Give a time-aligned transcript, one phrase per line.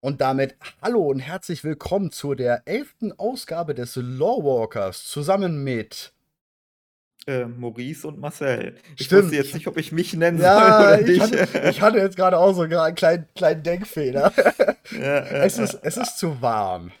[0.00, 6.12] Und damit hallo und herzlich willkommen zu der elften Ausgabe des Lawwalkers zusammen mit
[7.26, 8.76] äh, Maurice und Marcel.
[8.96, 9.24] Ich Stimmt.
[9.24, 11.20] wusste jetzt nicht, ob ich mich nennen Ja, soll oder ich nicht.
[11.20, 14.32] hatte, ich hatte jetzt gerade auch so einen kleinen, kleinen Denkfehler.
[14.90, 16.92] ja, äh, Es ist, es ist zu warm.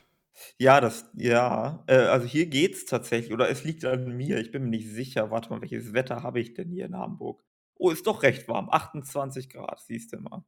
[0.58, 1.82] ja, das, ja.
[1.86, 4.38] Äh, also hier geht's tatsächlich, oder es liegt an mir.
[4.38, 5.30] Ich bin mir nicht sicher.
[5.30, 7.42] Warte mal, welches Wetter habe ich denn hier in Hamburg?
[7.80, 8.68] Oh, ist doch recht warm.
[8.70, 10.44] 28 Grad, siehst du mal.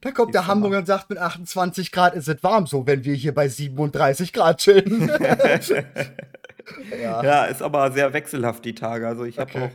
[0.00, 2.86] Da kommt der Siehst du Hamburger und sagt, mit 28 Grad ist es warm, so
[2.86, 5.08] wenn wir hier bei 37 Grad chillen.
[7.00, 7.22] ja.
[7.24, 9.08] ja, ist aber sehr wechselhaft die Tage.
[9.08, 9.64] Also ich habe Okay.
[9.64, 9.70] auch,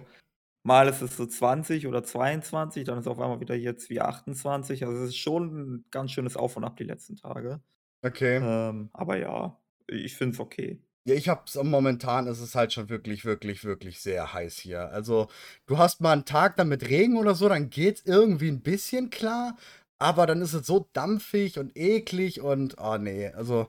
[0.64, 4.86] mal ist es so 20 oder 22, dann ist auf einmal wieder jetzt wie 28.
[4.86, 7.62] Also es ist schon ein ganz schönes Auf und Ab die letzten Tage.
[8.02, 8.38] Okay.
[8.38, 10.82] Ähm, aber ja, ich finde es okay.
[11.06, 14.90] Ja, ich hab's momentan ist es halt schon wirklich, wirklich, wirklich sehr heiß hier.
[14.92, 15.28] Also,
[15.66, 19.10] du hast mal einen Tag dann mit Regen oder so, dann geht's irgendwie ein bisschen
[19.10, 19.58] klar,
[20.00, 23.68] aber dann ist es so dampfig und eklig und oh nee, also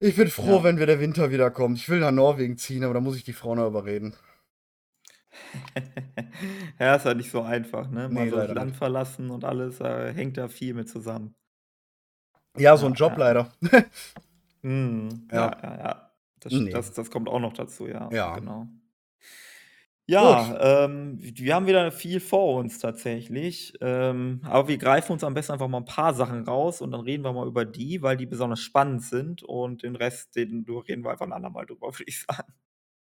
[0.00, 0.62] ich bin froh, Ja.
[0.62, 1.78] wenn wir der Winter wiederkommt.
[1.78, 4.14] Ich will nach Norwegen ziehen, aber da muss ich die Frau noch überreden.
[6.78, 8.08] Ja, ist halt nicht so einfach, ne?
[8.08, 8.76] Mal Nee, so das Land nicht.
[8.76, 11.34] verlassen und alles, da hängt da viel mit zusammen.
[12.58, 13.18] Ja, so ein Ja, Job ja.
[13.18, 13.52] leider.
[15.30, 15.50] Ja.
[15.50, 16.11] Ja, ja, ja.
[16.44, 16.70] Das, Nee.
[16.70, 18.08] das, das kommt auch noch dazu, ja.
[18.12, 18.34] Ja.
[18.36, 18.68] Genau.
[20.06, 23.72] Ja, ähm, wir haben wieder viel vor uns tatsächlich.
[23.80, 27.00] Ähm, aber wir greifen uns am besten einfach mal ein paar Sachen raus und dann
[27.02, 31.04] reden wir mal über die, weil die besonders spannend sind und den Rest, den reden
[31.04, 32.52] wir einfach ein andermal drüber, würde ich sagen.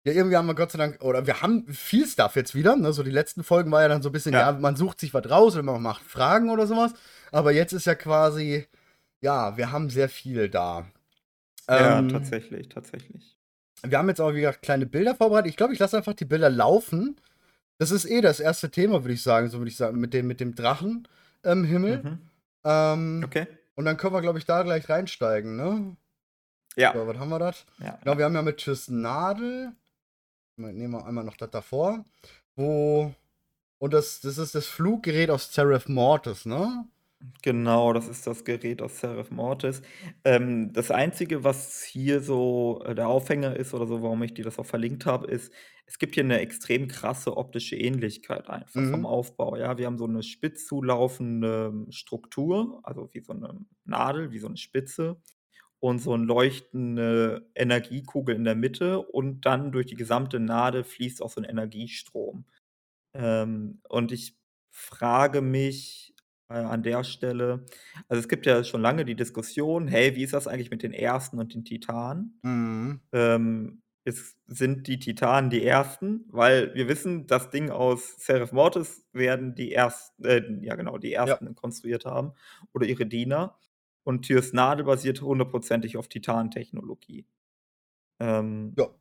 [0.06, 2.76] Ja, irgendwie haben wir Gott sei Dank, oder wir haben viel Stuff jetzt wieder.
[2.76, 2.92] Ne?
[2.92, 4.52] So die letzten Folgen war ja dann so ein bisschen, ja, Ja.
[4.52, 6.92] man sucht sich was raus oder man macht Fragen oder sowas.
[7.32, 8.66] Aber jetzt ist ja quasi,
[9.20, 10.86] ja, wir haben sehr viel da.
[11.68, 13.36] Ja, Ähm, tatsächlich, tatsächlich.
[13.82, 15.50] wir haben jetzt auch wieder kleine Bilder vorbereitet.
[15.50, 17.16] Ich glaube, ich lasse einfach die Bilder laufen.
[17.78, 20.26] Das ist eh das erste Thema, würde ich sagen, so würde ich sagen, mit dem,
[20.26, 21.08] mit dem Drachen
[21.42, 22.02] im Himmel.
[22.02, 22.18] Mhm.
[22.64, 23.46] Ähm, Okay.
[23.76, 25.96] Und dann können wir, glaube ich, da gleich reinsteigen, ne?
[26.76, 26.92] Ja.
[26.92, 27.66] So, was haben wir das?
[27.80, 27.98] ja.
[28.02, 29.72] Genau, wir haben ja mit Tschüss Nadel.
[30.56, 32.04] Nehmen wir einmal noch das davor.
[32.54, 33.12] Wo.
[33.78, 36.86] Und das, das ist das Fluggerät aus Seraph Mortis, ne?
[37.42, 39.82] Genau, das ist das Gerät aus Seraph Mortis.
[40.24, 44.44] Ähm, das Einzige, was hier so äh, der Aufhänger ist oder so, warum ich dir
[44.44, 45.52] das auch verlinkt habe, ist,
[45.86, 49.06] es gibt hier eine extrem krasse optische Ähnlichkeit einfach vom Mhm.
[49.06, 49.56] Aufbau.
[49.56, 54.48] Ja, wir haben so eine spitz zulaufende Struktur, also wie so eine Nadel, wie so
[54.48, 55.20] eine Spitze
[55.80, 61.22] und so eine leuchtende Energiekugel in der Mitte und dann durch die gesamte Nadel fließt
[61.22, 62.46] auch so ein Energiestrom.
[63.14, 64.36] Ähm, und ich
[64.70, 66.13] frage mich
[66.48, 67.66] äh, an der Stelle,
[68.08, 70.92] also es gibt ja schon lange die Diskussion, hey, wie ist das eigentlich mit den
[70.92, 72.42] Ersten und den Titanen?
[72.44, 73.00] Mhm.
[73.12, 79.06] Ähm, jetzt sind die Titanen die Ersten, weil wir wissen, das Ding aus Seraph Mortis
[79.12, 81.38] werden die Ersten, äh, ja genau, die Ja.
[81.38, 82.32] Ersten konstruiert haben
[82.74, 83.58] oder ihre Diener.
[84.04, 87.26] Und Tyrs Nadel basiert hundertprozentig auf Titantechnologie.
[88.20, 88.94] Ähm, Ja.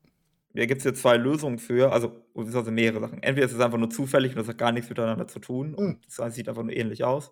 [0.54, 3.24] Da gibt es jetzt zwei Lösungen für, also also mehrere Sachen.
[3.24, 5.76] Entweder ist es einfach nur zufällig und das hat gar nichts miteinander zu tun Mhm.
[5.76, 7.32] und es sieht einfach nur ähnlich aus.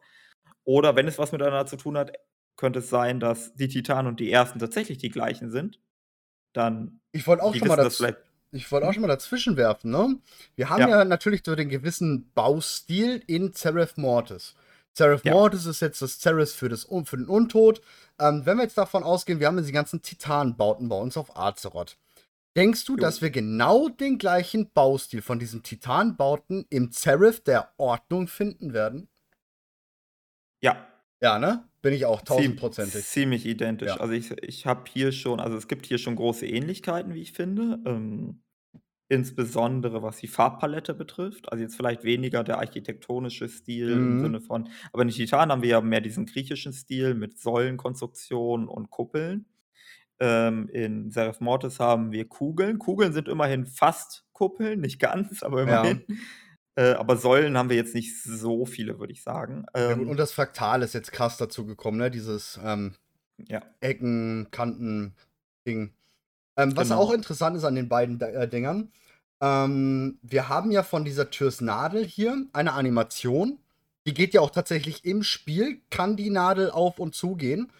[0.63, 2.13] Oder wenn es was miteinander zu tun hat,
[2.57, 5.79] könnte es sein, dass die Titanen und die Ersten tatsächlich die gleichen sind.
[6.53, 8.13] Dann, Ich wollte auch die schon mal das das.
[8.53, 10.17] Ich wollte auch schon mal dazwischen werfen, ne?
[10.55, 14.55] Wir haben ja, Ja, natürlich so den gewissen Baustil in Seraph Mortis.
[14.93, 17.81] Seraph ja, Mortis ist jetzt das Seraph für, das, für den Untod.
[18.19, 21.97] Ähm, wenn wir jetzt davon ausgehen, wir haben diese ganzen Titanbauten bei uns auf Azeroth.
[22.57, 23.21] Denkst du, dass jo.
[23.21, 29.09] wir genau den gleichen Baustil von diesen Titanbauten im Seraph der Ordnung finden werden?
[30.61, 30.87] Ja,
[31.21, 31.67] Ja, ne?
[31.81, 33.05] Bin ich auch tausendprozentig.
[33.05, 33.87] ziemlich identisch.
[33.89, 33.97] Ja.
[33.97, 37.33] Also ich, ich habe hier schon, also es gibt hier schon große Ähnlichkeiten, wie ich
[37.33, 37.79] finde.
[37.85, 38.41] Ähm,
[39.09, 41.51] insbesondere was die Farbpalette betrifft.
[41.51, 44.21] Also jetzt vielleicht weniger der architektonische Stil im Mhm.
[44.21, 48.67] Sinne von, aber in den Titanen haben wir ja mehr diesen griechischen Stil mit Säulenkonstruktionen
[48.69, 49.47] und Kuppeln.
[50.21, 52.77] Ähm, in Seraph Mortis haben wir Kugeln.
[52.77, 55.81] Kugeln sind immerhin fast Kuppeln, nicht ganz, aber Ja.
[55.81, 56.05] immerhin.
[56.75, 59.65] Äh, aber Säulen haben wir jetzt nicht so viele, würde ich sagen.
[59.75, 62.09] Ja, gut, und Ähm, das Fraktal ist jetzt krass dazu gekommen, ne?
[62.11, 62.95] Dieses ähm,
[63.37, 65.15] ja, Ecken, Kanten,
[65.67, 65.93] Ding.
[66.55, 67.13] Ähm, was auch genau.
[67.13, 68.91] interessant ist an den beiden äh, Dingern,
[69.41, 73.57] ähm, wir haben ja von dieser Türs Nadel hier eine Animation.
[74.05, 77.63] Die geht ja auch tatsächlich im Spiel, kann die Nadel auf und zugehen.
[77.63, 77.71] Und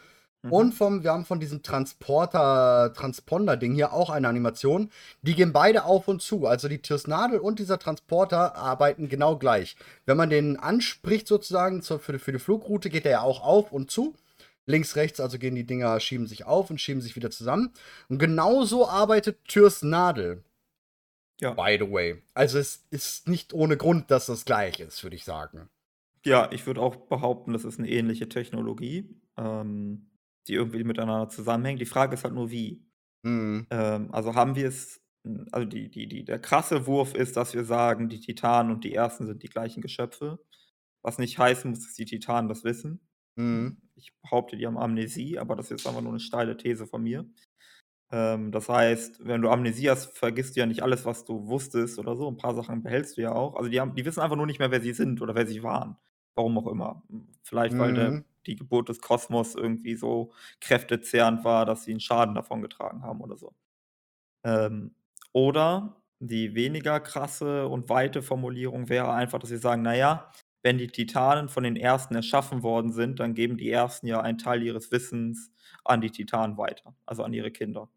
[0.44, 0.72] Mhm.
[0.72, 4.90] vom, wir haben von diesem Transporter, Transponder-Ding hier auch eine Animation.
[5.22, 6.48] Die gehen beide auf und zu.
[6.48, 9.76] Also die Türs Nadel und dieser Transporter arbeiten genau gleich.
[10.06, 13.42] Wenn man den anspricht, sozusagen zur, für, die- für die Flugroute, geht der ja auch
[13.44, 14.16] auf und zu.
[14.66, 17.72] Links, rechts, also gehen die Dinger, schieben sich auf und schieben sich wieder zusammen.
[18.10, 20.44] Und genauso arbeitet Türs Nadel.
[21.40, 21.52] Ja.
[21.54, 22.22] By the way.
[22.36, 25.70] Also es ist nicht ohne Grund, dass das gleich ist, würde ich sagen.
[26.24, 29.10] Ja, ich würde auch behaupten, das ist eine ähnliche Technologie.
[29.38, 30.06] Ähm,
[30.48, 31.80] die irgendwie miteinander zusammenhängen.
[31.80, 32.86] Die Frage ist halt nur, wie.
[33.24, 33.72] Mhm.
[33.72, 37.54] Ähm, also haben wir es hm, also die die die der krasse Wurf ist, dass
[37.56, 40.40] wir sagen, die Titanen und die Ersten sind die gleichen Geschöpfe,
[41.04, 43.02] was nicht heißen muss, dass die Titanen das wissen.
[43.38, 43.72] Mhm.
[43.72, 47.04] Hm, ich behaupte, die haben Amnesie, aber das ist einfach nur 'ne steile These von
[47.04, 47.26] mir.
[48.12, 52.00] Ähm, das heißt, wenn du Amnesie hast, vergisst du ja nicht alles, was du wusstest
[52.00, 52.28] oder so.
[52.30, 53.56] 'N paar Sachen behältst du ja auch.
[53.58, 55.64] Also, die haben die wissen einfach nur nicht mehr, wer sie sind oder wer sie
[55.64, 55.98] waren.
[56.36, 57.04] Warum auch immer.
[57.44, 58.26] Vielleicht, weil der Mhm.
[58.48, 63.38] Die Geburt des Kosmos irgendwie so kräftezehrend war, dass sie 'n Schaden davongetragen haben oder
[63.38, 63.54] so.
[64.44, 64.96] Ähm,
[65.34, 70.32] oder die weniger krasse und weite Formulierung wäre einfach, dass sie sagen: „Na ja,
[70.64, 74.38] wenn die Titanen von den Ersten erschaffen worden sind, dann geben die Ersten ja einen
[74.38, 75.52] Teil ihres Wissens
[75.86, 77.90] an die Titanen weiter, also an ihre Kinder.“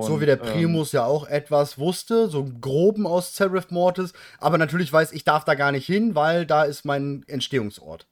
[0.00, 3.70] So wie Und, der ähm Primus ja auch etwas wusste, so im Groben aus Zereth
[3.70, 8.06] Mortis, aber natürlich weiß, ich darf da gar nicht hin, weil da ist mein Entstehungsort.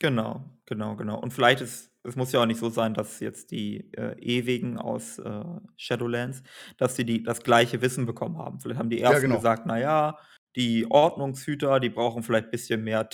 [0.00, 1.18] Genau, genau, genau.
[1.20, 4.76] Und vielleicht ist es muss ja auch nicht so sein, dass jetzt die, äh, Ewigen
[4.78, 5.42] aus, äh,
[5.78, 6.42] Shadowlands
[6.76, 8.60] dass sie die das gleiche Wissen bekommen haben.
[8.60, 9.32] Vielleicht haben die Ja, Ersten genau.
[9.32, 10.18] gesagt: „Na ja,
[10.54, 13.08] die Ordnungshüter, die brauchen vielleicht bisschen mehr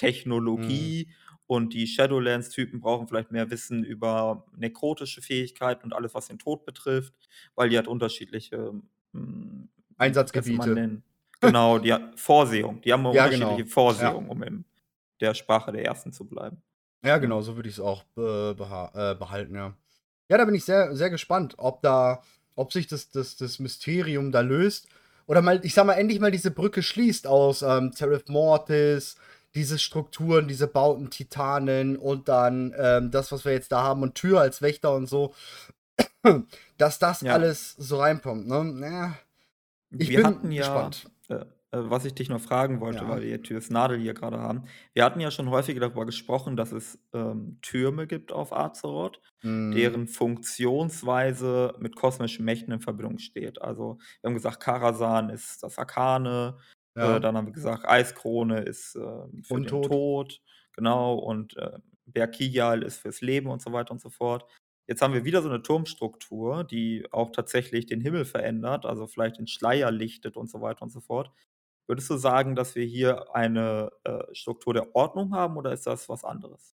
[0.57, 1.01] Mhm.
[1.01, 1.13] Technologie
[1.47, 6.65] und die Shadowlands-Typen brauchen vielleicht mehr Wissen über nekrotische Fähigkeiten und alles, was den Tod
[6.65, 7.15] betrifft,
[7.55, 8.73] weil die halt unterschiedliche,
[9.13, 9.69] hm,
[10.33, 10.91] könnte man Einsatzgebiete.
[11.41, 12.81] Genau, die ha Vorsehung.
[12.83, 13.71] Die haben Ja, unterschiedliche genau.
[13.99, 14.21] Ja.
[14.21, 14.65] Vorsehung, um in
[15.21, 16.63] der Sprache der Ersten zu bleiben.
[17.03, 19.75] Ja, genau, so würde ich's auch be beha äh, behalten, ja.
[20.29, 22.23] Ja, da bin ich sehr sehr gespannt, ob da
[22.55, 24.87] ob sich das das das Mysterium da löst
[25.27, 29.17] oder mal ich sage mal, endlich mal diese Brücke schließt aus, ähm, Zereth Mortis,
[29.55, 34.15] diese Strukturen, diese Bauten, Titanen und dann, ähm, das, was wir jetzt da haben und
[34.15, 35.35] Tyr als Wächter und so.
[36.79, 37.33] Dass das Ja.
[37.35, 38.87] alles so reinkommt, ne?
[38.89, 39.15] Ja.
[39.99, 41.11] Ich Wir bin hatten ja gespannt.
[41.29, 43.09] äh, was ich dich noch fragen wollte, Ja.
[43.09, 44.65] weil wir Tyrs Nadel hier grade haben.
[44.93, 49.95] Wir hatten ja schon häufiger darüber gesprochen, dass es, ähm, Türme gibt auf Azeroth, Mhm.
[49.95, 53.63] deren Funktionsweise mit kosmischen Mächten in Verbindung steht.
[53.63, 56.59] Also, wir haben gesagt, Karasan ist das Arkane,
[56.99, 57.21] äh, Ja.
[57.21, 59.81] dann haben wir gesagt, Eiskrone ist, ähm, für den Untot.
[59.81, 60.41] Tod,
[60.75, 64.45] genau, und, äh, Berkigel ist fürs Leben und so weiter und so fort.
[64.89, 69.39] Jetzt haben wir wieder so 'ne Turmstruktur, die auch tatsächlich den Himmel verändert, also vielleicht
[69.39, 71.31] den Schleier lichtet und so weiter und so fort.
[71.91, 76.09] Würdest du sagen, dass wir hier eine, äh, Struktur der Ordnung haben oder ist das
[76.09, 76.77] was anderes?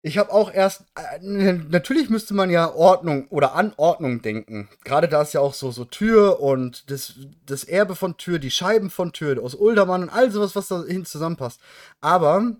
[0.00, 4.68] Ich habe auch erst äh, natürlich müsste man ja Ordnung oder an Ordnung denken.
[4.84, 8.52] Grade da ist ja auch so so Tyr und das das Erbe von Tyr, die
[8.52, 11.60] Scheiben von Tyr aus Uldaman und all so was, was dahin zusammenpasst.
[12.00, 12.54] Aber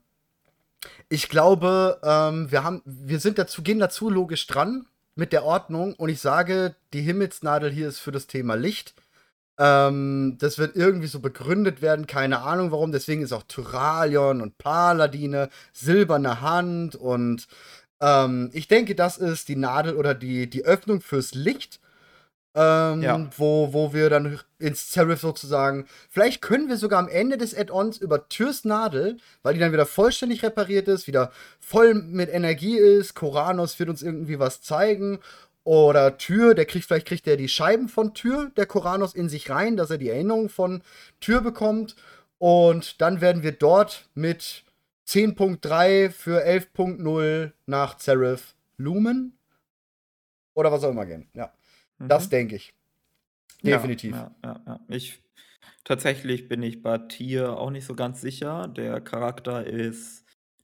[1.09, 5.95] ich glaube, ähm, wir haben wir sind dazu gehen dazu logisch dran mit der Ordnung
[5.95, 8.95] und ich sage, die Himmelsnadel hier ist für das Thema Licht.
[9.63, 12.91] Ähm, das wird irgendwie so begründet werden, keine Ahnung warum.
[12.91, 17.47] Deswegen ist auch Tyralion und Paladine, Silberne Hand und,
[18.01, 21.81] ähm, ich denke, das ist die Nadel oder die die Öffnung fürs Licht,
[22.57, 23.15] Ja.
[23.17, 27.55] ähm, wo wo wir dann ins Zereth sozusagen vielleicht können wir sogar am Ende des
[27.57, 31.31] Add-ons über Tyrs Nadel, weil die dann wieder vollständig repariert ist, wieder
[31.61, 33.15] voll mit Energie ist.
[33.15, 35.21] Koranos wird uns irgendwie was zeigen
[35.65, 39.51] oder Tyr, der kriegt vielleicht kriegt der die Scheiben von Tyr, der Koranos, in sich
[39.51, 40.83] rein, dass er die Erinnerung von
[41.21, 41.97] Tyr bekommt.
[42.39, 44.65] Und dann werden wir dort mit
[45.07, 49.39] 10.3 für 11.0 nach Zereth Lumen
[50.55, 51.29] oder was auch immer gehen.
[51.35, 51.53] Ja,
[51.99, 52.31] das Mhm.
[52.31, 52.75] denke ich.
[53.63, 54.13] Definitiv.
[54.17, 54.81] ja, ja, ja.
[54.89, 55.23] Ich
[55.85, 58.69] tatsächlich bin ich bei Tyr auch nicht so ganz sicher.
[58.69, 60.22] Der Charakter ist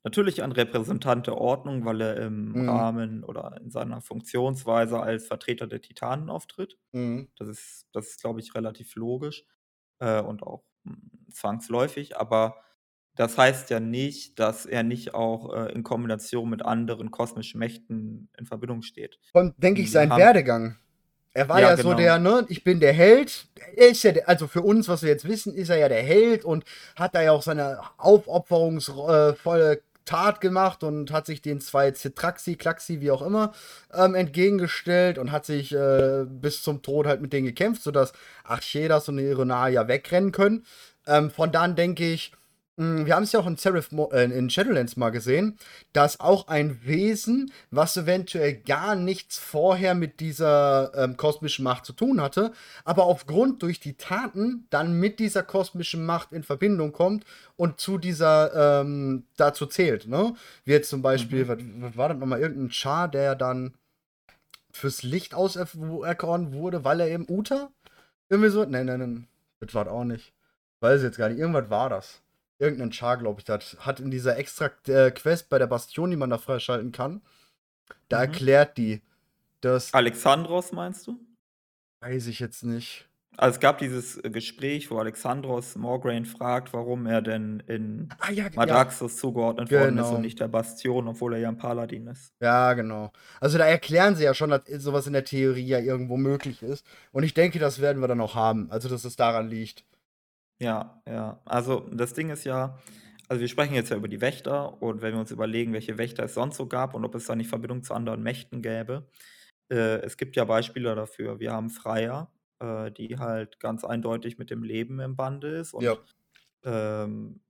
[0.09, 2.69] natürlich ein Repräsentant der Ordnung, weil er im Mhm.
[2.69, 6.79] Rahmen oder in seiner Funktionsweise als Vertreter der Titanen auftritt.
[6.93, 7.29] Mhm.
[7.39, 9.45] Das ist das ist, glaube ich, relativ logisch,
[10.01, 12.57] äh, und auch, hm, zwangsläufig, aber
[13.17, 18.31] das heißt ja nicht, dass er nicht auch, äh, in Kombination mit anderen kosmischen Mächten
[18.39, 19.19] in Verbindung steht.
[19.33, 20.77] Und denke ich, sein Werdegang.
[21.35, 21.97] Er war Ja, ja so genau.
[21.99, 23.49] der, ne, ich bin der Held.
[23.77, 26.03] Er ist ja der also für uns, was wir jetzt wissen, ist er ja der
[26.03, 26.65] Held und
[26.97, 29.35] hat da ja auch seine aufopferungsro äh,
[30.09, 33.53] Tat gemacht und hat sich den 2 Zitraxi, Klaxi, wie auch immer,
[33.93, 39.09] ähm, entgegengestellt und hat sich, äh, bis zum Tod halt mit denen gekämpft, sodass Archedas
[39.11, 40.65] und Irenaia wegrennen können.
[41.07, 42.33] Ähm, von da an denke ich
[42.79, 43.57] hm, wir haben's ja auch in
[43.91, 45.59] Mo äh, in Shadowlands mal gesehen,
[45.93, 51.93] dass auch ein Wesen, was eventuell gar nichts vorher mit dieser, ähm, kosmischen Macht zu
[51.93, 52.53] tun hatte,
[52.85, 57.25] aber aufgrund durch die Taten dann mit dieser kosmischen Macht in Verbindung kommt
[57.57, 60.35] und zu dieser, ähm dazu zählt, ne?
[60.65, 61.49] Wie jetzt zum Beispiel, Mhm.
[61.49, 61.59] was
[61.91, 63.75] was war das noch mal, irgend 'n Char, der dann
[64.73, 67.71] fürs Licht auserkoren wurde, weil er eben Uter?
[68.31, 68.65] Irgendwie so?
[68.65, 69.25] Ne, ne, ne,
[69.61, 70.33] das war's auch nicht.
[70.81, 71.39] Weiß ich jetzt gar nicht.
[71.39, 72.23] Irgendwas war das.
[72.61, 76.11] Irgend 'nen Char, glaube ich, das hat in dieser extra äh, Quest bei der Bastion,
[76.11, 77.23] die man da freischalten kann
[78.09, 78.23] Da Mhm.
[78.23, 79.03] erklärt die,
[79.63, 81.19] dass Alexandros meinst du?
[82.03, 83.09] weiß ich jetzt nicht.
[83.37, 88.31] Also, es gab dieses, äh, Gespräch, wo Alexandros Morgraine fragt, warum er denn in Ah
[88.33, 88.85] ja, g ja.
[89.09, 90.23] Zugeordnet worden ist und Genau.
[90.23, 92.31] nicht der Bastion, obwohl er ja 'n Paladin ist.
[92.43, 93.11] Ja, genau.
[93.41, 96.63] Also, da erklären sie ja schon, dass so was in der Theorie ja irgendwo möglich
[96.63, 96.87] ist.
[97.11, 98.71] Und ich denke, das werden wir dann auch haben.
[98.71, 99.85] Also, dass es daran liegt.
[100.61, 101.41] Ja, ja.
[101.45, 102.79] Also, das Ding ist ja
[103.31, 106.25] also, wir sprechen jetzt ja über die Wächter und wenn wir uns überlegen, welche Wächter
[106.25, 109.07] es sonst so gab und ob es da nicht Verbindung zu anderen Mächten gäbe.
[109.71, 111.41] Äh, es gibt ja Beispiele dafür.
[111.41, 115.99] Wir haben Freya, äh, die halt ganz eindeutig mit dem Leben im Bande ist Ja.
[115.99, 116.17] und,
[116.65, 117.43] ähm,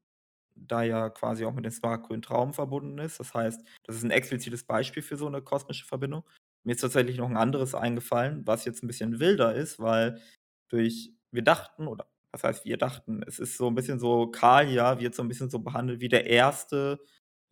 [0.56, 3.20] da ja quasi auch mit dem smaragdgrünen Traum verbunden ist.
[3.20, 6.24] Das heißt, das ist 'n explizites Beispiel für so 'ne kosmische Verbindung.
[6.64, 10.20] Mir ist tatsächlich noch 'n anderes eingefallen, was jetzt 'n bisschen wilder ist, weil
[10.70, 15.00] durch wir dachten oder was heißt wir dachten, es ist so 'n bisschen so Kalia
[15.00, 17.00] wird so 'n bisschen so behandelt wie der erste,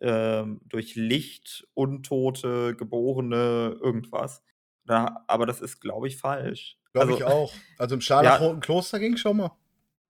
[0.01, 4.43] ähm, durch Licht Untote geborene irgendwas.
[4.85, 6.79] Da aber das ist, glaube ich, falsch.
[6.95, 7.61] Glaube Also ich auch.
[7.79, 8.41] Also, im ja.
[8.41, 9.51] Scharlachroten Kloster ging's schon mal.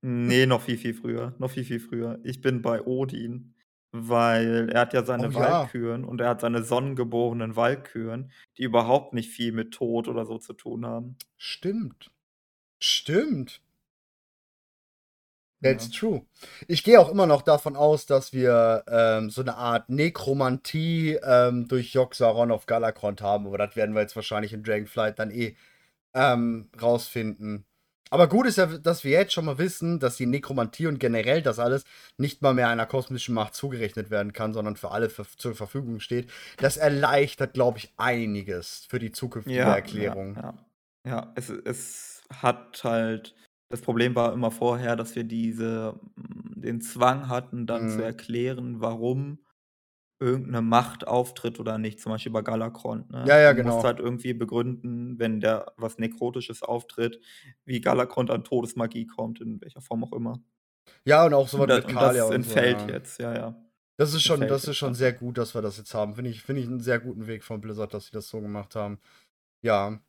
[0.04, 1.35] Ne, noch viel, viel früher.
[1.38, 2.21] Noch viel, viel früher.
[2.23, 3.54] Ich bin bei Odin,
[3.92, 5.71] weil er hat ja Oh seine ja.
[5.75, 10.38] Walküren und er hat seine sonnengeborenen Walküren, die überhaupt nicht viel mit Tod oder so
[10.38, 11.16] zu tun haben.
[11.38, 12.11] Stimmt.
[12.83, 13.61] Stimmt.
[15.63, 15.99] That's Ja.
[16.01, 16.27] true.
[16.69, 21.67] Ich gehe auch immer noch davon aus, dass wir, ähm, so 'ne Art Nekromantie, ähm,
[21.67, 25.57] durch Yogg-Saron auf Galakrond haben, aber das werden wir jetzt wahrscheinlich in Dragonflight dann eh,
[26.15, 27.67] ähm, rausfinden.
[28.11, 31.43] Aber gut ist ja, dass wir jetzt schon mal wissen, dass die Nekromantie und generell
[31.43, 31.85] das alles
[32.19, 36.01] nicht mal mehr einer kosmischen Macht zugerechnet werden kann, sondern für alle verf zur Verfügung
[36.01, 36.31] steht.
[36.61, 40.37] Das erleichtert, glaube ich, einiges für die zukünftige Ja, ja, Erklärung.
[40.37, 40.55] ja.
[41.07, 43.35] Ja, es es hat halt
[43.68, 48.02] das Problem war immer vorher, dass wir diese hm, den Zwang hatten, dann zu Mhm.
[48.02, 49.44] erklären, warum
[50.20, 53.28] irgend 'ne Macht auftritt oder nicht, zum Beispiel bei Galakrond, ne?
[53.28, 53.85] Ja, ja, Du musst genau.
[53.85, 57.20] halt irgendwie begründen, wenn da was Nekrotisches auftritt,
[57.64, 60.40] wie Galakrond an Todesmagie kommt, in welcher Form auch immer.
[61.08, 62.92] Ja, und auch so Und was da mit und Kalia das und so, entfällt ja.
[62.92, 63.64] jetzt, ja, ja.
[63.99, 64.94] Das ist schon Entfällt das ist jetzt schon dann.
[64.94, 66.14] sehr gut, dass wir das jetzt haben.
[66.14, 68.75] Finde ich finde ich 'n sehr guten Weg von Blizzard, dass sie das so gemacht
[68.76, 69.00] haben.
[69.62, 70.00] Ja.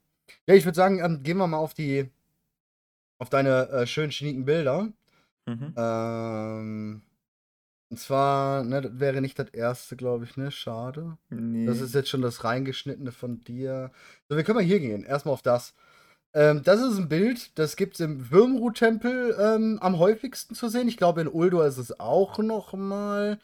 [0.47, 2.09] Ja, ich würde sagen, ähm, gehen wir mal auf die
[3.19, 4.89] auf deine, äh, schönen, schnieken Bilder.
[5.47, 5.74] Mhm.
[5.77, 7.01] Ähm,
[7.91, 10.51] und zwar, ne, das wäre nicht das 1., glaube ich, ne?
[10.51, 11.17] Schade.
[11.29, 11.71] Das Ne.
[11.86, 13.91] ist jetzt schon das reingeschnittene von dir.
[14.29, 15.03] So, wir können mal hier gehen.
[15.05, 15.74] Erst mal auf das.
[16.36, 20.88] Ähm, das ist 'n Bild, das gibt's im Wyrmruu-Tempel, ähm, am häufigsten zu sehen.
[20.89, 23.39] Ich glaube, in Ulduar ist es auch noch mal,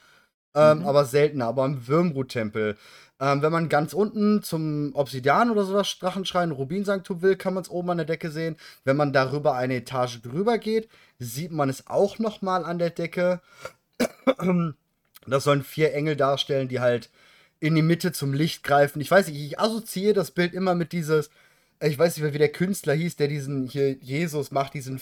[0.56, 0.86] ähm, Mhm.
[0.88, 1.48] aber seltener.
[1.48, 2.77] Aber im Wyrmruu-Tempel.
[3.24, 7.70] Ähm, wenn man ganz unten zum Obsidian oder so was, Drachenschrein, Rubinsanktum will, kann man's
[7.70, 8.58] oben an der Decke sehen.
[8.84, 10.89] Wenn man darüber eine Etage drüber geht,
[11.20, 13.39] sieht man es auch noch mal an der Decke.
[15.25, 17.10] Das sollen 4 Engel darstellen, die halt
[17.62, 19.00] in die Mitte zum Licht greifen.
[19.00, 21.30] Ich weiß nicht, ich assoziiere das Bild immer mit dieses
[21.80, 25.00] ich weiß nicht mehr, wie der Künstler hieß, der diesen hier Jesus macht, diesen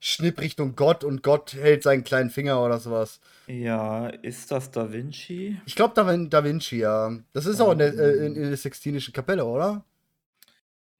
[0.00, 3.20] Fingerschnipp Richtung Gott und Gott hält seinen kleinen Finger oder so was.
[3.48, 5.58] Ja, ist das Da Vinci?
[5.66, 7.18] Ich glaube, Da Da Vinci, ja.
[7.32, 9.84] Das ist auch in der äh, in in der Sixtinischen Kapelle, oder?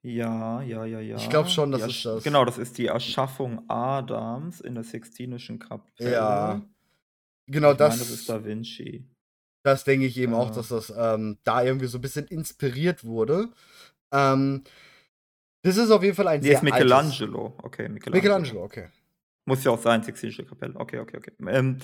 [0.04, 1.50] Ja, ja, ja, Ich glaube ja.
[1.50, 2.22] schon, das ist das.
[2.22, 5.96] genau, das ist die Erschaffung Adams in der Sixtinischen Kapelle.
[6.00, 6.62] Ja.
[7.46, 9.08] Genau, Ich meine, das ist das Da Vinci.
[9.64, 10.50] das denke ich eben auch, Ja.
[10.50, 13.48] dass das, ähm, da irgendwie so 'n bisschen inspiriert wurde.
[14.12, 14.64] Ähm,
[15.62, 17.54] das ist auf jeden Fall ein Ne, sehr ist altes Michelangelo.
[17.62, 18.16] Okay, Michelangelo.
[18.16, 18.88] Michelangelo, okay.
[19.44, 20.74] Muss ja auch sein, Sixtinische Kapelle.
[20.76, 21.32] Okay, okay, okay.
[21.48, 21.78] Ähm,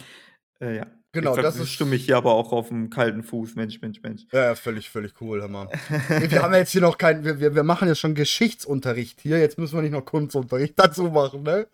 [0.60, 0.86] äh, ja.
[1.12, 3.54] Genau, Jetzt das ist mich hier aber auch auf'm kalten Fuß.
[3.54, 4.22] Mensch, Mensch, Mensch.
[4.32, 5.40] Ja, völlig, völlig cool.
[5.48, 9.38] Ne, wir haben jetzt hier noch keinen wir wir wir machen jetzt schon Geschichtsunterricht hier,
[9.38, 11.68] jetzt müssen wir nicht noch Kunstunterricht dazu machen, ne?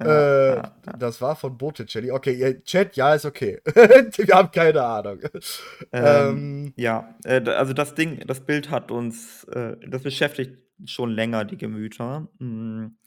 [0.00, 0.92] Ja, Äh, ja, ja.
[0.98, 2.10] das war von Botticelli.
[2.10, 3.60] Okay, Chat, ja, ist okay.
[3.64, 5.20] Wir haben keine Ahnung.
[5.92, 11.10] Ähm, Ähm ja, äh, also das Ding das Bild hat uns äh, das beschäftigt schon
[11.12, 12.28] länger die Gemüter.
[12.40, 12.98] Hm,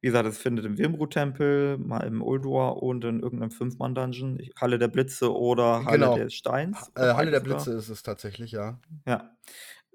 [0.00, 4.78] wie gesagt, es findet im Wyrmruu-Tempel, mal im Ulduar und in irgend 'nem Fünf-Mann-Dungeon, Halle
[4.78, 6.10] der Blitze oder Halle Genau.
[6.10, 7.40] des Steins äh, Halle der.
[7.40, 8.80] Blitze ist es tatsächlich, ja.
[9.06, 9.36] Ja.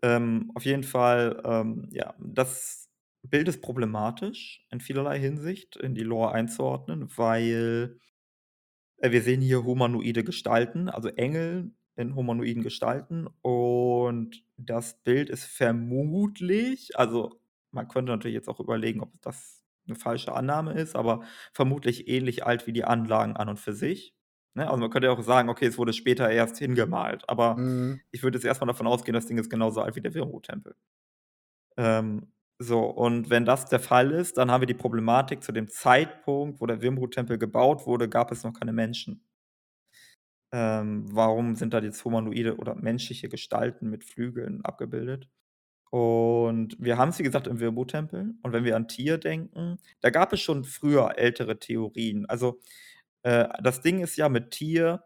[0.03, 2.89] Ähm, auf jeden Fall, ähm, ja, das
[3.23, 7.99] Bild ist problematisch in vielerlei Hinsicht, in die Lore einzuordnen, weil
[8.99, 15.45] äh, wir sehen hier humanoide Gestalten, also Engel in humanoiden Gestalten und das Bild ist
[15.45, 17.39] vermutlich also,
[17.71, 21.21] man könnte natürlich jetzt auch überlegen, ob das 'ne falsche Annahme ist, aber
[21.53, 24.15] vermutlich ähnlich alt wie die Anlagen an und für sich,
[24.55, 24.67] ne?
[24.69, 27.99] Also, man könnte ja auch sagen: „Okay, es wurde später erst hingemalt“, aber Mhm.
[28.11, 30.75] ich würde jetzt erst mal davon ausgehen, das Ding ist genauso alt wie der Wyrmruu-Tempel.
[31.77, 35.67] Ähm, so, und wenn das der Fall ist, dann haben wir die Problematik, zu dem
[35.69, 39.26] Zeitpunkt, wo der Wyrmruu-Tempel gebaut wurde, gab es noch keine Menschen.
[40.51, 45.29] Ähm, warum sind da jetzt humanoide oder menschliche Gestalten mit Flügeln abgebildet?
[45.89, 48.35] Und wir haben es, wie gesagt, im Wirbu-Tempel.
[48.41, 52.25] Und wenn wir an Tier denken, da gab es schon früher ältere Theorien.
[52.27, 52.59] Also,
[53.23, 55.03] äh, das Ding ist ja mit Tier,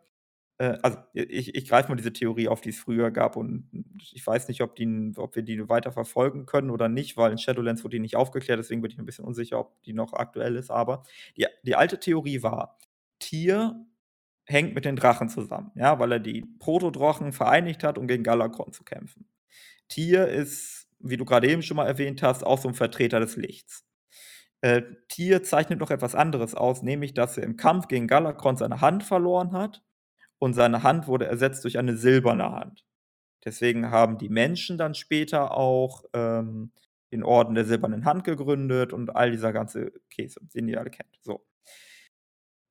[0.60, 3.36] äh, also ich, ich greife mal diese Theorie auf, die es früher gab.
[3.36, 3.70] Und
[4.14, 7.38] ich weiß nicht, ob, die, ob wir die weiter verfolgen können oder nicht, weil in
[7.38, 8.60] Shadowlands wurde die nicht aufgeklärt.
[8.60, 10.72] Deswegen bin ich ein bisschen unsicher, ob die noch aktuell ist.
[10.72, 11.04] Aber
[11.38, 12.80] die, die alte Theorie war,
[13.20, 13.86] Tier
[14.52, 18.74] hängt mit den Drachen zusammen, ja, weil er die Protodrochen vereinigt hat, um gegen Galakron
[18.74, 19.28] zu kämpfen.
[19.88, 23.36] Tier ist, wie du gerade eben schon mal erwähnt hast, auch so ein Vertreter des
[23.36, 23.86] Lichts.
[24.62, 28.82] Äh, Tier zeichnet noch etwas anderes aus, nämlich dass er im Kampf gegen Galakron seine
[28.82, 29.82] Hand verloren hat
[30.38, 32.86] und seine Hand wurde ersetzt durch eine silberne Hand.
[33.44, 36.72] Deswegen haben die Menschen dann später auch ähm,
[37.12, 41.18] den Orden der silbernen Hand gegründet und all dieser ganze Käse, den ihr alle kennt.
[41.22, 41.44] So.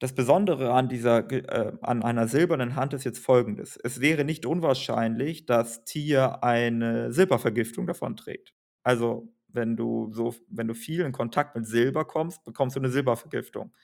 [0.01, 4.47] Das Besondere an dieser äh, an einer silbernen Hand ist jetzt Folgendes: Es wäre nicht
[4.47, 8.55] unwahrscheinlich, dass Tier eine Silbervergiftung trägt.
[8.83, 12.89] Also, wenn du so wenn du viel in Kontakt mit Silber kommst, bekommst du eine
[12.89, 13.75] Silbervergiftung.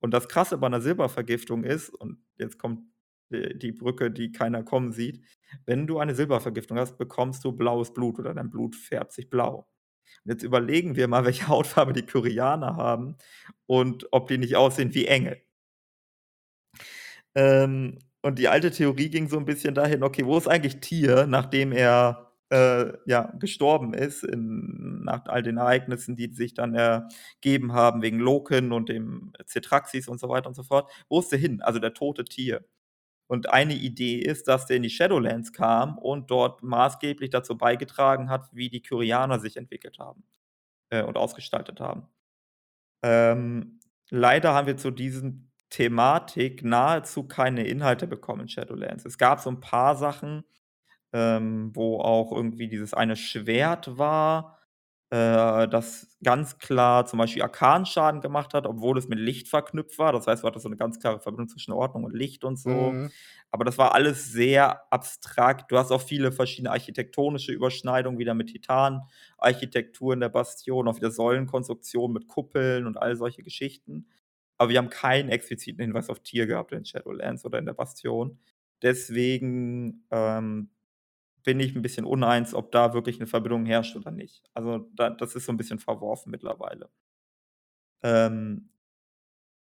[0.00, 2.80] Und das Krasse bei einer Silbervergiftung ist und jetzt kommt
[3.30, 5.24] die Brücke, die keiner kommen sieht:
[5.64, 9.68] Wenn du eine Silbervergiftung hast, bekommst du blaues Blut oder dein Blut färbt sich blau.
[10.24, 13.16] Und jetzt überlegen wir mal, welche Hautfarbe die Kyrianer haben
[13.66, 15.40] und ob die nicht aussehen wie Engel.
[17.34, 21.26] Ähm, und die alte Theorie ging so ein bisschen dahin: Okay, wo ist eigentlich Tier,
[21.26, 27.72] nachdem er, äh, ja, gestorben ist in nach all den Ereignissen, die sich dann ergeben
[27.72, 30.90] haben wegen Loken und dem Cetraxis und so weiter und so fort.
[31.08, 31.60] Wo ist der hin?
[31.62, 32.64] Also, der tote Tier.
[33.28, 38.28] Und eine Idee ist, dass der in die Shadowlands kam und dort maßgeblich dazu beigetragen
[38.30, 40.24] hat, wie die Kyrianer sich entwickelt haben,
[40.90, 42.08] äh, und ausgestaltet haben.
[43.02, 49.06] Ähm, leider haben wir zu diesem Thematik nahezu keine Inhalte bekommen in Shadowlands.
[49.06, 50.44] Es gab so ein paar Sachen,
[51.14, 54.58] ähm, wo auch irgendwie dieses eine Schwert war,
[55.08, 60.12] äh, das ganz klar zum Beispiel Arkanschaden gemacht hat, obwohl es mit Licht verknüpft war.
[60.12, 62.92] Das heißt, du hattest so eine ganz klare Verbindung zwischen Ordnung und Licht und so.
[62.92, 63.10] Mhm.
[63.50, 65.72] Aber das war alles sehr abstrakt.
[65.72, 71.10] Du hast auch viele verschiedene architektonische Überschneidungen, wieder mit Titan-Architektur in der Bastion, auch wieder
[71.10, 74.06] Säulenkonstruktionen mit Kuppeln und all solche Geschichten
[74.62, 78.38] aber wir haben keinen expliziten Hinweis auf Tier gehabt in Shadowlands oder in der Bastion.
[78.80, 80.70] Deswegen ähm,
[81.42, 84.48] bin ich ein bisschen uneins, ob da wirklich eine Verbindung herrscht oder nicht.
[84.54, 86.90] Also da, das ist so ein bisschen verworfen mittlerweile.
[88.04, 88.70] Ähm,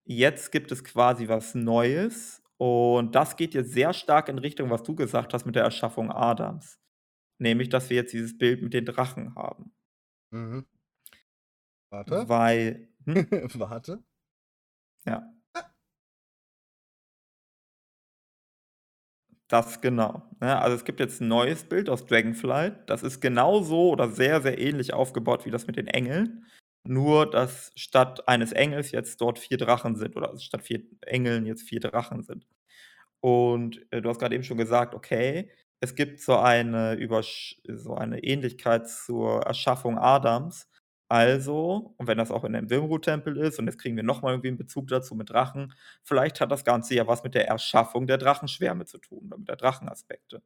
[0.04, 4.82] jetzt gibt es quasi was Neues und das geht jetzt sehr stark in Richtung, was
[4.82, 6.80] du gesagt hast mit der Erschaffung Adams.
[7.38, 9.72] Nämlich, dass wir jetzt dieses Bild mit den Drachen haben.
[10.32, 10.66] Mhm.
[11.92, 12.28] Warte.
[12.28, 12.90] Weil.
[13.06, 13.28] Hm?
[13.60, 14.04] Warte.
[15.08, 15.34] Ja.
[19.50, 20.24] Das genau.
[20.42, 22.90] Ja, also es gibt jetzt ein neues Bild aus Dragonflight.
[22.90, 26.46] Das ist genauso oder sehr, sehr ähnlich aufgebaut wie das mit den Engeln.
[26.84, 31.64] Nur, dass statt eines Engels jetzt dort vier Drachen sind oder statt vier Engeln jetzt
[31.68, 32.46] vier Drachen sind.
[33.22, 37.96] Und äh, du hast gerade eben schon gesagt, okay, es gibt so eine, Übersch so
[37.96, 40.70] eine Ähnlichkeit zur Erschaffung Adams.
[41.10, 44.50] Also, und wenn das auch in dem Wimru-Tempel ist, und jetzt kriegen wir nochmal irgendwie
[44.50, 48.18] einen Bezug dazu mit Drachen, vielleicht hat das Ganze ja was mit der Erschaffung der
[48.18, 50.42] Drachenschwärme zu tun, oder mit der Drachenaspekte.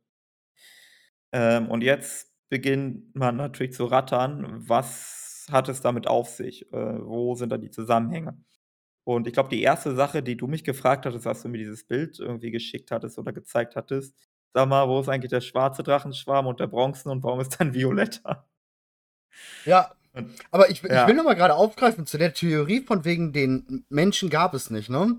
[1.31, 6.71] Ähm, und jetzt beginnt man natürlich zu rattern, was hat es damit auf sich?
[6.73, 8.37] Äh, wo sind da die Zusammenhänge?
[9.05, 11.85] Und ich glaube, die erste Sache, die du mich gefragt hattest, als du mir dieses
[11.87, 14.15] Bild irgendwie geschickt hattest oder gezeigt hattest,
[14.53, 17.73] sag mal, wo ist eigentlich der schwarze Drachenschwarm und der Bronzen und warum ist dann
[17.73, 18.47] violetter?
[19.65, 19.91] Ja,
[20.51, 21.01] aber ich, ja.
[21.01, 24.69] ich will noch mal gerade aufgreifen zu der Theorie von wegen den Menschen gab es
[24.69, 25.17] nicht, ne?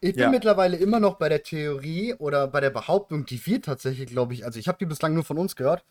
[0.00, 0.30] Ich bin ja.
[0.30, 4.44] mittlerweile immer noch bei der Theorie oder bei der Behauptung, die wir tatsächlich, glaube ich,
[4.44, 5.82] also ich habe die bislang nur von uns gehört,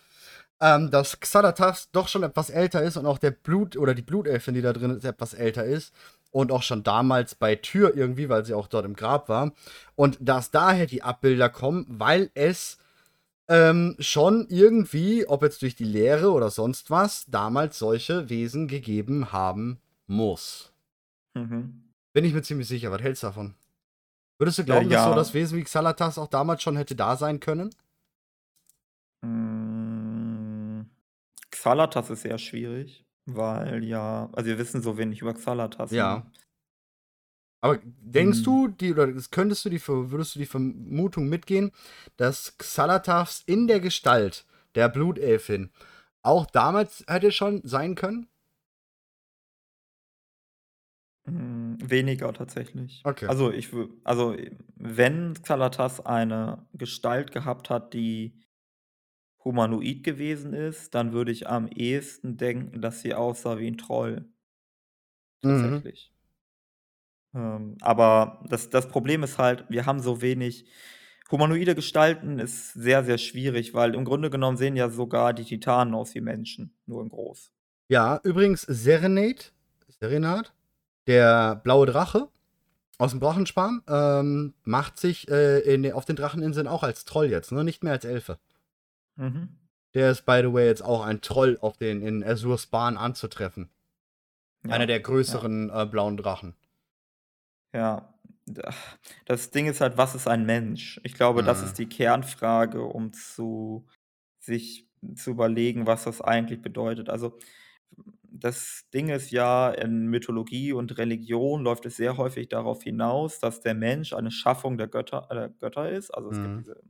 [0.61, 4.53] ähm, dass Xalatas doch schon etwas älter ist und auch der Blut oder die Blutelfin,
[4.53, 5.93] die da drin ist, etwas älter ist
[6.29, 9.51] und auch schon damals bei Tür irgendwie, weil sie auch dort im Grab war
[9.95, 12.77] und dass daher die Abbilder kommen, weil es
[13.47, 19.31] ähm, schon irgendwie, ob jetzt durch die Lehre oder sonst was, damals solche Wesen gegeben
[19.31, 20.71] haben muss.
[21.33, 21.83] Mhm.
[22.13, 22.91] Bin ich mir ziemlich sicher.
[22.91, 23.55] Was hältst du davon?
[24.37, 24.97] Würdest du glauben, ja, ja.
[24.97, 27.73] dass so das Wesen wie Xalatas auch damals schon hätte da sein können?
[29.21, 30.81] Mm,
[31.49, 35.91] Xalatas ist sehr schwierig, weil ja, also wir wissen so wenig über Xalatas.
[35.91, 36.17] Ja.
[36.17, 36.31] Ne?
[37.63, 38.43] Aber denkst hm.
[38.43, 41.71] du, die, oder könntest du die, würdest du die Vermutung mitgehen,
[42.17, 44.45] dass Xalatavs in der Gestalt
[44.75, 45.71] der Blutelfin
[46.23, 48.27] auch damals hätte schon sein können?
[51.25, 51.77] Hm.
[51.81, 53.05] Weniger tatsächlich.
[53.05, 53.33] Okay.
[53.33, 53.69] Also, ich
[54.03, 54.35] also,
[54.75, 58.41] wenn Xalatas eine Gestalt gehabt hat, die
[59.45, 64.25] humanoid gewesen ist, dann würde ich am ehesten denken, dass sie aussah wie 'n Troll.
[65.43, 65.83] Mhm.
[65.83, 66.12] Tatsächlich.
[67.35, 70.65] Ähm, aber das das Problem ist halt, wir haben so wenig
[71.31, 75.95] humanoide Gestalten ist sehr, sehr schwierig, weil im Grunde genommen sehen ja sogar die Titanen
[75.95, 77.51] aus wie Menschen, nur in groß.
[77.89, 79.45] Ja, übrigens Serenade
[79.99, 80.49] Serenade,
[81.07, 82.29] der blaue Drache
[82.99, 87.63] aus'm Drachenschwarm, ähm, macht sich, äh, in auf den Dracheninseln auch als Troll jetzt, ne,
[87.63, 88.37] nicht mehr als Elfe.
[89.15, 89.49] Mhm.
[89.93, 93.69] Der ist, by the way, jetzt auch ein Troll auf den in Azurs Bahn anzutreffen.
[94.63, 95.01] Einer Ja, der ja.
[95.01, 96.55] größeren, äh, blauen Drachen.
[97.73, 98.13] Ja,
[98.45, 98.73] da
[99.25, 100.99] das Ding ist halt, was ist ein Mensch?
[101.03, 101.63] Ich glaube, das Mhm.
[101.63, 103.87] ist die Kernfrage, um zu
[104.39, 107.09] sich zu überlegen, was das eigentlich bedeutet.
[107.09, 107.37] Also,
[108.23, 113.61] das Ding ist ja, in Mythologie und Religion läuft es sehr häufig darauf hinaus, dass
[113.61, 116.11] der Mensch eine Schaffung der Götter äh, Götter ist.
[116.11, 116.65] Also, es gibt Mhm.
[116.65, 116.81] diese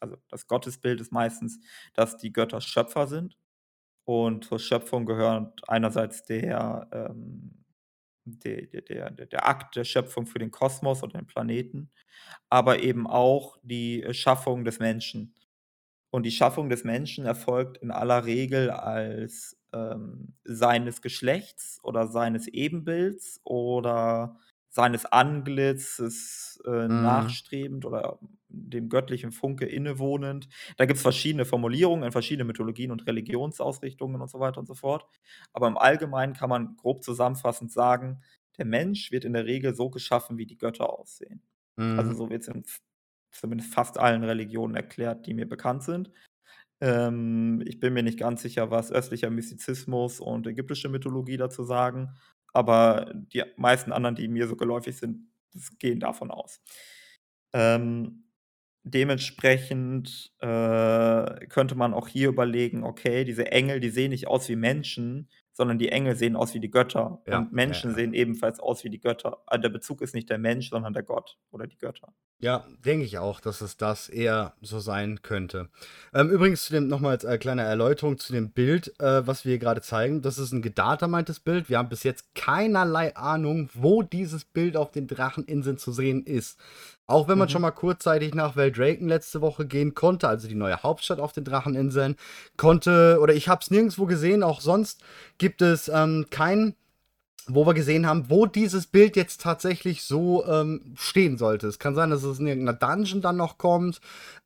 [0.00, 1.60] also, das Gottesbild ist meistens,
[1.94, 3.36] dass die Götter Schöpfer sind.
[4.04, 7.57] Und zur Schöpfung gehört einerseits der, ähm
[8.44, 11.90] der der der Akt der Schöpfung für den Kosmos und den Planeten,
[12.50, 15.34] aber eben auch die, äh, Schaffung des Menschen.
[16.10, 22.48] Und die Schaffung des Menschen erfolgt in aller Regel als, ähm, seines Geschlechts oder seines
[22.48, 24.38] Ebenbilds oder
[24.70, 27.38] seines Antlitzes, äh, Mhm.
[27.68, 30.48] nachstrebend oder dem göttlichen Funke innewohnend.
[30.76, 35.06] Da gibt's verschiedene Formulierungen in verschiedenen Mythologien und Religionsausrichtungen und so weiter und so fort.
[35.52, 38.22] Aber im Allgemeinen kann man grob zusammenfassend sagen,
[38.58, 41.42] der Mensch wird in der Regel so geschaffen, wie die Götter aussehen.
[41.96, 42.14] Also, Mhm.
[42.14, 42.80] so wird's in f
[43.32, 46.10] zumindest fast allen Religionen erklärt, die mir bekannt sind.
[46.80, 52.14] Ähm, ich bin mir nicht ganz sicher, was östlicher Mystizismus und ägyptische Mythologie dazu sagen,
[52.54, 55.28] aber die meisten anderen, die mir so geläufig sind,
[55.78, 56.60] gehen davon aus.
[57.52, 58.24] Ähm,
[58.84, 64.56] dementsprechend, äh, könnte man auch hier überlegen: „Okay, diese Engel, die sehen nicht aus wie
[64.56, 67.96] Menschen, sondern die Engel sehen aus wie die Götter Ja, und ja, Menschen ja.
[67.96, 71.02] sehen ebenfalls aus wie die Götter.“ Ah, der Bezug ist nicht der Mensch, sondern der
[71.02, 72.14] Gott oder die Götter.
[72.40, 75.68] Ja, denke ich auch, dass es das eher so sein könnte.
[76.14, 79.44] Ähm, übrigens zu dem noch mal als, äh, kleine Erläuterung zu dem Bild, äh, was
[79.44, 80.22] wir hier grade zeigen.
[80.22, 81.68] Das ist 'n gedatamintes Bild.
[81.68, 86.60] Wir haben bis jetzt keinerlei Ahnung, wo dieses Bild auf den Dracheninseln zu sehen ist.
[87.08, 87.68] Auch wenn man schon Mhm.
[87.68, 92.16] mal kurzzeitig nach Veldraken letzte Woche gehen konnte, also die neue Hauptstadt auf den Dracheninseln,
[92.58, 95.02] konnte oder ich habe es nirgendswo gesehen, auch sonst
[95.38, 96.74] gibt es, ähm, kein
[97.50, 101.66] wo wir gesehen haben, wo dieses Bild jetzt tatsächlich so, ähm, stehen sollte.
[101.66, 104.00] Es kann sein, dass es in irgend 'ner Dungeon dann noch kommt.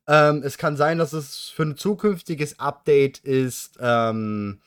[0.06, 4.60] Ähm, es kann sein, dass es für 'n zukünftiges Update ist, ähm,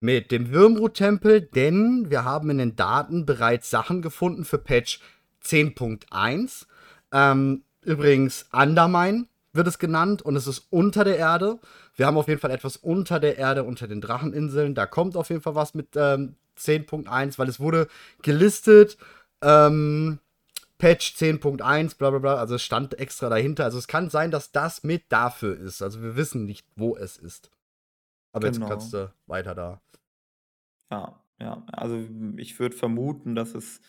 [0.00, 5.00] mit dem Wyrmrut-Tempel, denn wir haben in den Daten bereits Sachen gefunden für Patch
[5.44, 6.66] 10.1.
[7.12, 11.58] Ähm, übrigens Undermine wird es genannt und es ist unter der Erde.
[11.94, 14.74] Wir haben auf jeden Fall etwas unter der Erde, unter den Dracheninseln.
[14.74, 17.88] Da kommt auf jeden Fall was mit, ähm, 10.1, weil es wurde
[18.22, 18.96] gelistet,
[19.42, 20.18] ähm,
[20.78, 22.34] Patch 10.1, bla bla bla.
[22.36, 23.64] Also, es stand extra dahinter.
[23.64, 25.82] Also, es kann sein, dass das mit dafür ist.
[25.82, 27.50] Also, wir wissen nicht, wo es ist.
[28.32, 29.06] Aber jetzt kannst Genau.
[29.06, 29.80] du weiter da
[30.90, 31.64] Ja, ja.
[31.72, 31.96] Also,
[32.36, 33.80] ich würde vermuten, dass es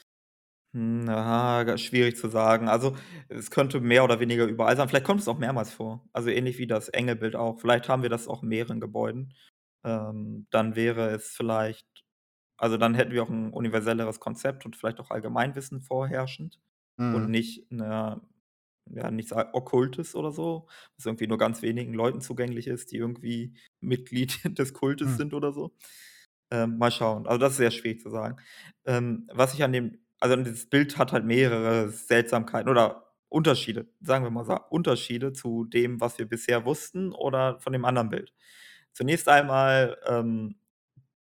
[0.73, 2.67] hm, ah, ga schwierig zu sagen.
[2.67, 2.95] Also,
[3.29, 4.89] es könnte mehr oder weniger überall sein.
[4.89, 6.07] Vielleicht kommt es auch mehrmals vor.
[6.13, 7.59] Also, ähnlich wie das Engelbild auch.
[7.59, 9.33] Vielleicht haben wir das auch in mehreren Gebäuden.
[9.85, 11.85] Ähm, dann wäre es vielleicht
[12.57, 16.59] also, dann hätten wir auch 'n universelleres Konzept und vielleicht auch Allgemeinwissen vorherrschend
[17.09, 17.29] und Mhm.
[17.29, 18.21] nicht 'ne
[18.91, 23.55] ja, nichts Okkultes oder so, was irgendwie nur ganz wenigen Leuten zugänglich ist, die irgendwie
[23.81, 25.17] Mitglied des Kultes Hm.
[25.17, 25.75] sind oder so.
[26.51, 27.25] Ähm, mal schauen.
[27.27, 28.37] Also, das ist sehr schwierig zu sagen.
[28.85, 34.23] Ähm, was ich an dem also, dieses Bild hat halt mehrere Seltsamkeiten oder Unterschiede, sagen
[34.25, 38.33] wir mal sa Unterschiede zu dem, was wir bisher wussten oder von dem anderen Bild.
[38.93, 40.57] Zunächst einmal, ähm,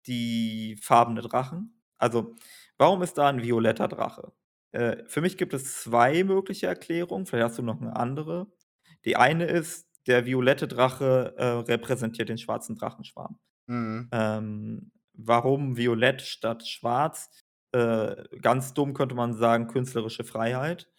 [0.08, 1.80] die farbene Drachen.
[1.98, 2.34] Also,
[2.78, 4.32] warum ist da 'n violetter Drache?
[4.72, 8.48] Äh, für mich gibt es 2 mögliche Erklärungen, vielleicht hast du noch 'ne andere.
[9.06, 13.38] Die eine ist, der violette Drache, äh, repräsentiert den schwarzen Drachenschwarm.
[13.68, 14.08] Mhm.
[14.12, 17.30] Ähm, warum violett statt schwarz?
[17.76, 20.90] Äh, ganz dumm könnte man sagen, künstlerische Freiheit.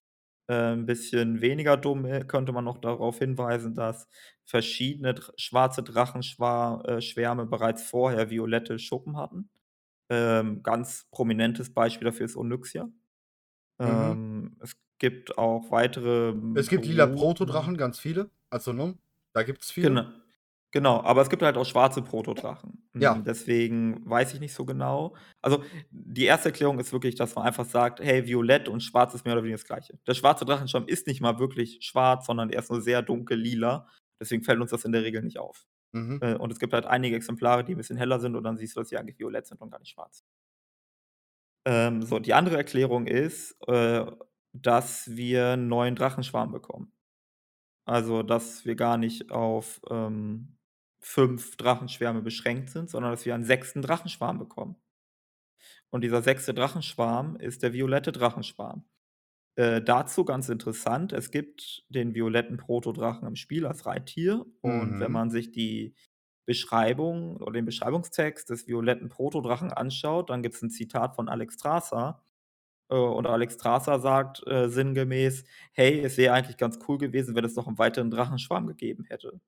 [0.50, 4.08] Äh, 'n bisschen weniger dumm, äh, könnte man noch darauf hinweisen, dass
[4.46, 7.02] verschiedene schwarze Drachenschwa äh,
[7.48, 9.50] bereits vorher violette Schuppen hatten.
[10.10, 12.90] Ähm, ganz prominentes Beispiel dafür ist Onyxia.
[13.86, 14.18] Mhm.
[14.20, 18.32] Ähm, es gibt auch weitere, Es gibt lila Protodrachen, ganz viele.
[18.50, 18.98] Also, ne,
[19.34, 19.94] da gibt's viele.
[19.94, 20.04] Gena
[20.78, 22.88] genau, aber es gibt halt auch schwarze Protodrachen.
[23.00, 23.18] Ja.
[23.18, 25.16] Hm, deswegen weiß ich nicht so genau.
[25.42, 29.26] Also, die erste Erklärung ist wirklich, dass man einfach sagt: „Hey, violett und schwarz ist
[29.26, 32.60] mehr oder weniger das Gleiche.“ Der schwarze Drachenschwarm ist nicht mal wirklich schwarz, sondern er
[32.60, 33.88] ist nur sehr dunkel lila.
[34.20, 35.66] Deswegen fällt uns das in der Regel nicht auf.
[35.94, 36.22] Mhm.
[36.22, 38.76] Äh, und es gibt halt einige Exemplare, die 'n bisschen heller sind und dann siehst
[38.78, 40.24] du, dass sie eigentlich violett sind und gar nicht schwarz.
[41.66, 44.06] Ähm, so, die andere Erklärung ist, äh,
[44.54, 46.94] dass wir 'n neuen Drachenschwarm bekommen.
[47.86, 50.57] Also, dass wir gar nicht auf, ähm,
[51.08, 53.82] 5 Drachenschwärme beschränkt sind, sondern dass wir einen 6.
[53.82, 54.78] Drachenschwarm bekommen.
[55.94, 56.54] Und dieser 6.
[56.54, 58.84] Drachenschwarm ist der violette Drachenschwarm.
[59.58, 65.12] Äh, dazu ganz interessant, es gibt den violetten Protodrachen im Spiel als Reittier und wenn
[65.12, 65.14] Mhm.
[65.14, 65.96] man sich die
[66.48, 72.24] Beschreibung oder den Beschreibungstext des violetten Protodrachen anschaut, dann gibt's 'n Zitat von Alexstrasza.
[72.90, 77.56] Äh, und Alexstrasza sagt, äh, sinngemäß: „Hey, es wäre eigentlich ganz cool gewesen, wenn es
[77.56, 79.42] noch 'n weiteren Drachenschwarm gegeben hätte.“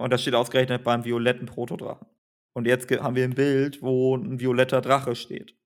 [0.00, 2.06] Und das steht ausgerechnet beim violetten Protodrachen.
[2.52, 5.56] Und jetzt haben wir 'n Bild, wo 'n violetter Drache steht.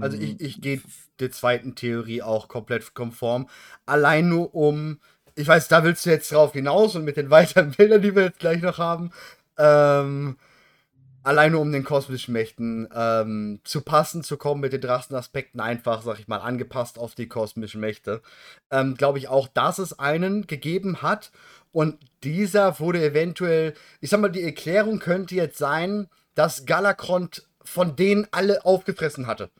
[0.00, 0.80] Also, Ähm, ich ich f gehe
[1.20, 1.74] der 2.
[1.74, 3.48] Theorie auch komplett konform.
[3.86, 4.98] Allein nur um
[5.38, 8.22] ich weiß, da willst du jetzt drauf hinaus und mit den weiteren Bildern, die wir
[8.24, 9.10] jetzt gleich noch haben,
[9.58, 10.36] ähm,
[11.26, 16.02] allein nur um den kosmischen Mächten, ähm, zu passen zu kommen mit den Drachenaspekten einfach,
[16.02, 18.22] sage ich mal, angepasst auf die kosmischen Mächte.
[18.70, 21.32] Ähm, glaube ich auch, dass es einen gegeben hat
[21.72, 27.96] und dieser wurde eventuell ich sage mal, die Erklärung könnte jetzt sein, dass Galakrond von
[27.96, 29.50] denen alle aufgefressen hatte.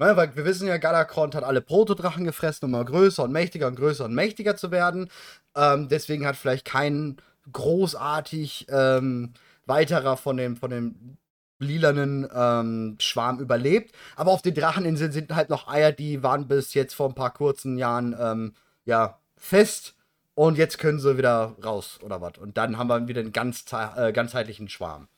[0.00, 3.66] Ne, weil wir wissen ja, Galakrond hat alle Protodrachen gefressen, um immer größer und mächtiger
[3.66, 5.10] und größer und mächtiger zu werden.
[5.56, 7.16] Ähm, deswegen hat vielleicht kein
[7.50, 9.32] großartig, ähm,
[9.68, 11.18] weiterer von dem von dem
[11.60, 13.94] lilanen, ähm, Schwarm überlebt.
[14.16, 17.32] Aber auf den Dracheninseln sind halt noch Eier, die waren bis jetzt vor 'n paar
[17.32, 18.54] kurzen Jahren, ähm,
[18.84, 19.94] ja, fest
[20.34, 22.38] und jetzt können sie wieder raus oder was.
[22.38, 25.08] Und dann haben wir wieder 'n ganz äh, ganzheitlichen Schwarm.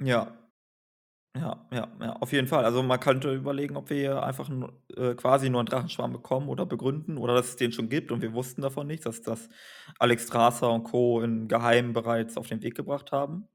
[0.00, 0.32] Ja.
[1.36, 2.64] Ja, ja, ja, auf jeden Fall.
[2.64, 6.48] Also, man könnte überlegen, ob wir hier einfach 'n äh, quasi nur 'n Drachenschwarm bekommen
[6.48, 9.48] oder begründen oder dass es den schon gibt und wir wussten davon nichts, dass das
[9.98, 11.20] Alexstrasza und Co.
[11.22, 13.48] in Geheimen bereits auf den Weg gebracht haben.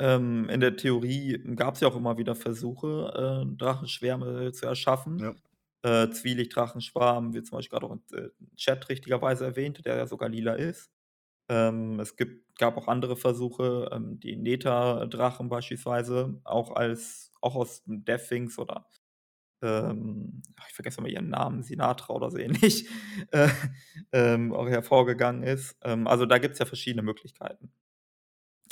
[0.00, 5.18] Ähm, in der Theorie gab's ja auch immer wieder Versuche, äh, Drachenschwärme zu erschaffen.
[5.18, 6.04] Ja.
[6.04, 10.28] Äh, Zwielicht-Drachenschwarm wird zum Beispiel grad auch im, äh, Chat richtigerweise erwähnt, der ja sogar
[10.30, 10.88] lila ist.
[11.50, 17.82] Ähm, es gibt gab auch andere Versuche, ähm, die Nether-Drachen beispielsweise, auch als auch aus
[17.86, 18.86] Deathwings oder,
[19.62, 22.88] ähm, ich vergesse immer ihren Namen, Sinatra oder so ähnlich,
[23.32, 23.48] äh,
[24.12, 25.76] ähm, auch hervorgegangen ist.
[25.84, 27.72] Ähm, also, da gibt's ja verschiedene Möglichkeiten.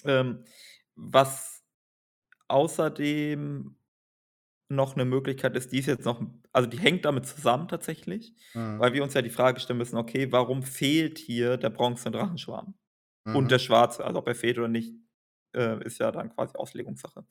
[0.04, 0.44] Ähm,
[0.94, 1.62] was
[2.48, 3.77] außerdem
[4.70, 8.78] noch 'ne Möglichkeit ist, die ist jetzt noch also, die hängt damit zusammen tatsächlich, Mhm.
[8.78, 12.74] weil wir uns ja die Frage stellen müssen: „Okay, warum fehlt hier der bronzene Drachenschwarm?“
[13.32, 13.52] Und Mhm.
[13.52, 14.94] der schwarze, also, ob er fehlt oder nicht,
[15.56, 17.26] äh, ist ja dann quasi Auslegungssache.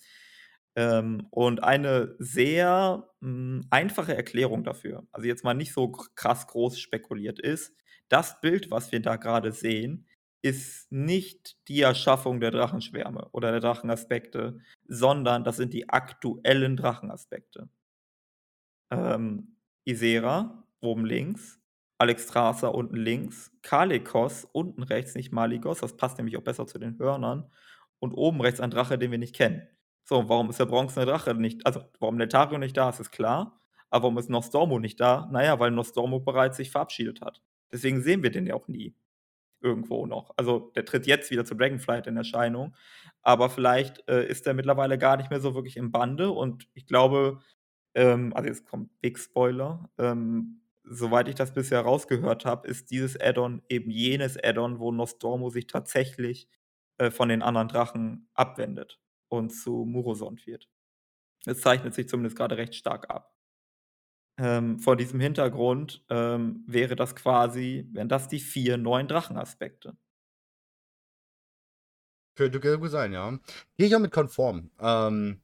[0.78, 6.80] Ähm, und eine sehr, hm, einfache Erklärung dafür, also, jetzt mal nicht so krass groß
[6.80, 7.76] spekuliert, ist:
[8.10, 10.08] Das Bild, was wir da grade sehen,
[10.41, 17.69] ist nicht die Erschaffung der Drachenschwärme oder der Drachenaspekte, sondern das sind die aktuellen Drachenaspekte.
[18.91, 21.60] Ähm, Ysera oben links,
[21.97, 26.97] Alexstrasza unten links, Kalecgos unten rechts, nicht Malygos, das passt nämlich auch besser zu den
[27.00, 27.52] Hörnern
[28.00, 29.67] und oben rechts ein Drache, den wir nicht kennen.
[30.04, 33.60] So, warum ist der bronzene Drache nicht also, warum Netarjo nicht da ist, ist klar,
[33.89, 35.28] aber warum ist Nostormu nicht da?
[35.32, 37.41] Na ja, weil Nostormu bereits sich verabschiedet hat.
[37.71, 38.95] Deswegen sehen wir den ja auch nie
[39.62, 40.34] irgendwo noch.
[40.38, 42.76] Also, der tritt jetzt wieder zu Dragonflight in Erscheinung,
[43.22, 46.86] aber vielleicht, äh, ist der mittlerweile gar nicht mehr so wirklich im Bande und ich
[46.88, 47.39] glaube,
[47.96, 53.20] ähm also, jetzt kommt Big Spoiler, ähm, soweit ich das bisher rausgehört habe, ist dieses
[53.20, 56.48] Add-on eben jenes Add-on, wo Nostormu sich tatsächlich,
[56.98, 60.70] äh, von den anderen Drachen abwendet und zu Murosond wird.
[61.46, 63.37] Es zeichnet sich zumindest grade recht stark ab.
[64.39, 69.97] Ähm, vor diesem Hintergrund, ähm, wäre das quasi wären das die 4 neuen Drachenaspekte.
[72.38, 73.32] Könnte gut sein, ja.
[73.78, 74.69] Gehe ich auch mit konform.
[74.80, 75.41] Ähm,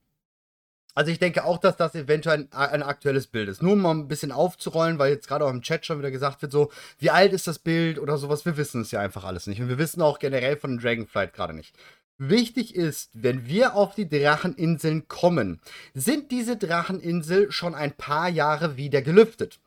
[0.95, 3.63] also, ich denke auch, dass das eventuell ein ein aktuelles Bild ist.
[3.63, 6.41] Nur um mal 'n bisschen aufzurollen, weil jetzt grade auch im Chat schon wieder gesagt
[6.43, 8.45] wird so: „Wie alt ist das Bild?“ oder so was.
[8.45, 11.53] Wir wissen es ja einfach alles nicht und wir wissen auch generell von Dragonflight grade
[11.55, 11.75] nicht.
[12.17, 15.59] Wichtig ist, wenn wir auf die Dracheninseln kommen,
[15.93, 19.59] sind diese Dracheninsel schon ein paar Jahre wieder gelüftet.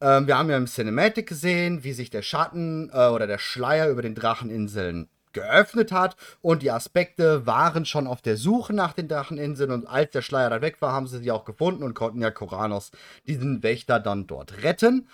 [0.00, 3.88] Ähm, wir haben ja im Cinematic gesehen, wie sich der Schatten, äh, oder der Schleier
[3.88, 9.08] über den Dracheninseln geöffnet hat und die Aspekte waren schon auf der Suche nach den
[9.08, 12.20] Dracheninseln und als der Schleier dann weg war, haben sie sie auch gefunden und konnten
[12.20, 12.90] ja Koranos,
[13.26, 15.08] diesen Wächter, dann dort retten.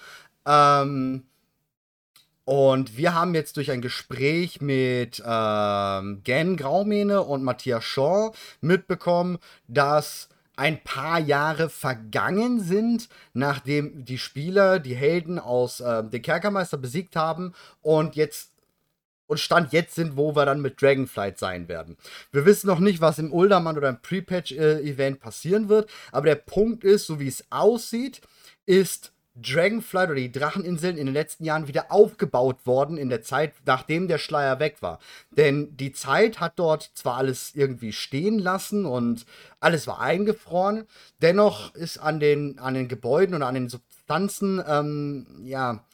[0.46, 1.24] Ähm
[2.46, 8.30] Und wir haben jetzt durch ein Gespräch mit ähm, Gen Graumähne und Matthias Shaw
[8.60, 16.22] mitbekommen, dass ein paar Jahre vergangen sind, nachdem die Spieler die Helden aus äh, den
[16.22, 18.52] Kerkermeister besiegt haben und jetzt
[19.26, 21.96] und Stand jetzt sind, wo wir dann mit Dragonflight sein werden.
[22.30, 26.84] Wir wissen noch nicht, was im Uldermann oder im Pre-Patch-Event passieren wird, aber der Punkt
[26.84, 28.20] ist, so wie es aussieht,
[28.66, 33.52] ist Dragonflight oder die Dracheninseln in den letzten Jahren wieder aufgebaut worden in der Zeit,
[33.66, 34.98] nachdem der Schleier weg war.
[35.30, 39.26] Denn die Zeit hat dort zwar alles irgendwie stehen lassen und
[39.60, 40.86] alles war eingefroren,
[41.22, 45.84] dennoch ist an den, an den Gebäuden und an den Substanzen, ähm, ja,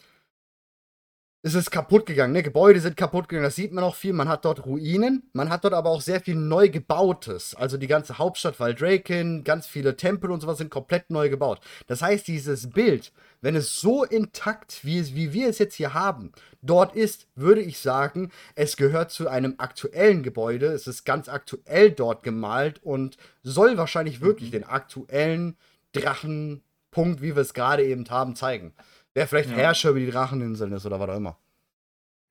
[1.45, 2.33] es ist kaputt gegangen.
[2.33, 2.45] Ne?
[2.45, 4.13] Gebäude sind kaputt gegangen, das sieht man auch viel.
[4.13, 7.57] Man hat dort Ruinen, man hat dort aber auch sehr viel neu gebautes.
[7.57, 11.61] Also die ganze Hauptstadt Valdraken, ganz viele Tempel und sowas sind komplett neu gebaut.
[11.89, 15.95] Das heißt, dieses Bild, wenn es so intakt, wie, es, wie wir es jetzt hier
[15.95, 16.31] haben,
[16.63, 20.67] dort ist, würde ich sagen, es gehört zu einem aktuellen Gebäude.
[20.67, 24.53] Es ist ganz aktuell dort gemalt und soll wahrscheinlich wirklich mhm.
[24.53, 25.57] den aktuellen
[25.91, 28.75] Drachenpunkt, wie wir es gerade eben haben, zeigen.
[29.15, 29.57] Wer vielleicht ja.
[29.57, 31.39] Herrscher über die Dracheninseln ist oder was auch immer.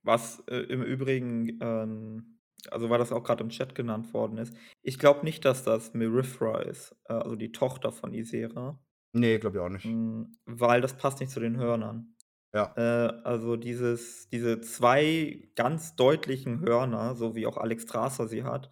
[0.04, 2.40] Was äh, im Übrigen, ähm,
[2.70, 5.94] also weil das auch gerade im Chat genannt worden ist, ich glaube nicht, dass das
[5.94, 8.80] Mirithra ist, äh, also die Tochter von Isera.
[9.14, 9.86] Nee, glaube ich auch nicht.
[9.86, 12.16] Mhm, weil das passt nicht zu den Hörnern.
[12.54, 12.74] Ja.
[12.76, 18.70] Äh, also dieses, diese zwei ganz deutlichen Hörner, so wie auch Alex Strasser sie hat,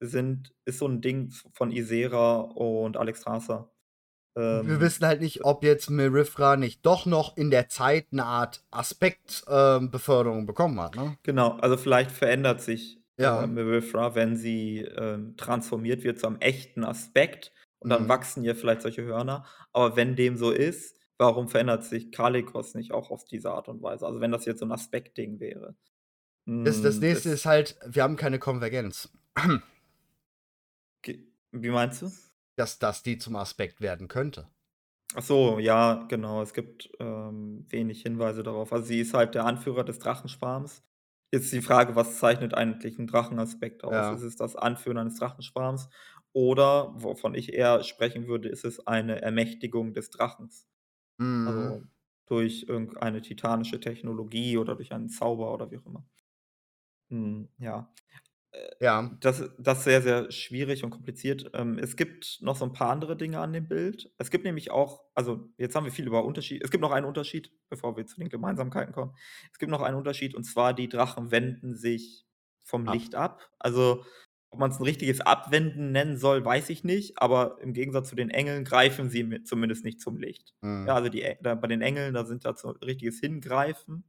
[0.00, 3.72] sind, ist so ein Ding von Isera und Alex Strasser.
[4.36, 8.24] Ähm, wir wissen halt nicht, ob jetzt Mirifra nicht doch noch in der Zeit eine
[8.24, 10.94] Art Aspektbeförderung ähm, bekommen hat.
[10.94, 11.16] Ne?
[11.22, 13.42] Genau, also vielleicht verändert sich ja.
[13.42, 18.08] äh, Mirifra, wenn sie äh, transformiert wird zu einem echten Aspekt und dann mhm.
[18.08, 19.46] wachsen ihr vielleicht solche Hörner.
[19.72, 23.82] Aber wenn dem so ist, warum verändert sich Kalikos nicht auch auf diese Art und
[23.82, 24.06] Weise?
[24.06, 25.74] Also wenn das jetzt so ein Aspektding wäre.
[26.44, 29.08] Das, das hm, nächste das ist halt, wir haben keine Konvergenz.
[31.52, 32.10] Wie meinst du?
[32.56, 34.48] Dass das die zum Aspekt werden könnte.
[35.14, 36.42] Ach so, ja, genau.
[36.42, 38.72] Es gibt ähm, wenig Hinweise darauf.
[38.72, 40.82] Also sie ist halt der Anführer des Drachenschwarms.
[41.32, 44.10] Jetzt die Frage, was zeichnet eigentlich einen Drachenaspekt aus?
[44.10, 44.10] Ja.
[44.10, 45.88] Ist es das Anführen eines Drachenschwarms?
[46.32, 50.68] Oder, wovon ich eher sprechen würde, ist es eine Ermächtigung des Drachens?
[51.18, 51.76] Mhm.
[51.76, 51.86] Also
[52.26, 56.06] durch irgendeine titanische Technologie oder durch einen Zauber oder wie auch immer.
[57.10, 57.92] Hm, ja.
[58.80, 59.10] Ja.
[59.20, 61.50] Das das ist sehr, sehr schwierig und kompliziert.
[61.54, 64.12] Ähm, es gibt noch so ein paar andere Dinge an dem Bild.
[64.18, 67.06] Es gibt nämlich auch also, jetzt haben wir viel über Unterschied es gibt noch einen
[67.06, 69.14] Unterschied, bevor wir zu den Gemeinsamkeiten kommen.
[69.52, 72.26] Es gibt noch einen Unterschied, und zwar die Drachen wenden sich
[72.64, 72.94] vom Ab.
[72.94, 73.50] Licht ab.
[73.58, 74.04] Also,
[74.50, 78.16] ob man es ein richtiges Abwenden nennen soll, weiß ich nicht, aber im Gegensatz zu
[78.16, 80.54] den Engeln greifen sie zumindest nicht zum Licht.
[80.60, 80.86] Mhm.
[80.86, 84.04] Ja, also die da bei den Engeln, da sind da so richtiges Hingreifen.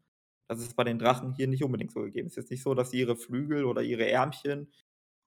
[0.48, 2.28] Das ist bei den Drachen hier nicht unbedingt so gegeben.
[2.28, 4.72] Es ist jetzt nicht so, dass sie ihre Flügel oder ihre Ärmchen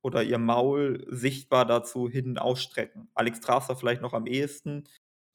[0.02, 3.08] oder ihr Maul sichtbar dazu hin ausstrecken.
[3.14, 4.84] Alex Strasser vielleicht noch am ehesten,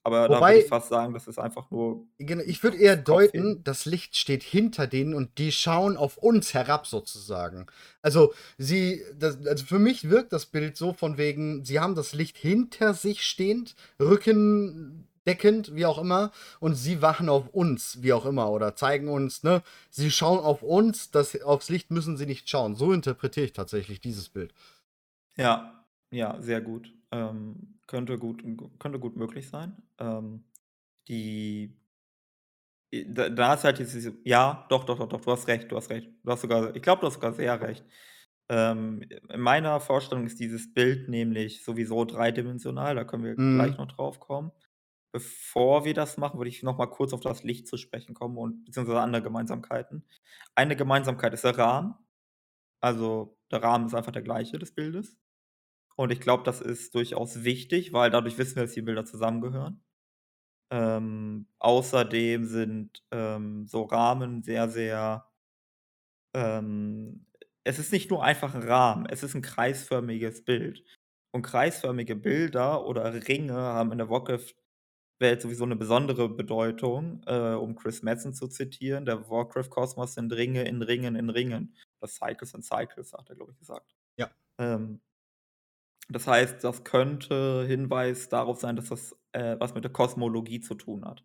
[0.06, 2.06] aber da würde ich fast sagen, das ist einfach nur.
[2.20, 6.54] Genau, ich würde eher deuten, das Licht steht hinter denen und die schauen auf uns
[6.54, 7.66] herab sozusagen.
[8.04, 12.14] Also sie, das, also für mich wirkt das Bild so von wegen, sie haben das
[12.14, 18.14] Licht hinter sich stehend, Rücken deckend, wie auch immer, und sie wachen auf uns, wie
[18.14, 22.26] auch immer, oder zeigen uns, ne, sie schauen auf uns, das, aufs Licht müssen sie
[22.26, 22.76] nicht schauen.
[22.76, 24.54] So interpretiere ich tatsächlich dieses Bild.
[25.38, 26.94] Ja, ja, sehr gut.
[27.12, 28.44] Ähm, könnte gut,
[28.80, 29.76] könnte gut möglich sein.
[30.00, 30.44] Ähm,
[31.08, 31.76] die
[32.92, 35.90] da, da ist halt diese, ja, doch, doch, doch, doch, du hast recht, du hast
[35.90, 36.10] recht.
[36.24, 37.84] Du hast sogar, ich glaube, du hast sogar sehr recht.
[38.48, 43.56] Ähm, in meiner Vorstellung ist dieses Bild nämlich sowieso dreidimensional, da können wir mhm.
[43.56, 44.52] gleich noch drauf kommen.
[45.16, 48.38] Bevor wir das machen, würde ich noch mal kurz auf das Licht zu sprechen kommen
[48.38, 50.06] und beziehungsweise andere Gemeinsamkeiten.
[50.56, 51.96] Eine Gemeinsamkeit ist der Rahmen.
[52.82, 55.18] Also, der Rahmen ist einfach der gleiche des Bildes.
[55.96, 59.82] Und ich glaube, das ist durchaus wichtig, weil dadurch wissen wir, dass die Bilder zusammengehören.
[60.70, 65.30] Ähm, außerdem sind, ähm, so Rahmen sehr, sehr
[66.34, 67.26] ähm
[67.68, 70.84] es ist nicht nur einfach ein Rahmen, es ist ein kreisförmiges Bild.
[71.32, 74.54] Und kreisförmige Bilder oder Ringe haben in der Warcraft
[75.20, 79.06] Welt sowieso eine besondere Bedeutung, äh, um Chris Madsen zu zitieren.
[79.06, 81.76] Der Warcraft-Kosmos sind Ringe in Ringen in Ringen.
[82.02, 83.96] Das Cycles in Cycles, hat er, glaube ich, gesagt.
[84.18, 84.30] Ja.
[84.58, 85.02] Ähm,
[86.10, 90.76] das heißt, das könnte Hinweis darauf sein, dass das äh, was mit der Kosmologie zu
[90.76, 91.24] tun hat.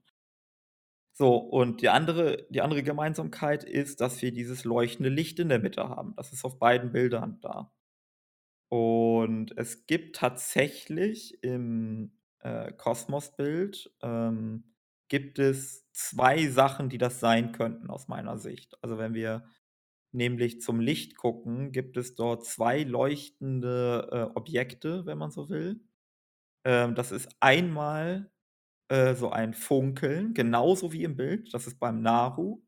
[1.12, 5.59] So, und die andere, die andere Gemeinsamkeit ist, dass wir dieses leuchtende Licht in der
[5.59, 6.14] Mitte haben.
[6.17, 7.73] Das ist auf beiden Bildern da.
[8.71, 14.74] Und es gibt tatsächlich im äh, Kosmosbild ähm,
[15.09, 18.76] gibt es zwei Sachen, die das sein könnten aus meiner Sicht.
[18.82, 19.45] Also, wenn wir
[20.12, 25.80] nämlich zum Licht gucken, gibt es dort zwei leuchtende, äh, Objekte, wenn man so will.
[26.64, 28.30] Ähm, das ist einmal,
[28.91, 32.62] äh, so ein Funkeln, genauso wie im Bild, das ist beim Naru.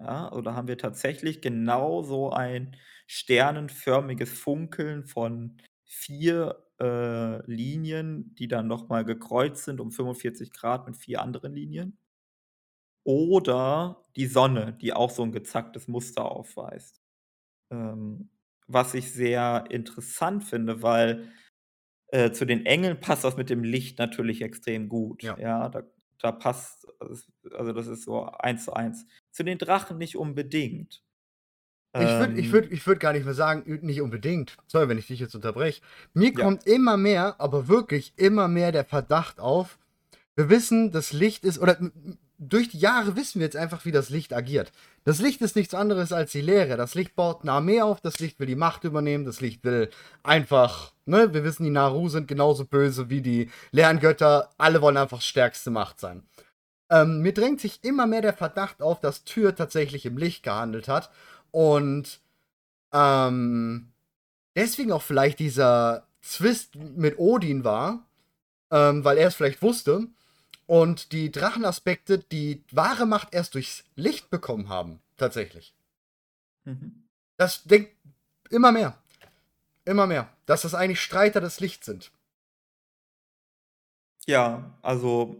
[0.00, 2.76] Ja, also da haben wir tatsächlich genau so ein
[3.06, 5.58] sternenförmiges Funkeln von
[5.94, 11.54] 4 äh, Linien, die dann noch mal gekreuzt sind um 45 Grad mit 4 anderen
[11.54, 11.96] Linien.
[13.06, 17.02] Oder die Sonne, die auch so 'n gezacktes Muster aufweist.
[17.70, 18.30] Ähm,
[18.68, 21.32] was ich sehr interessant finde, weil,
[22.08, 25.22] äh, zu den Engeln passt das mit dem Licht natürlich extrem gut.
[25.22, 25.36] Ja.
[25.36, 25.84] Ja, da
[26.20, 26.86] da passt
[27.52, 29.06] also, das ist so eins zu eins.
[29.32, 31.03] Zu den Drachen nicht unbedingt.
[32.00, 34.56] Ich würde ich Ähm würde ich würde gar nicht mehr sagen, nicht unbedingt.
[34.66, 35.80] Sorry, wenn ich dich jetzt unterbreche.
[36.12, 36.44] Mir Ja.
[36.44, 39.78] kommt immer mehr, aber wirklich immer mehr der Verdacht auf,
[40.36, 41.76] wir wissen, das Licht ist oder
[42.38, 44.72] durch die Jahre wissen wir jetzt einfach, wie das Licht agiert.
[45.04, 46.76] Das Licht ist nichts anderes als die Leere.
[46.76, 49.88] Das Licht baut 'ne Armee auf, das Licht will die Macht übernehmen, das Licht will
[50.24, 54.50] einfach ne, wir wissen, die Naru sind genauso böse wie die leeren Götter.
[54.58, 56.24] Alle wollen einfach stärkste Macht sein.
[56.90, 60.88] Ähm, mir drängt sich immer mehr der Verdacht auf, dass Tyr tatsächlich im Licht gehandelt
[60.88, 61.10] hat
[61.54, 62.20] und,
[62.92, 63.92] ähm,
[64.56, 68.04] deswegen auch vielleicht dieser Zwist mit Odin war,
[68.72, 70.08] ähm, weil er's vielleicht wusste
[70.66, 75.72] und die Drachenaspekte die wahre Macht erst durchs Licht bekommen haben, tatsächlich.
[76.64, 77.04] Mhm.
[77.36, 77.92] Das denkt
[78.50, 78.98] immer mehr.
[79.84, 82.10] Immer mehr, dass das eigentlich Streiter des Lichts sind.
[84.26, 85.36] Ja, also,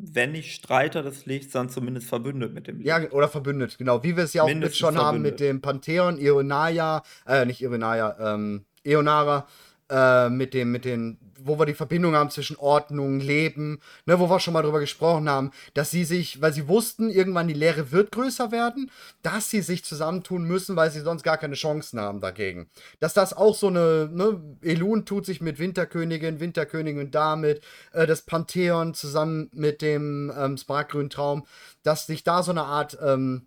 [0.00, 3.12] wenn nicht Streiter des Lichts, dann zumindest verbündet mit dem Ja, Licht.
[3.12, 4.02] oder verbündet, genau.
[4.02, 5.40] Wie wir es ja auch mit schon haben mit verbündet.
[5.40, 9.46] dem Pantheon, Ionaya äh, nicht Ionaya, ähm, Eonara,
[9.90, 14.28] äh, mit dem mit den wo wir die Verbindung haben zwischen Ordnung, Leben, ne, wo
[14.28, 17.92] wir schon mal drüber gesprochen haben, dass sie sich weil sie wussten, irgendwann die Leere
[17.92, 18.90] wird größer werden,
[19.22, 22.68] dass sie sich zusammentun müssen, weil sie sonst gar keine Chancen haben dagegen.
[23.00, 27.62] Dass das auch so 'ne ne, Elun tut sich mit Winterkönigin, Winterkönigin damit,
[27.92, 31.46] äh, das Pantheon zusammen mit dem, ähm, Smaragdgrünen Traum,
[31.84, 33.46] dass sich da so 'ne Art, ähm,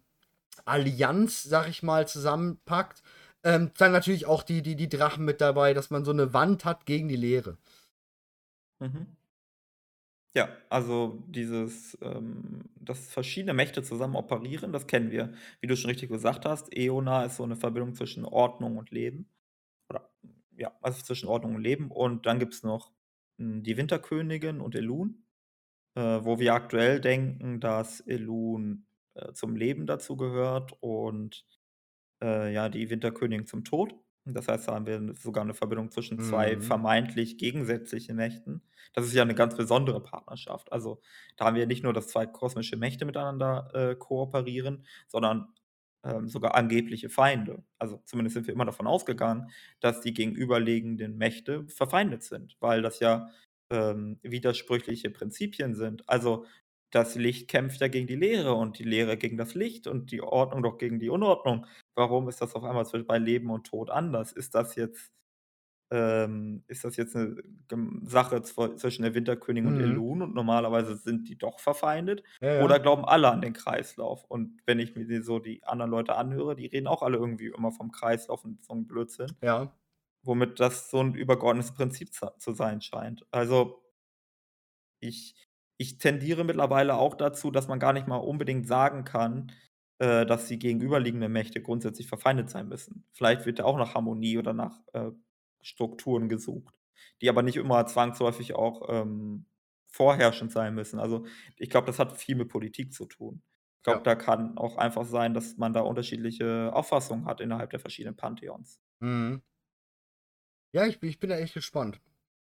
[0.65, 3.01] Allianz, sage ich mal, zusammenpackt.
[3.45, 6.63] Ähm, dann natürlich auch die die die Drachen mit dabei, dass man so 'ne Wand
[6.65, 7.57] hat gegen die Leere.
[8.81, 9.11] Mhm.
[10.35, 15.33] Ja, also dieses, ähm dass verschiedene Mächte zusammen operieren, das kennen wir.
[15.59, 19.29] Wie du schon richtig gesagt hast, Eona ist so 'ne Verbindung zwischen Ordnung und Leben.
[19.89, 20.11] Oder
[20.57, 21.91] ja, also zwischen Ordnung und Leben.
[21.91, 22.91] Und dann gibt's noch,
[23.39, 25.23] hm, die Winterkönigin und Elun,
[25.95, 28.85] äh, wo wir aktuell denken, dass Elun,
[29.15, 31.45] äh, zum Leben dazugehört und,
[32.21, 33.95] äh, ja, die Winterkönigin zum Tod.
[34.25, 36.61] Das heißt, da haben wir sogar 'ne Verbindung zwischen 2 Mhm.
[36.61, 38.61] vermeintlich gegensätzlichen Mächten.
[38.93, 40.71] Das ist ja 'ne ganz besondere Partnerschaft.
[40.71, 41.01] Also,
[41.37, 45.53] da haben wir nicht nur, dass 2 kosmische Mächte miteinander, äh, kooperieren, sondern,
[46.03, 47.63] ähm, sogar angebliche Feinde.
[47.79, 49.49] Also, zumindest sind wir immer davon ausgegangen,
[49.79, 53.29] dass die gegenüberliegenden Mächte verfeindet sind, weil das ja,
[53.71, 56.07] ähm, widersprüchliche Prinzipien sind.
[56.09, 56.45] Also,
[56.91, 60.21] das Licht kämpft ja gegen die Leere und die Leere gegen das Licht und die
[60.21, 61.65] Ordnung doch gegen die Unordnung.
[61.97, 64.31] Warum ist das auf einmal bei Leben und Tod anders?
[64.31, 65.11] Ist das jetzt
[65.91, 67.37] ähm, ist das jetzt 'ne
[67.69, 69.81] gem Sache zw zwischen der Winterkönigin und Mhm.
[69.81, 72.23] Elun und normalerweise sind die doch verfeindet?
[72.41, 72.71] Ja, ja.
[72.71, 74.25] Oder glauben alle an den Kreislauf?
[74.25, 77.71] Und wenn ich mir so die anderen Leute anhöre, die reden auch alle irgendwie immer
[77.71, 79.37] vom Kreislauf und 'n Blödsinn.
[79.41, 79.71] Ja.
[80.23, 83.25] Womit das so 'n übergeordnetes Prinzip zu sein scheint.
[83.31, 83.83] Also
[85.03, 85.35] ich
[85.77, 89.51] ich tendiere mittlerweile auch dazu, dass man gar nicht mal unbedingt sagen kann,
[90.01, 93.05] äh, dass die gegenüberliegenden Mächte grundsätzlich verfeindet sein müssen.
[93.13, 95.11] Vielleicht wird da auch nach Harmonie oder nach, äh,
[95.61, 96.75] Strukturen gesucht,
[97.21, 99.45] die aber nicht immer zwangsläufig auch, ähm,
[99.91, 100.99] vorherrschend sein müssen.
[100.99, 101.25] Also,
[101.57, 103.43] ich glaube, das hat viel mit Politik zu tun.
[103.77, 104.05] Ich glaube, Ja.
[104.05, 108.79] da kann auch einfach sein, dass man da unterschiedliche Auffassungen hat innerhalb der verschiedenen Pantheons.
[109.01, 109.41] Mhm.
[110.73, 112.01] Ja, ich ich bin da echt gespannt.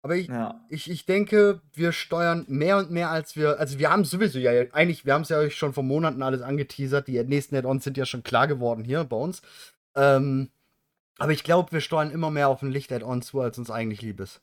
[0.05, 0.61] Aber ich Ja.
[0.69, 4.53] ich ich denke, wir steuern mehr und mehr als wir also, wir haben sowieso ja
[4.73, 7.09] eigentlich wir haben's ja euch schon vor Monaten alles angeteasert.
[7.09, 9.41] Die nächsten Add-ons sind ja schon klar geworden hier bei uns.
[9.97, 10.51] Ähm,
[11.19, 14.21] aber ich glaube, wir steuern immer mehr auf 'n Licht-Add-on zu, als uns eigentlich lieb
[14.21, 14.41] ist.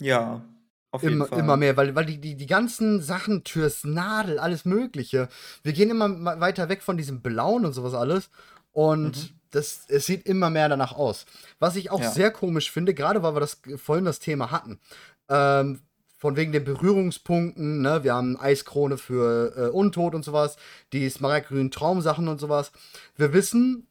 [0.00, 0.44] Ja,
[0.90, 1.38] auf jeden Immer Fall.
[1.40, 5.28] immer mehr, weil weil die die die ganzen Sachen, Tyrs Nadel, alles Mögliche.
[5.62, 8.30] Wir gehen immer weiter weg von diesem Blauen und so was alles.
[8.72, 9.35] Und Mhm.
[9.50, 11.26] Das es sieht immer mehr danach aus.
[11.58, 12.10] Was ich auch Ja.
[12.10, 14.80] sehr komisch finde, grade weil wir das vorhin das Thema hatten,
[15.28, 15.80] ähm,
[16.18, 18.02] von wegen den Berührungspunkten, ne?
[18.02, 20.56] Wir haben Eiskrone für, äh, Untot und so was,
[20.92, 22.72] die Smaragdgrünen Traumsachen und so was.
[23.16, 23.86] Wir wissen,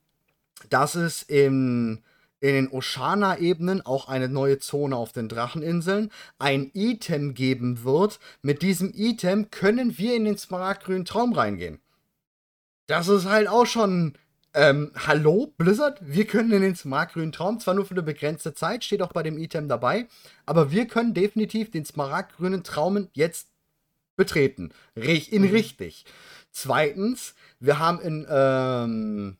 [0.69, 2.01] dass es im
[2.41, 8.19] in den Oshana-Ebenen auch eine neue Zone auf den Dracheninseln, ein Item geben wird.
[8.43, 11.79] Mit diesem Item können wir in den smaragdgrünen Traum reingehen.
[12.87, 14.13] Das ist halt auch schon.
[14.57, 15.99] Ähm, hallo, Blizzard?
[16.01, 19.21] Wir können in den smaragdgrünen Traum, zwar nur für eine begrenzte Zeit, steht auch bei
[19.21, 20.07] dem Item dabei,
[20.45, 23.49] aber wir können definitiv den smaragdgrünen Traum jetzt
[24.15, 24.71] betreten.
[24.95, 25.49] In mhm.
[25.49, 26.05] richtig.
[26.51, 29.35] Zweitens, wir haben in ähm,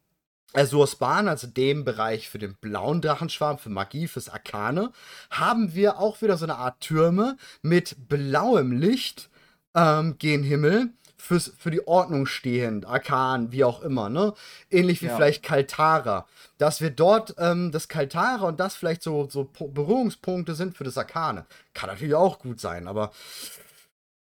[0.52, 4.92] Azur's Bahn, also dem Bereich für den blauen Drachenschwarm, für Magie, fürs Arkane,
[5.30, 9.30] haben wir auch wieder so eine Art Türme mit blauem Licht
[9.76, 10.90] ähm, gen Himmel.
[11.26, 14.36] Fürs, für die Ordnung stehend, Arkan, wie auch immer, ne?
[14.70, 15.16] Ähnlich wie ja.
[15.16, 16.28] vielleicht Kaltara.
[16.60, 21.00] Dass wir dort ähm, das Kaltara und das vielleicht so, so Berührungspunkte sind für das
[21.00, 21.48] Arkane.
[21.74, 23.12] Kann natürlich auch gut sein, aber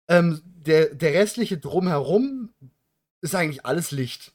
[0.09, 2.49] ähm, der, der restliche Drumherum
[3.21, 4.31] ist eigentlich alles Licht.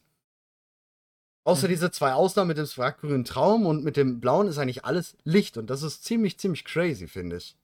[1.45, 1.71] Außer mhm.
[1.71, 5.57] diese zwei Ausnahmen mit dem fraggrünen Traum und mit dem blauen ist eigentlich alles Licht
[5.57, 7.57] und das ist ziemlich, ziemlich crazy, finde ich.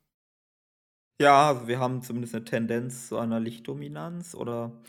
[1.23, 4.81] Ja, also wir haben zumindest eine Tendenz zu einer Lichtdominanz oder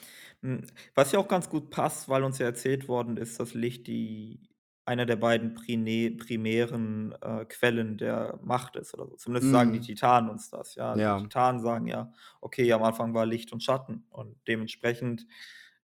[0.42, 0.66] hm,
[0.96, 4.50] was ja auch ganz gut passt, weil uns ja erzählt worden ist, dass Licht die
[4.86, 9.16] einer der beiden prine primären, äh, Quellen der Macht ist oder so.
[9.16, 9.82] Zumindest sagen die mhm.
[9.82, 10.98] Titanen uns das, ja.
[10.98, 11.14] Ja.
[11.16, 12.12] Die Titanen sagen ja:
[12.42, 15.26] „Okay, am Anfang war Licht und Schatten“ und dementsprechend,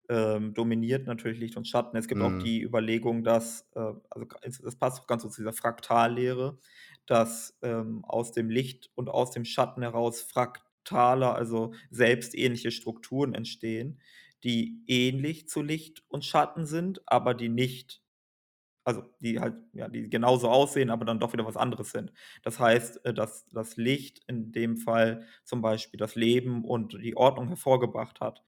[0.08, 1.96] ähm, dominiert natürlich Licht und Schatten.
[1.96, 2.44] Es gibt auch mhm.
[2.44, 3.78] die Überlegung, dass, äh
[4.10, 4.26] also,
[4.62, 6.58] das passt auch ganz so zu dieser Fraktallehre,
[7.08, 14.00] dass, ähm, aus dem Licht und aus dem Schatten heraus Fraktale, also selbstähnliche Strukturen entstehen,
[14.44, 18.02] die ähnlich zu Licht und Schatten sind, aber die nicht
[18.88, 22.10] also die halt, ja, die genauso aussehen, aber dann doch wieder was anderes sind.
[22.42, 27.14] Das heißt, äh, dass das Licht in dem Fall zum Beispiel das Leben und die
[27.14, 28.42] Ordnung hervorgebracht hat,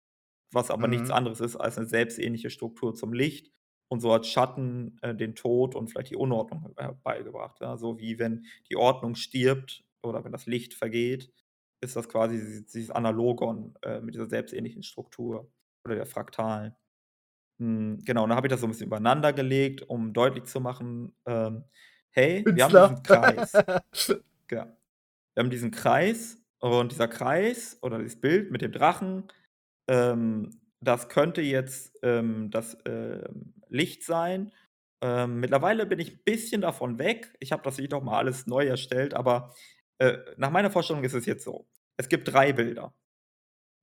[0.50, 0.94] was aber mhm.
[0.94, 3.52] nichts anderes ist als eine selbstähnliche Struktur zum Licht.
[3.90, 7.60] Und so hat Schatten äh, den Tod und vielleicht die Unordnung herbeigebracht.
[7.60, 7.76] Ja?
[7.76, 11.32] So wie wenn die Ordnung stirbt oder wenn das Licht vergeht,
[11.80, 15.50] ist das quasi dieses Analogon äh, mit dieser selbstähnlichen Struktur
[15.84, 16.74] oder der Fraktalen.
[17.58, 20.60] Hm, genau, und dann habe ich das so ein bisschen übereinander gelegt, um deutlich zu
[20.60, 21.64] machen, ähm,
[22.10, 23.52] hey, wir haben diesen Kreis.
[24.48, 24.66] Genau.
[25.34, 29.30] Wir haben diesen Kreis und dieser Kreis oder dieses Bild mit dem Drachen,
[29.88, 34.52] ähm, das könnte jetzt ähm, das ähm, Licht sein.
[35.02, 37.34] Ähm, mittlerweile bin ich ein bisschen davon weg.
[37.40, 39.54] Ich habe das Lied auch mal alles neu erstellt, aber
[39.98, 41.66] äh, nach meiner Vorstellung ist es jetzt so.
[41.96, 42.94] Es gibt drei Bilder.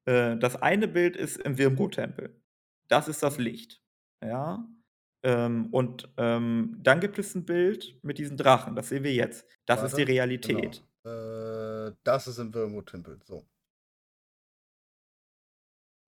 [0.08, 2.42] Äh, das eine Bild ist im Wirmru-Tempel.
[2.90, 3.82] Das ist das Licht.
[4.24, 4.68] Ja.
[5.24, 8.76] Ähm, und ähm, dann gibt es ein Bild mit diesen Drachen.
[8.76, 9.46] Das sehen wir jetzt.
[9.66, 10.84] Das ist die Realität.
[11.04, 11.88] Genau.
[11.88, 13.20] Äh, das ist im Wirmut-Tempel.
[13.26, 13.46] So.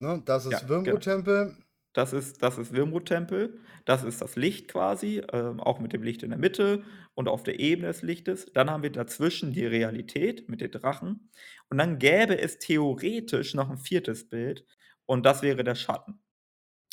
[0.01, 1.51] Ne, das ist Ja, genau.
[1.93, 3.59] Das ist, das ist Wirmut-Tempel.
[3.85, 6.83] Das ist das Licht quasi, ähm, auch mit dem Licht in der Mitte
[7.15, 8.45] und auf der Ebene des Lichtes.
[8.53, 11.31] Dann haben wir dazwischen die Realität mit den Drachen.
[11.69, 14.65] Und dann gäbe es theoretisch noch ein viertes Bild.
[15.05, 16.21] Und das wäre der Schatten.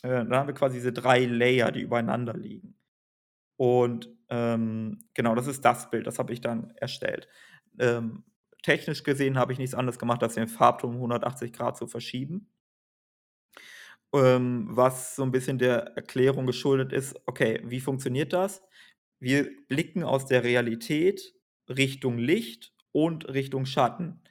[0.02, 2.76] Äh, dann haben wir quasi diese drei Layer, die übereinander liegen.
[3.56, 7.28] Und ähm, genau, das ist das Bild, das habe ich dann erstellt.
[7.78, 8.24] Ähm,
[8.62, 12.50] technisch gesehen habe ich nichts anderes gemacht, als den Farbton um 180 Grad zu verschieben.
[14.14, 18.62] Ähm, was so ein bisschen der Erklärung geschuldet ist, okay, wie funktioniert das?
[19.18, 21.34] Wir blicken aus der Realität
[21.68, 24.22] Richtung Licht und Richtung Schatten.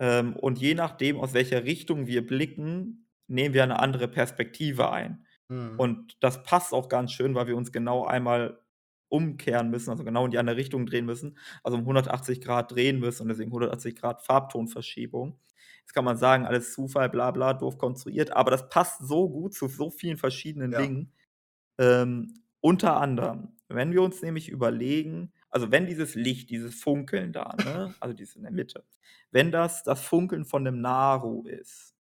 [0.00, 5.26] Ähm, und je nachdem, aus welcher Richtung wir blicken, nehmen wir eine andere Perspektive ein.
[5.48, 5.74] Mhm.
[5.78, 8.60] Und das passt auch ganz schön, weil wir uns genau einmal
[9.08, 12.98] umkehren müssen, also genau in die andere Richtung drehen müssen, also um 180 Grad drehen
[12.98, 15.38] müssen und deswegen 180 Grad Farbtonverschiebung.
[15.84, 19.54] Jetzt kann man sagen, alles Zufall, bla bla, doof konstruiert, aber das passt so gut
[19.54, 20.80] zu so vielen verschiedenen ja.
[20.80, 21.12] Dingen.
[21.78, 27.54] Ähm, unter anderem, wenn wir uns nämlich überlegen, also wenn dieses Licht, dieses Funkeln da,
[27.62, 28.84] ne, also dieses in der Mitte,
[29.30, 31.94] wenn das das Funkeln von einem Naru ist,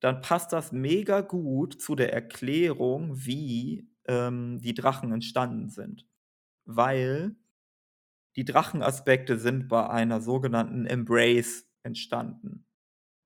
[0.00, 6.06] dann passt das mega gut zu der Erklärung, wie, ähm, die Drachen entstanden sind.
[6.64, 7.36] Weil
[8.36, 12.64] die Drachenaspekte sind bei einer sogenannten Embrace entstanden.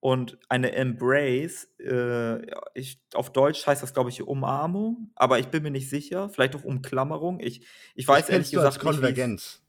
[0.04, 2.44] Und eine Embrace, äh,
[2.74, 6.54] ich auf Deutsch heißt das, glaube ich, Umarmung, aber ich bin mir nicht sicher, vielleicht
[6.54, 7.40] auch Umklammerung.
[7.40, 9.62] Ich ich weiß ehrlich gesagt nicht, Konvergenz.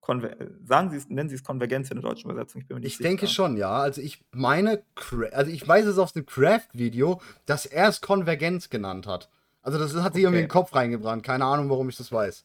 [0.00, 0.34] Konver
[0.64, 2.62] sagen Sie es, nennen Sie es Konvergenz in der deutschen Übersetzung?
[2.62, 3.10] Ich bin mir nicht Ich sicher.
[3.10, 3.78] denke schon, ja.
[3.78, 4.82] Also ich meine,
[5.30, 9.30] also ich weiß es aus dem Craft-Video, dass er es Konvergenz genannt hat.
[9.62, 11.22] Also das hat sich irgendwie in den Kopf reingebrannt.
[11.22, 12.44] Keine Ahnung, warum ich das weiß.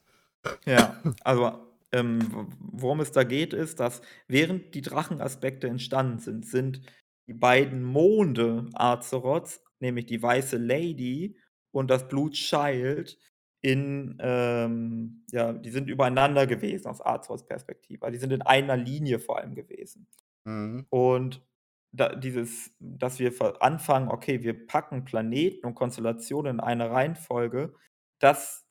[0.68, 1.54] Ja, also
[1.92, 2.20] ähm,
[2.60, 6.82] worum es da geht, ist, dass während die Drachenaspekte entstanden sind, sind
[7.28, 11.38] die beiden Monde Azeroths, nämlich die weiße Lady
[11.72, 13.18] und das Blue Child,
[13.62, 18.10] in, ähm, ja, die sind übereinander gewesen aus Arzors Perspektive.
[18.12, 20.08] Die sind in einer Linie vor allem gewesen.
[20.46, 20.88] Mhm.
[20.90, 21.46] Und
[21.94, 27.76] da dieses dass wir anfangen, okay, wir packen Planeten und Konstellationen in eine Reihenfolge,
[28.20, 28.66] das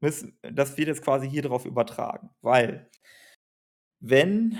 [0.00, 2.90] müssen das wird jetzt quasi hier drauf übertragen, weil
[4.08, 4.58] wenn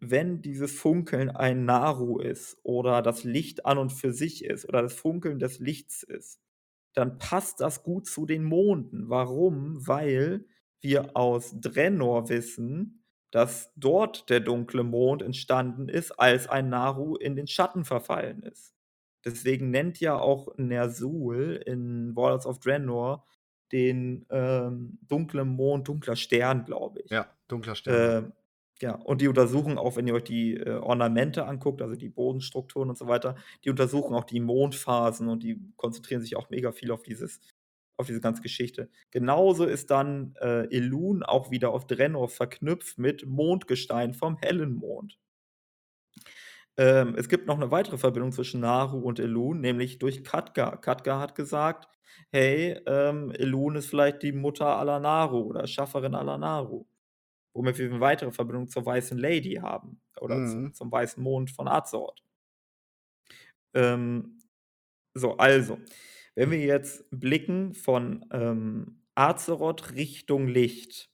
[0.00, 4.82] wenn dieses Funkeln ein Naru ist oder das Licht an und für sich ist oder
[4.82, 6.40] das Funkeln des Lichts ist,
[6.92, 9.08] dann passt das gut zu den Monden.
[9.08, 9.86] Warum?
[9.86, 10.44] Weil
[10.80, 17.34] wir aus Draenor wissen, dass dort der dunkle Mond entstanden ist, als ein Naru in
[17.34, 18.74] den Schatten verfallen ist.
[19.24, 23.24] Deswegen nennt ja auch Ner'zhul in Warlords of Draenor
[23.72, 27.10] den, ähm, dunklen Mond dunkler Stern, glaube ich.
[27.10, 28.26] Ja, dunkler Stern.
[28.26, 28.32] Ähm,
[28.82, 32.90] ja, und die untersuchen auch, wenn ihr euch die, äh, Ornamente anguckt, also die Bodenstrukturen
[32.90, 36.90] und so weiter, die untersuchen auch die Mondphasen und die konzentrieren sich auch mega viel
[36.90, 37.40] auf dieses
[37.96, 38.90] auf diese ganze Geschichte.
[39.12, 45.16] Genauso ist dann, äh, Elun auch wieder auf Draenor verknüpft mit Mondgestein vom hellen Mond.
[46.78, 50.80] Ähm, es gibt noch 'ne weitere Verbindung zwischen Naru und Elun, nämlich durch Khadgar.
[50.80, 51.88] Khadgar hat gesagt:
[52.32, 56.86] „Hey, ähm, Elun ist vielleicht die Mutter aller Naru oder Schafferin aller Naru.“
[57.54, 60.44] Womit wir 'ne weitere Verbindung zur Weißen Lady haben oder Mhm.
[60.44, 62.20] zum zum Weißen Mond von Azeroth.
[63.74, 64.38] Ähm,
[65.14, 65.78] so, also,
[66.34, 71.08] wenn wir jetzt blicken von, ähm, Azeroth Richtung Licht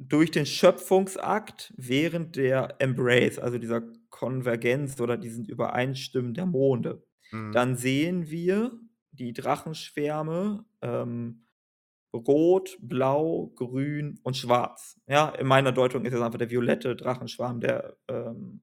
[0.00, 7.02] durch den Schöpfungsakt während der Embrace, also dieser Konvergenz oder diesen Übereinstimmen der Monde,
[7.32, 7.46] Mhm.
[7.50, 8.78] dann sehen wir
[9.12, 11.45] die Drachenschwärme, ähm,
[12.16, 15.00] rot, blau, grün und schwarz.
[15.06, 18.60] Ja, in meiner Deutung ist es einfach der violette Drachenschwarm, der, ähm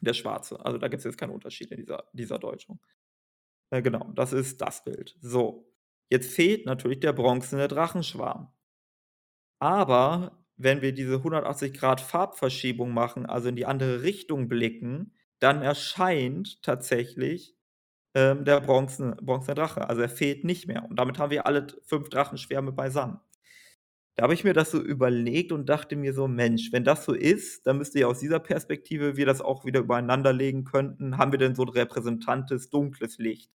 [0.00, 0.64] der schwarze.
[0.64, 2.80] Also, da gibt's jetzt keinen Unterschied in dieser dieser Deutung.
[3.70, 5.16] Äh, genau, das ist das Bild.
[5.20, 5.72] So,
[6.10, 8.52] jetzt fehlt natürlich der bronzene Drachenschwarm.
[9.58, 15.62] Aber wenn wir diese 180 Grad Farbverschiebung machen, also in die andere Richtung blicken, dann
[15.62, 17.55] erscheint tatsächlich,
[18.16, 19.88] ähm, der bronzene bronzene Drache.
[19.90, 23.20] Also, er fehlt nicht mehr und damit haben wir alle 5 Drachenschwärme beisammen.
[24.16, 27.14] Da habe ich mir das so überlegt und dachte mir so: „Mensch, wenn das so
[27.14, 31.18] ist, dann müsste ja aus dieser Perspektive wir das auch wieder übereinander legen könnten.
[31.18, 33.50] Haben wir denn so 'n repräsentantes dunkles Licht?“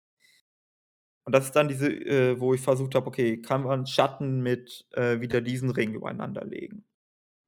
[1.24, 4.86] Und das ist dann diese äh, wo ich versucht habe: „Okay, kann man Schatten mit,
[4.92, 6.84] äh, wieder diesen Ring übereinander legen?“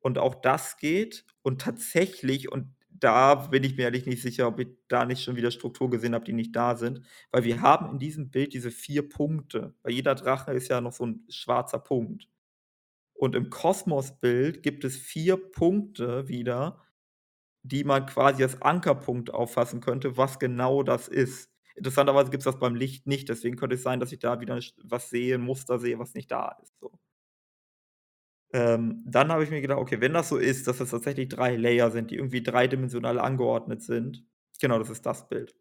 [0.01, 4.61] Und auch das geht und tatsächlich und da bin ich mir ehrlich nicht sicher, ob
[4.61, 7.91] ich da nicht schon wieder Struktur gesehen habe, die nicht da sind, weil wir haben
[7.93, 9.75] in diesem Bild diese 4 Punkte.
[9.83, 12.29] Bei jeder Drache ist ja noch so 'n schwarzer Punkt.
[13.15, 16.81] Und im Kosmosbild gibt es 4 Punkte wieder,
[17.65, 21.51] die man quasi als Ankerpunkt auffassen könnte, was genau das ist.
[21.77, 25.11] Interessanterweise gibt's das beim Licht nicht, deswegen könnte es sein, dass ich da wieder was
[25.11, 26.93] sehe 'n Muster sehe, was nicht da ist, so.
[28.53, 31.57] Ähm, dann habe ich mir gedacht: „Okay, wenn das so ist, dass das tatsächlich 3
[31.57, 34.25] Layer sind, die irgendwie dreidimensional angeordnet sind“
[34.61, 35.55] genau, das ist das Bild.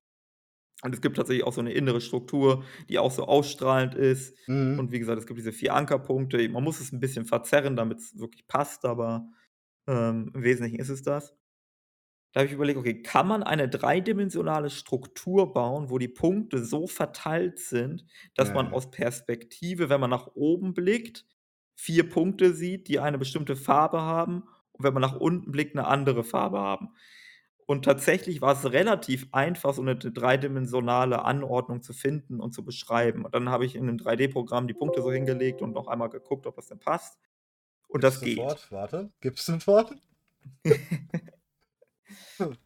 [0.84, 4.36] Und es gibt tatsächlich auch so 'ne innere Struktur, die auch so ausstrahlend ist.
[4.48, 4.80] Mhm.
[4.80, 6.48] Und wie gesagt, es gibt diese 4 Ankerpunkte.
[6.50, 9.30] Man muss es 'n bisschen verzerren, damit's wirklich passt, aber,
[9.88, 11.36] ähm, im Wesentlichen ist es das.
[12.34, 16.88] Da habe ich überlegt: „Okay, kann man eine dreidimensionale Struktur bauen, wo die Punkte so
[16.88, 18.74] verteilt sind, dass man Ne.
[18.74, 21.26] aus Perspektive, wenn man nach oben blickt,
[21.78, 25.88] 4 Punkte sieht, die eine bestimmte Farbe haben und wenn man nach unten blickt, 'ne
[25.88, 26.90] andere Farbe haben?“
[27.68, 33.26] Und tatsächlich war's relativ einfach, so 'ne d dreidimensionale Anordnung zu finden und zu beschreiben.
[33.26, 36.48] Und dann habe ich in 'nem 3D-Programm die Punkte so hingelegt und noch einmal geguckt,
[36.48, 37.20] ob das denn passt.
[37.90, 38.60] Und Gib's das geht.
[38.60, 38.72] sofort.
[38.72, 39.96] Warte, gib's sofort.
[40.66, 40.88] Hm.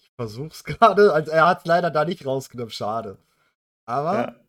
[0.00, 1.12] Ich versuche es grade.
[1.12, 3.18] Also, er hat's leider da nicht rausgenommen, schade.
[3.86, 4.45] Aber Ja.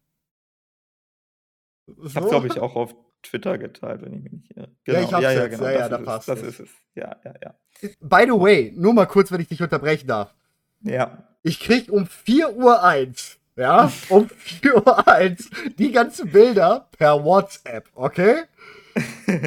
[2.05, 4.67] Ich habe glaube ich, auch auf Twitter geteilt, wenn ich mich nicht irre.
[4.87, 5.51] Ja, ich Genau, habe ja, ja, jetzt.
[5.51, 6.05] genau, Ja, ja, das da ist es.
[6.05, 6.69] passt Das ist es.
[6.95, 7.55] Ja, ja, ja.
[8.01, 10.33] By the way, nur mal kurz, wenn ich dich unterbrechen darf.
[10.81, 11.23] Ja.
[11.43, 18.43] Ich kriege um 4:01 ja, um 4:01 die ganzen Bilder per WhatsApp, okay?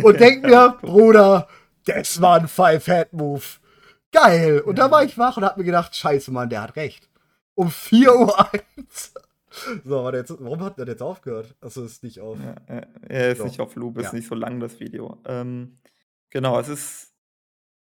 [0.03, 1.49] Und denke mir: „Bruder,
[1.87, 3.43] das war 'n Five-Head-Move.
[4.13, 7.09] Geil.“ Und da war ich wach und habe mir gedacht: „Scheiße, Mann, der hat recht.“
[7.55, 9.13] Um 4:01
[9.85, 11.57] So, warte jetzt warum hat der jetzt aufgehört?
[11.61, 12.87] Achso, ist nicht auf Ja, ja.
[13.09, 14.13] Er ist So, nicht auf Loop, ist ja.
[14.13, 15.21] nicht so lang, das Video.
[15.27, 15.79] Ähm,
[16.31, 17.07] genau, es ist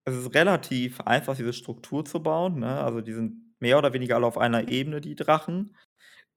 [0.06, 2.80] es ist relativ einfach, diese Struktur zu bauen, ne?
[2.82, 5.76] Also, die sind mehr oder weniger alle auf einer Ebene, die Drachen.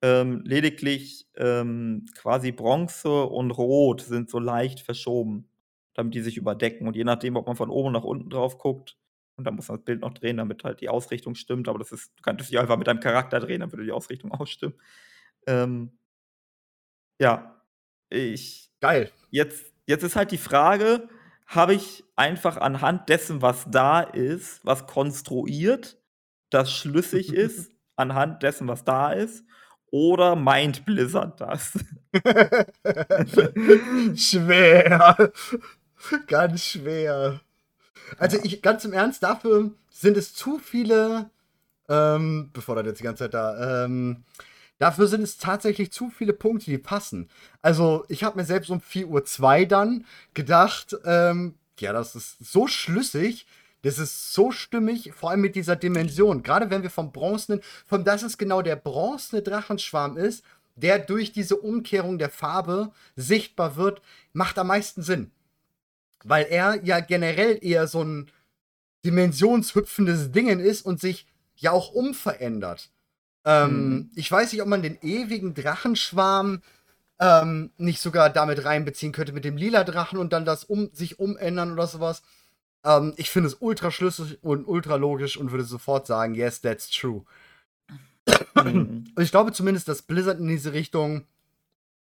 [0.03, 5.49] Ähm, lediglich, ähm, quasi Bronze und Rot sind so leicht verschoben,
[5.95, 6.87] damit die sich überdecken.
[6.87, 8.97] Und je nachdem, ob man von oben nach unten drauf guckt
[9.37, 11.91] und dann muss man das Bild noch drehen, damit halt die Ausrichtung stimmt, aber das
[11.93, 14.75] ist du könntest dich einfach mit deinem Charakter drehen, dann würde die Ausrichtung auch stimmen.
[15.47, 15.91] Ähm
[17.19, 17.55] ja.
[18.09, 19.11] Ich Geil.
[19.31, 21.07] jetzt jetzt ist halt die Frage,
[21.47, 25.97] habe ich einfach anhand dessen, was da ist, was konstruiert,
[26.49, 29.43] das schlüssig ist, anhand dessen, was da ist,
[29.91, 31.73] oder meint Blizzard das?
[34.15, 35.31] Schwer.
[36.27, 37.39] Ganz schwer.
[38.17, 41.29] Also ich, ganz im Ernst, dafür sind es zu viele,
[41.89, 44.23] ähm, bevor das jetzt die ganze Zeit da, ähm,
[44.77, 47.29] dafür sind es tatsächlich zu viele Punkte, die passen.
[47.61, 52.67] Also ich habe mir selbst um 4.02 Uhr dann gedacht, ähm, ja, das ist so
[52.67, 53.45] schlüssig,
[53.81, 56.41] das ist so stimmig, vor allem mit dieser Dimension.
[56.41, 60.43] Gerade wenn wir vom bronzenen, von das es genau der bronzene Drachenschwarm ist,
[60.75, 64.01] der durch diese Umkehrung der Farbe sichtbar wird,
[64.33, 65.31] macht am meisten Sinn.
[66.23, 68.31] Weil er ja generell eher so ein
[69.05, 72.89] dimensionshüpfendes Dingen ist und sich ja auch umverändert.
[73.45, 74.11] Ähm, Mhm.
[74.15, 76.61] Ich weiß nicht, ob man den ewigen Drachenschwarm
[77.19, 81.19] ähm, nicht sogar damit reinbeziehen könnte mit dem lila Drachen und dann das um sich
[81.19, 82.23] umändern oder sowas.
[82.83, 86.89] Ähm, ich finde es ultra schlüssig und ultra logisch und würde sofort sagen, yes, that's
[86.89, 87.23] true.
[88.55, 89.05] Mhm.
[89.15, 91.25] Und ich glaube zumindest, dass Blizzard in diese Richtung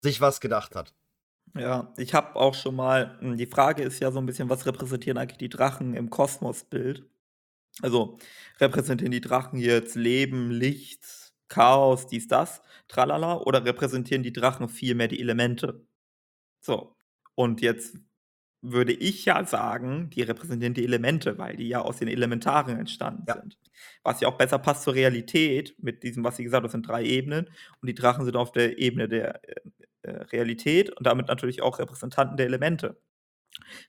[0.01, 0.93] sich was gedacht hat.
[1.55, 4.65] Ja, ich habe auch schon mal hm, die Frage ist ja so ein bisschen, was
[4.65, 7.05] repräsentieren eigentlich die Drachen im Kosmosbild?
[7.80, 8.17] Also,
[8.59, 15.07] repräsentieren die Drachen jetzt Leben, Licht, Chaos, dies, das, tralala, oder repräsentieren die Drachen vielmehr
[15.07, 15.86] die Elemente?
[16.61, 16.95] So,
[17.36, 17.97] und jetzt
[18.61, 23.26] würde ich ja sagen, die repräsentieren die Elemente, weil die ja aus den Elementaren entstanden
[23.28, 23.36] Ja.
[23.41, 23.57] sind.
[24.03, 26.88] Was ja auch besser passt zur Realität mit diesem, was sie gesagt hat, das sind
[26.88, 27.47] drei Ebenen
[27.82, 29.55] und die Drachen sind auf der Ebene der äh,
[30.03, 33.01] äh, Realität und damit natürlich auch Repräsentanten der Elemente.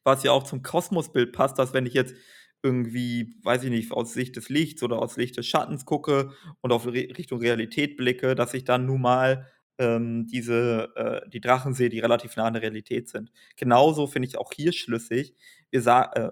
[0.05, 2.15] Was ja auch zum Kosmosbild passt, dass wenn ich jetzt
[2.63, 6.73] irgendwie, weiß ich nicht, aus Sicht des Lichts oder aus Sicht des Schattens gucke und
[6.73, 9.47] auf Re Richtung Realität blicke, dass ich dann nun mal
[9.79, 13.33] ähm, diese äh, die Drachen sehe, die relativ nah an der Realität sind.
[13.57, 15.35] Genauso finde ich auch hier schlüssig.
[15.71, 15.81] Wir
[16.15, 16.31] äh,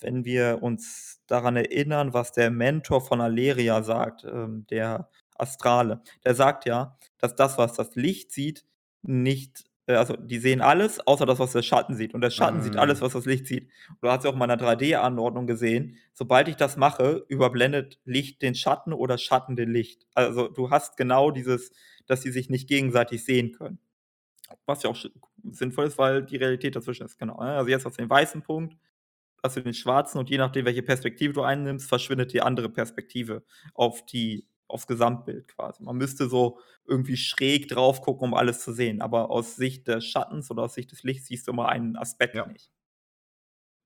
[0.00, 6.34] wenn wir uns daran erinnern, was der Mentor von Aleria sagt, ähm, der Astrale, der
[6.34, 8.64] sagt ja, dass das, was das Licht sieht,
[9.02, 9.64] nicht
[9.96, 12.14] also die sehen alles, außer das, was der Schatten sieht.
[12.14, 13.70] Und der Schatten sieht alles, was das Licht sieht.
[13.88, 18.42] Und du hast ja auch in meiner 3D-Anordnung gesehen, sobald ich das mache, überblendet Licht
[18.42, 20.06] den Schatten oder Schatten den Licht.
[20.14, 21.72] Also du hast genau dieses,
[22.06, 23.78] dass sie sich nicht gegenseitig sehen können.
[24.66, 24.96] Was ja auch
[25.50, 27.42] sinnvoll ist, weil die Realität dazwischen ist, genau.
[27.42, 27.52] ne?
[27.52, 28.76] Also jetzt hast du den weißen Punkt,
[29.42, 33.44] hast du den schwarzen und je nachdem, welche Perspektive du einnimmst, verschwindet die andere Perspektive
[33.74, 35.82] auf die, aufs Gesamtbild quasi.
[35.82, 39.00] Man müsste so irgendwie schräg drauf gucken, um alles zu sehen.
[39.02, 42.34] Aber aus Sicht des Schattens oder aus Sicht des Lichts siehst du immer einen Aspekt
[42.34, 42.46] Ja.
[42.46, 42.70] nicht.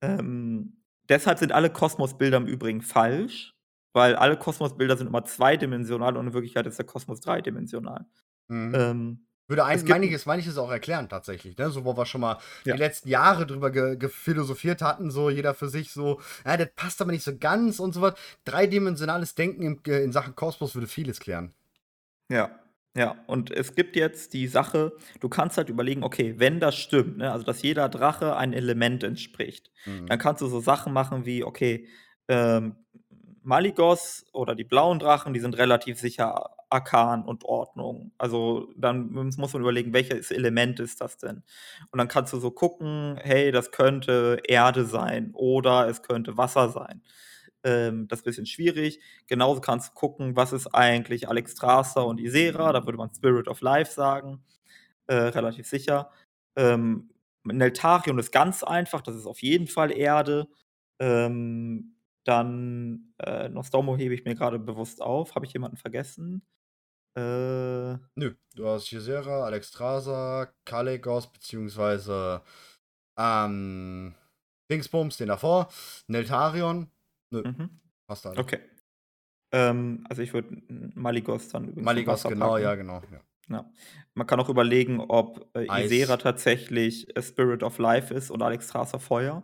[0.02, 3.54] Ähm, deshalb sind alle Kosmosbilder im Übrigen falsch,
[3.92, 8.06] weil alle Kosmosbilder sind immer zweidimensional und in Wirklichkeit ist der Kosmos dreidimensional.
[8.48, 8.74] Mhm.
[8.74, 11.70] Ähm, Würde ein, einiges, manches auch erklären tatsächlich, ne?
[11.70, 12.72] So, wo wir schon mal Ja.
[12.74, 17.02] die letzten Jahre drüber ge gephilosophiert hatten, so jeder für sich so, ja, das passt
[17.02, 18.14] aber nicht so ganz und so was.
[18.44, 21.54] Dreidimensionales Denken im, äh, in Sachen Kosmos würde vieles klären.
[22.30, 22.58] Ja,
[22.96, 23.16] ja.
[23.26, 27.30] Und es gibt jetzt die Sache, du kannst halt überlegen, okay, wenn das stimmt, ne,
[27.32, 29.70] also dass jeder Drache ein Element entspricht,
[30.06, 30.20] dann Mhm.
[30.22, 31.88] kannst du so Sachen machen wie, okay,
[32.28, 32.76] ähm,
[33.44, 38.12] Malygos oder die blauen Drachen, die sind relativ sicher Arkan und Ordnung.
[38.18, 41.42] Also dann muss muss man überlegen, welches Element ist das denn?
[41.90, 46.70] Und dann kannst du so gucken, hey, das könnte Erde sein oder es könnte Wasser
[46.70, 47.02] sein.
[47.64, 49.00] Ähm, das ist ein bisschen schwierig.
[49.28, 53.60] Genauso kannst du gucken, was ist eigentlich Alexstrasza und Isera, da würde man Spirit of
[53.60, 54.42] Life sagen,
[55.06, 56.10] äh, relativ sicher.
[56.56, 57.10] Ähm,
[57.44, 60.48] Neltarion ist ganz einfach, das ist auf jeden Fall Erde.
[61.00, 65.34] Ähm, dann äh, Nostromo hebe ich mir gerade bewusst auf.
[65.34, 66.42] Habe ich jemanden vergessen?
[67.16, 72.42] Äh, Nö, du hast Gisera, Alexstrasza, Kalegos, beziehungsweise
[73.18, 74.14] ähm,
[74.70, 75.68] Dingsbums, den davor,
[76.06, 76.90] Neltarion.
[77.30, 77.80] Nö, mhm.
[78.08, 78.40] hast du alle.
[78.40, 78.60] Okay.
[79.52, 80.62] Ähm, also ich würde
[80.94, 82.62] Malygos dann übrigens Maligos, genau, packen.
[82.62, 83.02] ja, genau.
[83.10, 83.20] Ja.
[83.50, 83.70] Ja.
[84.14, 85.84] Man kann auch überlegen, ob äh.
[85.84, 89.42] Isera tatsächlich äh, Spirit of Life ist oder Alexstrasza Feuer.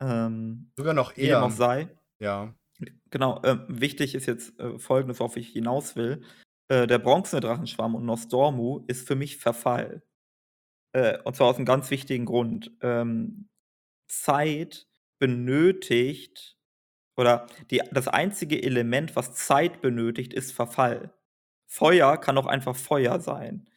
[0.00, 1.42] Ähm, Sogar noch eher.
[1.42, 1.88] auch sei.
[2.18, 2.54] Ja.
[3.10, 6.22] Genau, ähm, wichtig ist jetzt äh, folgendes, worauf ich hinaus will.
[6.68, 10.02] Äh, der bronzene Drachenschwarm und Nostormu ist für mich Verfall.
[10.92, 12.72] Äh, und zwar aus einem ganz wichtigen Grund.
[12.82, 13.48] Ähm,
[14.08, 14.86] Zeit
[15.18, 16.58] benötigt,
[17.16, 21.14] oder die, das einzige Element, was Zeit benötigt, ist Verfall.
[21.66, 23.68] Feuer kann auch einfach Feuer sein.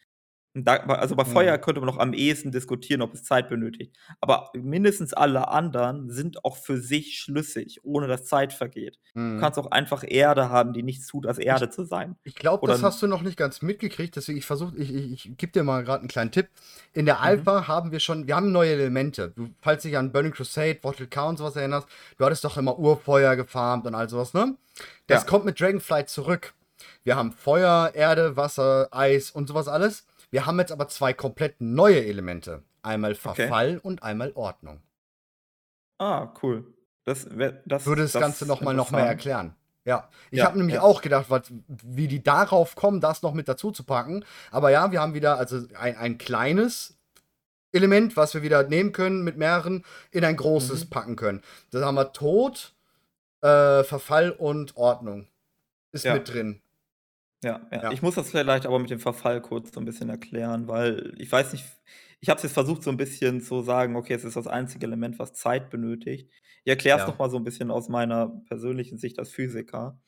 [0.52, 1.60] Da, also bei Feuer mhm.
[1.60, 3.96] könnte man noch am ehesten diskutieren, ob es Zeit benötigt.
[4.20, 8.98] Aber mindestens alle anderen sind auch für sich schlüssig, ohne dass Zeit vergeht.
[9.14, 9.36] Mhm.
[9.36, 12.16] Du kannst auch einfach Erde haben, die nichts tut, als Erde ich, zu sein.
[12.24, 15.36] Ich glaube, das hast du noch nicht ganz mitgekriegt, deswegen ich versuche, ich, ich, ich
[15.36, 16.48] gebe dir mal gerade einen kleinen Tipp.
[16.94, 17.22] In der mhm.
[17.22, 17.68] Alpha mhm.
[17.68, 19.32] haben wir schon, wir haben neue Elemente.
[19.36, 21.86] Du, falls dich an Burning Crusade, Bottle K und sowas erinnerst,
[22.18, 24.56] du hattest doch immer Urfeuer gefarmt und all sowas, ne?
[25.06, 25.28] Das ja.
[25.28, 26.54] kommt mit Dragonflight zurück.
[27.04, 30.06] Wir haben Feuer, Erde, Wasser, Eis und sowas alles.
[30.30, 32.62] Wir haben jetzt aber zwei komplett neue Elemente.
[32.82, 33.80] Einmal Verfall okay.
[33.82, 34.80] und einmal Ordnung.
[35.98, 36.72] Ah, cool.
[37.04, 39.54] Das, das würde das, das Ganze nochmal noch mehr erklären.
[39.84, 40.82] Ja, ich ja, habe nämlich ja.
[40.82, 44.24] auch gedacht, was, wie die darauf kommen, das noch mit dazu zu packen.
[44.50, 46.96] Aber ja, wir haben wieder also ein, ein kleines
[47.72, 50.90] Element, was wir wieder nehmen können mit mehreren, in ein großes mhm.
[50.90, 51.42] packen können.
[51.70, 52.74] Das haben wir Tod,
[53.42, 55.28] äh, Verfall und Ordnung.
[55.92, 56.14] Ist ja.
[56.14, 56.60] mit drin.
[57.42, 57.82] Ja, ja.
[57.82, 57.88] Ja.
[57.88, 61.30] Ich muss das vielleicht aber mit dem Verfall kurz so ein bisschen erklären, weil ich
[61.32, 61.64] weiß nicht
[62.22, 64.84] ich habe es jetzt versucht, so ein bisschen zu sagen: „Okay, es ist das einzige
[64.86, 66.30] Element, was Zeit benötigt.“
[66.64, 67.06] Ich erkläre es Ja.
[67.06, 69.98] noch mal so ein bisschen aus meiner persönlichen Sicht als Physiker.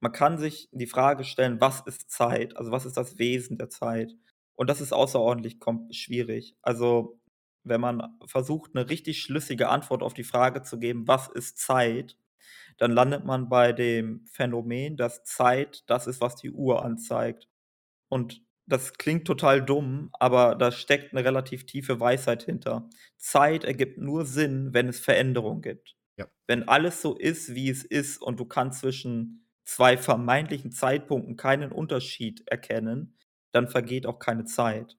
[0.00, 3.68] Man kann sich die Frage stellen: „Was ist Zeit?“ Also, was ist das Wesen der
[3.70, 4.12] Zeit?
[4.56, 5.58] Und das ist außerordentlich
[5.92, 6.56] schwierig.
[6.62, 7.20] Also,
[7.64, 12.16] wenn man versucht, eine richtig schlüssige Antwort auf die Frage zu geben: „Was ist Zeit?“
[12.78, 17.48] Dann landet man bei dem Phänomen, dass Zeit das ist, was die Uhr anzeigt.
[18.08, 22.88] Und das klingt total dumm, aber da steckt eine relativ tiefe Weisheit hinter.
[23.16, 25.96] Zeit ergibt nur Sinn, wenn es Veränderung gibt.
[26.18, 26.26] Ja.
[26.46, 31.72] Wenn alles so ist, wie es ist und du kannst zwischen zwei vermeintlichen Zeitpunkten keinen
[31.72, 33.16] Unterschied erkennen,
[33.52, 34.96] dann vergeht auch keine Zeit.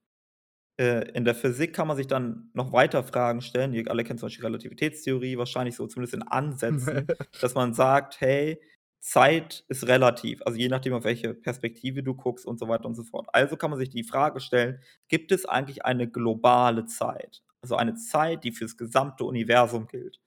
[0.80, 3.74] Äh, in der Physik kann man sich dann noch weiter Fragen stellen.
[3.74, 7.08] Ihr alle kennt zum Beispiel Relativitätstheorie, wahrscheinlich so zumindest in Ansätzen,
[7.42, 8.62] dass man sagt, hey,
[9.00, 12.96] Zeit ist relativ, also je nachdem, auf welche Perspektive du guckst und so weiter und
[12.96, 13.28] so fort.
[13.32, 17.44] Also kann man sich die Frage stellen, gibt es eigentlich eine globale Zeit?
[17.62, 20.20] Also eine Zeit, die fürs gesamte Universum gilt.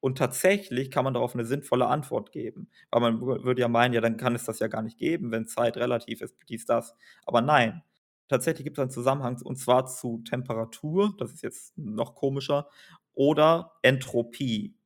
[0.00, 2.70] Und tatsächlich kann man darauf eine sinnvolle Antwort geben.
[2.90, 5.46] Weil man würde ja meinen, ja, dann kann es das ja gar nicht geben, wenn
[5.46, 6.94] Zeit relativ ist, dies, das.
[7.26, 7.82] Aber nein,
[8.28, 12.68] tatsächlich gibt es einen Zusammenhang und zwar zu Temperatur, das ist jetzt noch komischer,
[13.14, 14.76] oder Entropie.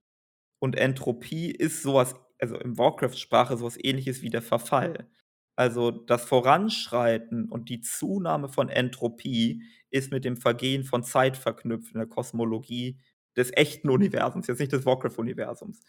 [0.60, 5.08] Und Entropie ist sowas, also in Warcraft-Sprache sowas ähnliches wie der Verfall.
[5.56, 11.92] Also das Voranschreiten und die Zunahme von Entropie ist mit dem Vergehen von Zeit verknüpft
[11.94, 12.98] in der Kosmologie
[13.36, 15.80] des echten Universums, jetzt nicht des Warcraft-Universums.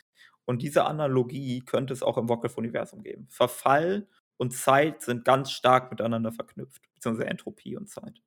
[0.45, 3.28] Und diese Analogie könnte es auch im Warcraft-Universum geben.
[3.30, 4.08] Verfall
[4.38, 8.22] und Zeit sind ganz stark miteinander verknüpft, beziehungsweise Entropie und Zeit.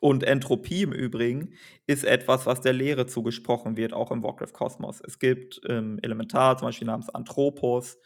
[0.00, 1.54] Und Entropie im Übrigen
[1.86, 5.02] ist etwas, was der Lehre zugesprochen wird, auch im Warcraft-Kosmos.
[5.06, 7.98] Es gibt ähm, Elementar, zum Beispiel namens Anthropos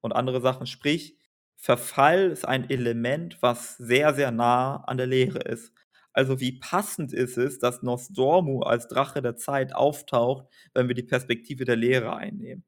[0.00, 0.66] und andere Sachen.
[0.66, 1.18] Sprich,
[1.56, 5.72] Verfall ist ein Element, was sehr, sehr nah an der Lehre ist.
[6.14, 11.02] Also wie passend ist es, dass Nostormu als Drache der Zeit auftaucht, wenn wir die
[11.02, 12.64] Perspektive der Lehre einnehmen.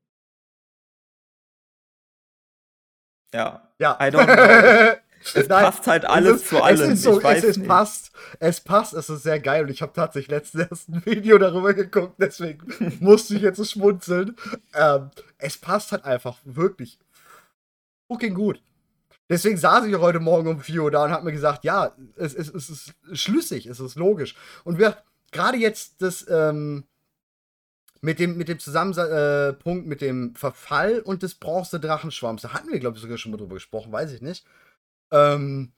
[3.35, 3.69] Ja.
[3.79, 3.99] Ja.
[4.01, 4.97] I don't know.
[5.35, 6.93] Es Nein, passt halt alles ist, zu allem.
[6.93, 8.13] Es, so, es, es passt.
[8.41, 9.65] Es passt, es ist sehr geil.
[9.65, 13.65] Und ich habe tatsächlich letztens erst ein Video darüber geguckt, deswegen musste ich jetzt so
[13.65, 14.37] schmunzeln.
[14.75, 16.99] Ähm, es passt halt einfach wirklich
[18.09, 18.61] fucking gut.
[19.31, 22.35] Deswegen saß ich heute Morgen um 4 Uhr da und habe mir gesagt, ja, es,
[22.35, 24.35] es, es ist schlüssig, es ist logisch.
[24.65, 24.99] Und wir
[25.33, 26.85] gerade jetzt das, ähm,
[28.05, 32.43] mit dem, mit dem Zusammenpunkt äh, mit dem Verfall und des Bronze-Drachenschwarms.
[32.43, 34.45] Da hatten wir, glaube ich, sogar schon mal drüber gesprochen, weiß ich nicht.
[35.11, 35.73] Ähm,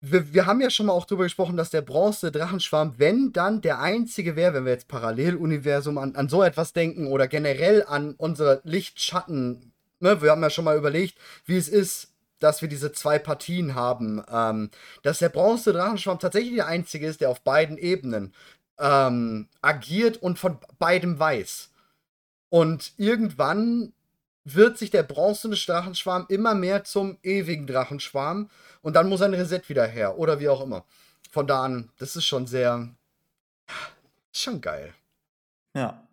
[0.00, 3.80] wir, wir, haben ja schon mal auch drüber gesprochen, dass der Bronze-Drachenschwarm, wenn dann der
[3.80, 8.60] einzige wäre, wenn wir jetzt Paralleluniversum an, an so etwas denken oder generell an unsere
[8.62, 13.18] Lichtschatten, ne, wir haben ja schon mal überlegt, wie es ist, dass wir diese zwei
[13.18, 14.70] Partien haben, ähm,
[15.02, 18.32] dass der Bronze-Drachenschwarm tatsächlich der einzige ist, der auf beiden Ebenen
[18.78, 21.70] ähm, agiert und von beidem weiß.
[22.50, 23.92] Und irgendwann
[24.44, 28.48] wird sich der bronzene Drachenschwarm immer mehr zum ewigen Drachenschwarm
[28.80, 30.84] und dann muss ein Reset wieder her oder wie auch immer.
[31.30, 32.88] Von da an, das ist schon sehr.
[34.32, 34.94] schon geil.
[35.74, 36.08] Ja.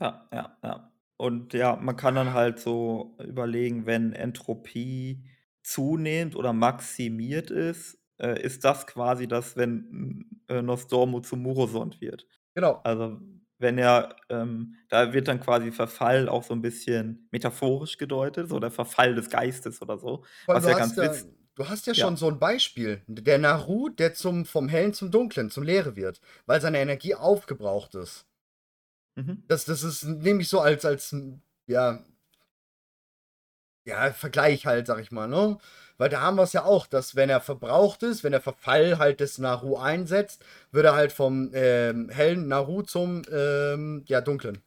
[0.00, 0.90] Ja, ja, ja.
[1.16, 5.24] Und ja, man kann dann halt so überlegen, wenn Entropie
[5.62, 12.26] zunehmend oder maximiert ist, äh, ist das quasi das, wenn äh, Nostormo zu Murosond wird.
[12.54, 12.80] Genau.
[12.84, 13.20] Also
[13.58, 18.60] wenn er, ähm, da wird dann quasi Verfall auch so ein bisschen metaphorisch gedeutet, so
[18.60, 20.24] der Verfall des Geistes oder so.
[20.46, 21.12] was ja ganz ja,
[21.54, 23.02] du hast ja, ja schon so ein Beispiel.
[23.08, 27.96] Der Naru, der zum, vom Hellen zum Dunklen, zum Leere wird, weil seine Energie aufgebraucht
[27.96, 28.26] ist.
[29.16, 29.42] Mhm.
[29.48, 31.14] Das, das ist nämlich so als, als,
[31.66, 32.04] ja,
[33.88, 35.58] ja, Vergleich halt, sag ich mal, ne?
[35.98, 38.98] Weil da haben wir es ja auch, dass wenn er verbraucht ist, wenn der Verfall
[38.98, 44.62] halt des Naru einsetzt, wird er halt vom ähm, hellen Naru zum ähm, ja, dunklen.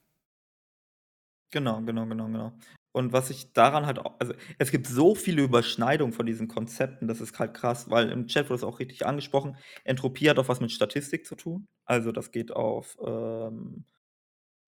[1.52, 2.54] Genau, genau, genau, genau.
[2.94, 7.08] Und was ich daran halt auch also, es gibt so viele Überschneidungen von diesen Konzepten,
[7.08, 10.48] das ist halt krass, weil im Chat wurde es auch richtig angesprochen, Entropie hat auch
[10.50, 11.68] was mit Statistik zu tun.
[11.86, 13.86] Also, das geht auf, ähm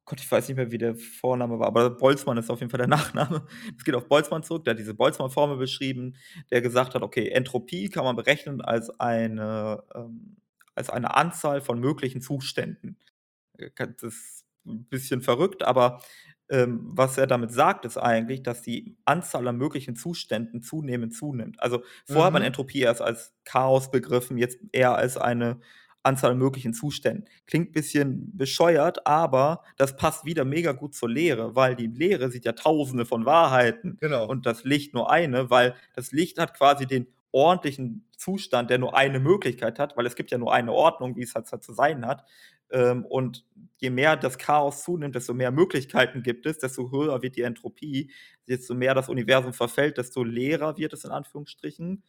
[0.05, 2.79] Gott, ich weiß nicht mehr, wie der Vorname war, aber Boltzmann ist auf jeden Fall
[2.79, 3.45] der Nachname.
[3.77, 6.15] Es geht auf Boltzmann zurück, der hat diese Boltzmann-Formel beschrieben,
[6.51, 10.37] der gesagt hat, okay, Entropie kann man berechnen als eine, ähm,
[10.75, 12.97] als eine Anzahl von möglichen Zuständen.
[13.57, 16.01] Äh, das ist ein bisschen verrückt, aber
[16.49, 21.59] ähm, was er damit sagt, ist eigentlich, dass die Anzahl an möglichen Zuständen zunehmend zunimmt.
[21.61, 22.47] Also vorher hat man Mhm.
[22.47, 25.59] Entropie erst als Chaos begriffen, jetzt eher als eine
[26.03, 27.25] Anzahl an möglichen Zuständen.
[27.47, 32.29] Klingt ein bisschen bescheuert, aber das passt wieder mega gut zur Lehre, weil die Lehre
[32.29, 34.27] sieht ja Tausende von Wahrheiten Genau.
[34.27, 38.95] und das Licht nur eine, weil das Licht hat quasi den ordentlichen Zustand, der nur
[38.95, 42.05] eine Möglichkeit hat, weil es gibt ja nur eine Ordnung, wie es halt zu sein
[42.05, 42.23] hat.
[42.69, 43.45] Ähm, und
[43.79, 48.11] je mehr das Chaos zunimmt, desto mehr Möglichkeiten gibt es, desto höher wird die Entropie,
[48.47, 52.03] desto mehr das Universum verfällt, desto leerer wird es in Anführungsstrichen,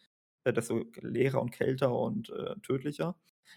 [0.44, 3.16] äh, desto leerer und kälter und äh, tödlicher.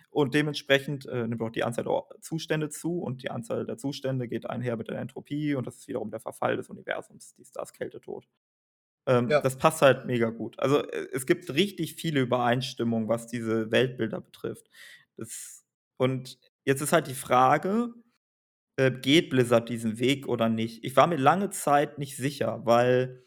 [0.10, 4.28] Und dementsprechend äh, nimmt auch die Anzahl der Zustände zu und die Anzahl der Zustände
[4.28, 7.74] geht einher mit der Entropie und das ist wiederum der Verfall des Universums, dies, das,
[7.74, 8.28] Kälte, Tod.
[9.08, 9.42] Ähm, Ja.
[9.42, 10.60] Das passt halt mega gut.
[10.60, 14.70] Also äh, es gibt richtig viele Übereinstimmungen, was diese Weltbilder betrifft.
[15.18, 15.66] Das,
[15.98, 17.94] und jetzt ist halt die Frage,
[18.78, 20.84] äh, geht Blizzard diesen Weg oder nicht?
[20.84, 23.24] Ich war mir lange Zeit nicht sicher, weil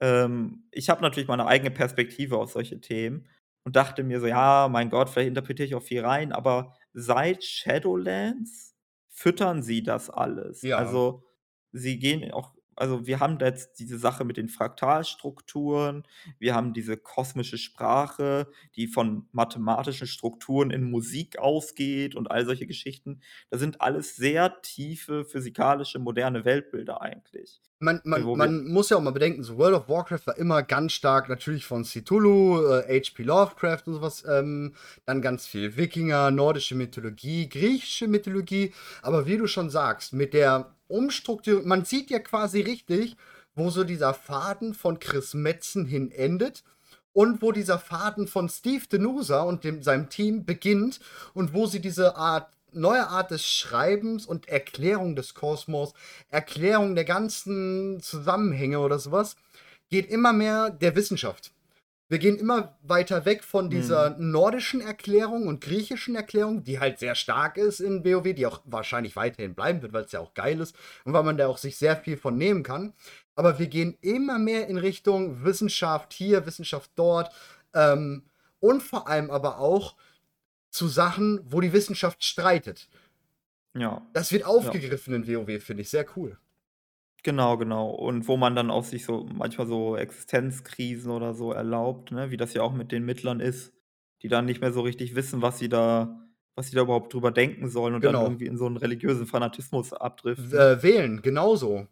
[0.00, 3.28] ähm, ich habe natürlich meine eigene Perspektive auf solche Themen
[3.64, 7.44] und dachte mir so, ja, mein Gott, vielleicht interpretiere ich auch viel rein, aber seit
[7.44, 8.74] Shadowlands
[9.08, 10.62] füttern sie das alles.
[10.62, 10.78] Ja.
[10.78, 11.24] Also
[11.72, 16.04] sie gehen auch, also wir haben jetzt diese Sache mit den Fraktalstrukturen,
[16.38, 22.66] wir haben diese kosmische Sprache, die von mathematischen Strukturen in Musik ausgeht und all solche
[22.66, 23.20] Geschichten.
[23.50, 27.60] Das sind alles sehr tiefe physikalische moderne Weltbilder eigentlich.
[27.82, 30.92] Man, man, man muss ja auch mal bedenken, so World of Warcraft war immer ganz
[30.92, 33.22] stark natürlich von Cthulhu, äh, H.P.
[33.22, 34.74] Lovecraft und sowas, ähm,
[35.06, 40.74] dann ganz viel Wikinger, nordische Mythologie, griechische Mythologie, aber wie du schon sagst, mit der
[40.88, 43.16] Umstrukturierung, man sieht ja quasi richtig,
[43.54, 46.62] wo so dieser Faden von Chris Metzen hin endet
[47.12, 51.00] und wo dieser Faden von Steve Denusa und dem, seinem Team beginnt
[51.32, 55.94] und wo sie diese Art neue Art des Schreibens und Erklärung des Kosmos,
[56.28, 59.36] Erklärung der ganzen Zusammenhänge oder sowas,
[59.90, 61.52] geht immer mehr der Wissenschaft.
[62.10, 67.14] Wir gehen immer weiter weg von dieser nordischen Erklärung und griechischen Erklärung, die halt sehr
[67.14, 70.58] stark ist in WoW, die auch wahrscheinlich weiterhin bleiben wird, weil es ja auch geil
[70.58, 72.94] ist und weil man da auch sich sehr viel von nehmen kann.
[73.36, 77.32] Aber wir gehen immer mehr in Richtung Wissenschaft hier, Wissenschaft dort
[77.74, 78.24] ähm,
[78.58, 79.94] und vor allem aber auch
[80.70, 82.88] zu Sachen, wo die Wissenschaft streitet.
[83.74, 84.02] Ja.
[84.12, 86.38] Das wird aufgegriffen in WoW, finde ich sehr cool.
[87.22, 87.90] Genau, genau.
[87.90, 92.36] Und wo man dann auch sich so manchmal so Existenzkrisen oder so erlaubt, ne, wie
[92.36, 93.72] das ja auch mit den Mittlern ist,
[94.22, 96.16] die dann nicht mehr so richtig wissen, was sie da
[96.56, 98.12] was sie da überhaupt drüber denken sollen und Genau.
[98.18, 100.52] dann irgendwie in so einen religiösen Fanatismus abdriften.
[100.52, 101.86] Äh, wählen, genauso.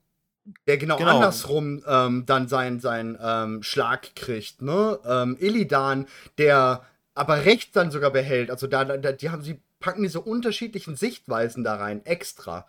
[0.66, 1.14] Der genau, Genau.
[1.16, 4.98] andersrum ähm, dann seinen sein, ähm, Schlag kriegt, ne?
[5.06, 6.06] Ähm, Illidan,
[6.38, 6.84] der
[7.18, 8.50] aber rechts dann sogar behält.
[8.50, 12.66] Also da, da die haben sie packen diese unterschiedlichen Sichtweisen da rein, extra.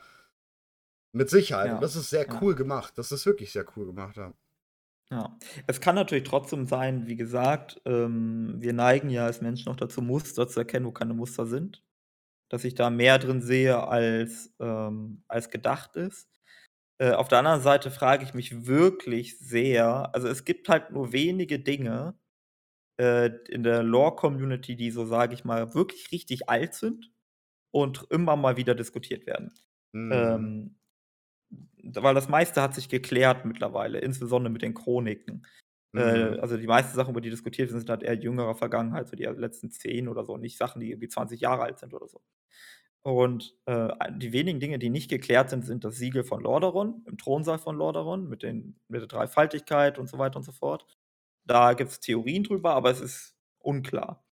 [1.12, 1.68] Mit Sicherheit.
[1.68, 2.40] Ja, Und das ist sehr ja.
[2.42, 2.94] cool gemacht.
[2.98, 4.34] Das ist wirklich sehr cool gemacht, ja.
[5.12, 5.36] Ja.
[5.66, 10.04] Es kann natürlich trotzdem sein, wie gesagt, ähm, wir neigen ja als Menschen auch dazu,
[10.04, 11.84] Muster zu erkennen, wo keine Muster sind.
[12.50, 16.30] Dass ich da mehr drin sehe, als, ähm, als gedacht ist.
[17.00, 21.12] Äh, auf der anderen Seite frage ich mich wirklich sehr, also es gibt halt nur
[21.12, 22.14] wenige Dinge
[23.00, 27.12] äh, in der Lore-Community, die so, sage ich mal, wirklich richtig alt sind
[27.72, 29.54] und immer mal wieder diskutiert werden.
[29.94, 30.12] Mhm.
[30.14, 30.76] Ähm,
[31.96, 35.46] weil das meiste hat sich geklärt mittlerweile, insbesondere mit den Chroniken.
[35.96, 36.40] Äh, Mhm.
[36.42, 39.24] also die meisten Sachen, über die diskutiert sind, sind halt eher jüngerer Vergangenheit, so die
[39.24, 42.22] letzten zehn oder so, nicht Sachen, die irgendwie 20 Jahre alt sind oder so.
[43.02, 47.18] Und äh, die wenigen Dinge, die nicht geklärt sind, sind das Siegel von Lordaeron, im
[47.18, 50.99] Thronsaal von Lordaeron, mit, den, mit der Dreifaltigkeit und so weiter und so fort.
[51.50, 54.24] Da gibt es Theorien drüber, aber es ist unklar.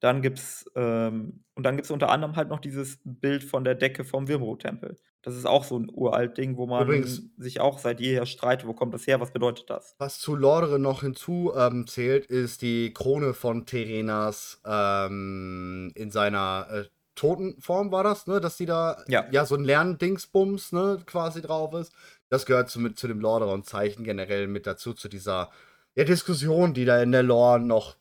[0.00, 3.62] Dann gibt es, ähm, und dann gibt es unter anderem halt noch dieses Bild von
[3.62, 4.96] der Decke vom Wimro-Tempel.
[5.22, 8.66] Das ist auch so ein uralt Ding, wo man Übrigens- sich auch seit jeher streitet,
[8.66, 9.94] wo kommt das her, was bedeutet das?
[9.98, 16.66] Was zu Lordere noch hinzu ähm, zählt, ist die Krone von Terenas ähm, in seiner
[16.70, 18.40] äh, Totenform war das, ne?
[18.40, 19.24] Dass die da Ja.
[19.30, 21.92] ja so ein Lerndingsbums, ne, quasi drauf ist.
[22.28, 25.50] das gehört zu, mit, zu dem Lordaeron-Zeichen generell mit dazu, zu dieser
[25.94, 27.96] ja, Diskussion, die da in der Lore noch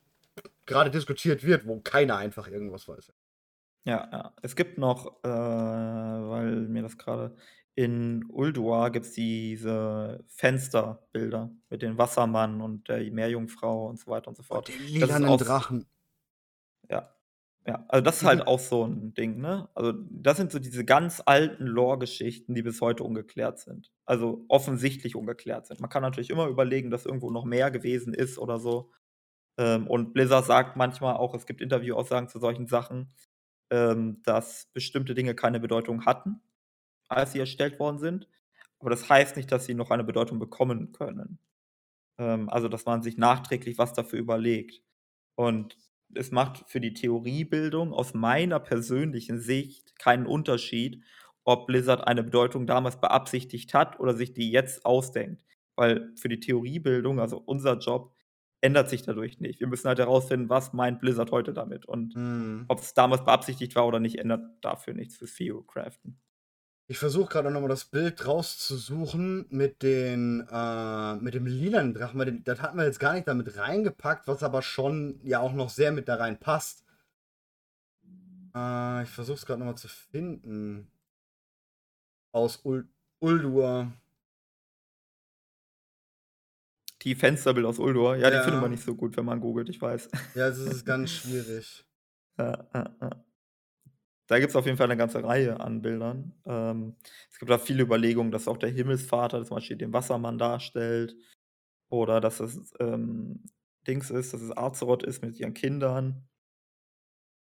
[0.65, 3.13] gerade diskutiert wird, wo keiner einfach irgendwas weiß.
[3.85, 4.33] Ja, ja.
[4.41, 7.35] Es gibt noch, äh, weil mir das gerade
[7.75, 14.27] in Ulduar gibt es diese Fensterbilder mit dem Wassermann und der Meerjungfrau und so weiter
[14.27, 14.69] und so fort.
[14.69, 15.85] Und den lilanen Drachen.
[16.89, 17.09] Ja.
[17.65, 18.47] Ja, also das ist halt mhm.
[18.47, 19.69] auch so ein Ding, ne?
[19.73, 23.89] Also, das sind so diese ganz alten Lore-Geschichten, die bis heute ungeklärt sind.
[24.05, 25.79] Also, offensichtlich ungeklärt sind.
[25.79, 28.91] Man kann natürlich immer überlegen, dass irgendwo noch mehr gewesen ist oder so.
[29.57, 33.13] Ähm, und Blizzard sagt manchmal auch, es gibt Interviewaussagen zu solchen Sachen,
[33.71, 36.41] ähm, dass bestimmte Dinge keine Bedeutung hatten,
[37.09, 38.27] als sie erstellt worden sind.
[38.79, 41.39] Aber das heißt nicht, dass sie noch eine Bedeutung bekommen können.
[42.19, 44.83] Ähm, also, dass man sich nachträglich was dafür überlegt.
[45.35, 45.77] Und
[46.15, 51.03] es macht für die Theoriebildung aus meiner persönlichen Sicht keinen Unterschied,
[51.43, 55.43] ob Blizzard eine Bedeutung damals beabsichtigt hat oder sich die jetzt ausdenkt.
[55.75, 58.13] Weil für die Theoriebildung, also unser Job,
[58.61, 59.59] ändert sich dadurch nicht.
[59.59, 61.85] Wir müssen halt herausfinden, was meint Blizzard heute damit.
[61.85, 62.65] Und mhm.
[62.69, 66.19] ob es damals beabsichtigt war oder nicht, ändert dafür nichts fürs Theo-Craften.
[66.87, 72.43] Ich versuche gerade nochmal das Bild rauszusuchen mit den äh, mit dem lilanen Drachen.
[72.43, 75.91] Das hatten wir jetzt gar nicht damit reingepackt, was aber schon ja auch noch sehr
[75.93, 76.83] mit da rein passt.
[78.53, 80.91] Äh, ich versuche es gerade nochmal zu finden.
[82.33, 82.87] Aus Ul
[83.19, 83.91] Uldur.
[87.03, 88.17] Die Fensterbild aus Uldur.
[88.17, 90.09] Ja, ja, die findet man nicht so gut, wenn man googelt, ich weiß.
[90.35, 91.85] Ja, es ist ganz schwierig.
[92.37, 93.23] ja, ja, ja.
[94.33, 96.33] Da gibt es auf jeden Fall eine ganze Reihe an Bildern.
[96.47, 96.95] Ähm,
[97.29, 101.15] es gibt da viele Überlegungen, dass auch der Himmelsvater zum Beispiel den Wassermann darstellt.
[101.91, 103.43] Oder dass es ähm,
[103.85, 106.27] Dings ist, dass es Azeroth ist mit ihren Kindern.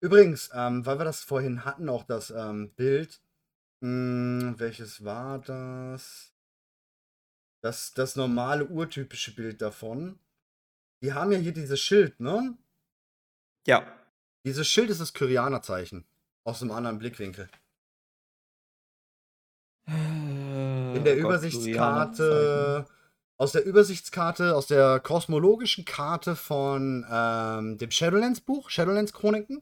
[0.02, 3.22] Übrigens, ähm, weil wir das vorhin hatten, auch das ähm, Bild.
[3.80, 6.36] Mh, hm, welches war das?
[7.62, 7.94] das?
[7.94, 10.20] Das normale, urtypische Bild davon.
[11.02, 12.58] Die haben ja hier dieses Schild, ne?
[13.66, 13.98] Ja.
[14.44, 16.06] Dieses Schild ist das Kyrianer-Zeichen.
[16.44, 17.50] Aus einem anderen Blickwinkel.
[19.88, 22.86] Äh, In der oh Übersichtskarte,
[23.38, 29.62] aus der Übersichtskarte, aus der kosmologischen Karte von ähm, dem Shadowlands-Buch, Shadowlands-Chroniken,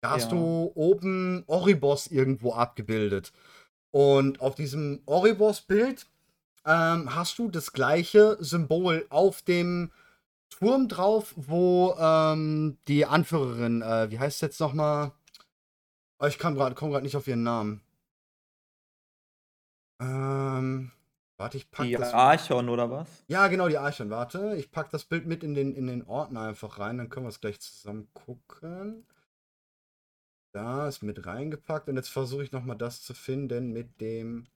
[0.00, 0.38] da hast ja.
[0.38, 3.32] du oben Oribos irgendwo abgebildet.
[3.90, 6.06] Und auf diesem Oribos-Bild
[6.64, 9.90] ähm, hast du das gleiche Symbol auf dem
[10.48, 15.12] Turm drauf, wo ähm, die Anführerin, äh, wie heißt es jetzt nochmal?
[16.20, 17.80] Aber ich komme gerade nicht auf ihren Namen.
[20.02, 20.92] Ähm,
[21.38, 22.10] warte, ich packe das.
[22.10, 23.24] Die Archon oder was?
[23.26, 24.10] Ja, genau, die Archon.
[24.10, 27.24] Warte, ich packe das Bild mit in den, in den Ordner einfach rein, dann können
[27.24, 29.06] wir es gleich zusammen gucken.
[30.52, 34.46] Da ist mit reingepackt und jetzt versuche ich nochmal das zu finden mit dem.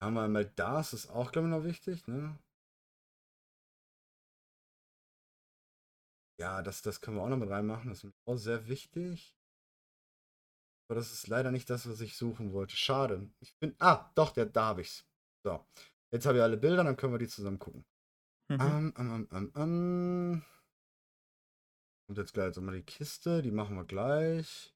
[0.00, 2.38] Haben wir einmal das, ist auch, glaube ich, noch wichtig, ne?
[6.40, 7.90] Ja, das, das können wir auch noch mit reinmachen.
[7.90, 9.34] Das ist auch sehr wichtig.
[10.88, 12.76] Aber das ist leider nicht das, was ich suchen wollte.
[12.76, 13.28] Schade.
[13.40, 13.74] Ich bin.
[13.78, 15.04] Ah, doch, der, da habe ich's.
[15.44, 15.66] So.
[16.10, 17.84] Jetzt habe ich alle Bilder, dann können wir die zusammen gucken.
[18.50, 18.94] Mhm.
[18.96, 20.44] Um, um, um,
[22.08, 24.74] Und jetzt gleich jetzt mal die Kiste, die machen wir gleich.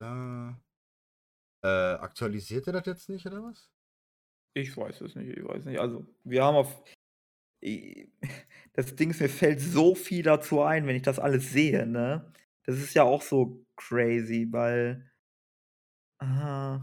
[0.00, 0.60] Da.
[1.64, 3.70] Äh, aktualisiert er das jetzt nicht, oder was?
[4.54, 5.80] Ich weiß es nicht, ich weiß nicht.
[5.80, 6.84] Also, wir haben auf
[8.72, 12.32] das Ding ist, mir fällt so viel dazu ein, wenn ich das alles sehe, ne?
[12.64, 15.10] Das ist ja auch so crazy, weil
[16.20, 16.80] ah.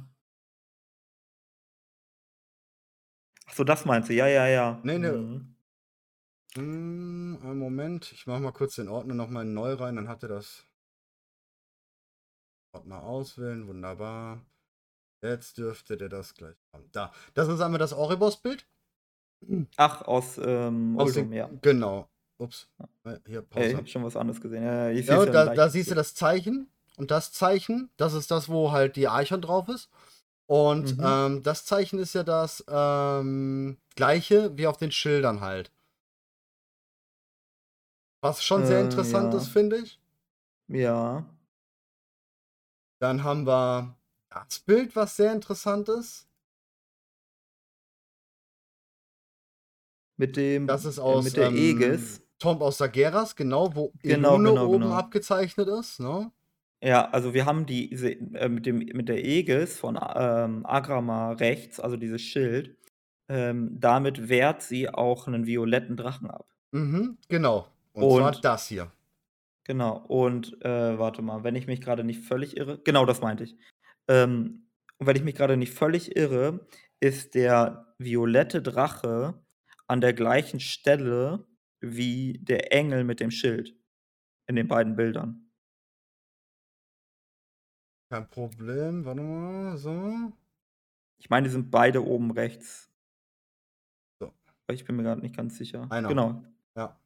[3.47, 4.13] Ach so, das meinst du?
[4.13, 4.79] Ja, ja, ja.
[4.83, 5.11] Ne, ne.
[5.13, 5.55] Mhm.
[6.55, 10.23] Hm, einen Moment, ich mache mal kurz den Ordner noch mal neu rein, dann hat
[10.23, 10.65] er das.
[12.73, 14.45] Ordner auswählen, wunderbar.
[15.21, 16.89] Jetzt dürfte der das gleich haben.
[16.91, 18.67] Da, das ist einmal das Oribos-Bild.
[19.77, 21.49] Ach, aus ähm, Aus Oldum, ja.
[21.61, 22.09] Genau.
[22.37, 22.69] Ups.
[23.27, 23.65] Hier, Pause.
[23.65, 24.63] Ey, ich hab schon was anderes gesehen.
[24.63, 26.69] Ja, ich ja, da, da siehst du das Zeichen.
[26.97, 29.89] Und das Zeichen, das ist das, wo halt die Eichhorn drauf ist.
[30.47, 31.03] Und mhm.
[31.05, 35.71] ähm, das Zeichen ist ja das ähm, gleiche wie auf den Schildern halt.
[38.21, 39.39] Was schon sehr äh, interessant ja.
[39.39, 40.01] ist, finde ich.
[40.67, 41.25] Ja.
[42.99, 43.95] Dann haben wir
[44.29, 46.28] das Bild, was sehr interessant ist.
[50.19, 52.21] Mit dem Das ist äh, mit der ähm, Aegis.
[52.39, 54.93] Tomb aus Sageras, genau, wo Genau, Elune genau, oben genau.
[54.95, 56.31] abgezeichnet ist, ne?
[56.81, 61.79] Ja, also wir haben diese äh, mit dem mit der Aegis von, ähm, Agrama rechts,
[61.79, 62.77] also dieses Schild,
[63.29, 66.45] ähm, damit wehrt sie auch einen violetten Drachen ab.
[66.71, 67.67] Mhm, genau.
[67.93, 68.91] Und zwar das hier.
[69.65, 69.97] Genau.
[70.07, 73.55] Und, äh, warte mal, wenn ich mich gerade nicht völlig irre genau, das meinte ich.
[74.07, 74.65] Ähm,
[74.97, 76.67] und wenn ich mich gerade nicht völlig irre,
[76.99, 79.35] ist der violette Drache
[79.89, 81.47] an der gleichen Stelle
[81.81, 83.75] wie der Engel mit dem Schild
[84.47, 85.51] in den beiden Bildern.
[88.11, 90.31] Kein Problem, warte mal, so.
[91.19, 92.91] Ich meine, die sind beide oben rechts.
[94.19, 94.33] So.
[94.71, 95.87] ich bin mir gerade nicht ganz sicher.
[95.91, 96.09] Einer.
[96.09, 96.43] Genau.
[96.75, 96.99] Ja.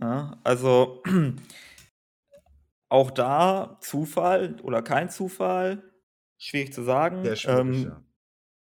[0.00, 1.02] Ja, also
[2.88, 5.92] auch da Zufall oder kein Zufall,
[6.38, 7.24] schwierig zu sagen.
[7.24, 7.82] Sehr schwierig, Ähm,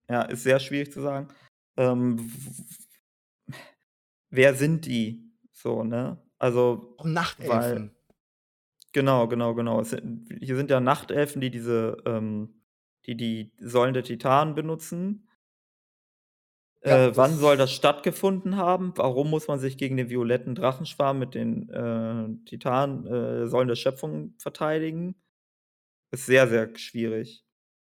[0.09, 0.15] ja.
[0.15, 1.29] ja, ist sehr schwierig zu sagen.
[1.77, 2.31] Ähm,
[4.33, 5.33] wer sind die?
[5.53, 6.23] So, ne?
[6.39, 6.97] Also,
[7.39, 7.95] weil Nachtelfen.
[8.93, 9.81] genau, genau, genau.
[9.81, 12.59] Es sind hier sind ja Nachtelfen, die diese, ähm
[13.07, 15.29] die die Säulen der Titanen benutzen.
[16.85, 18.93] Ja, Äh, wann soll das stattgefunden haben?
[18.97, 23.77] Warum muss man sich gegen den violetten Drachenschwarm mit den, äh, Titanen äh, Säulen der
[23.77, 25.15] Schöpfung verteidigen?
[26.13, 27.45] Ist sehr, sehr schwierig.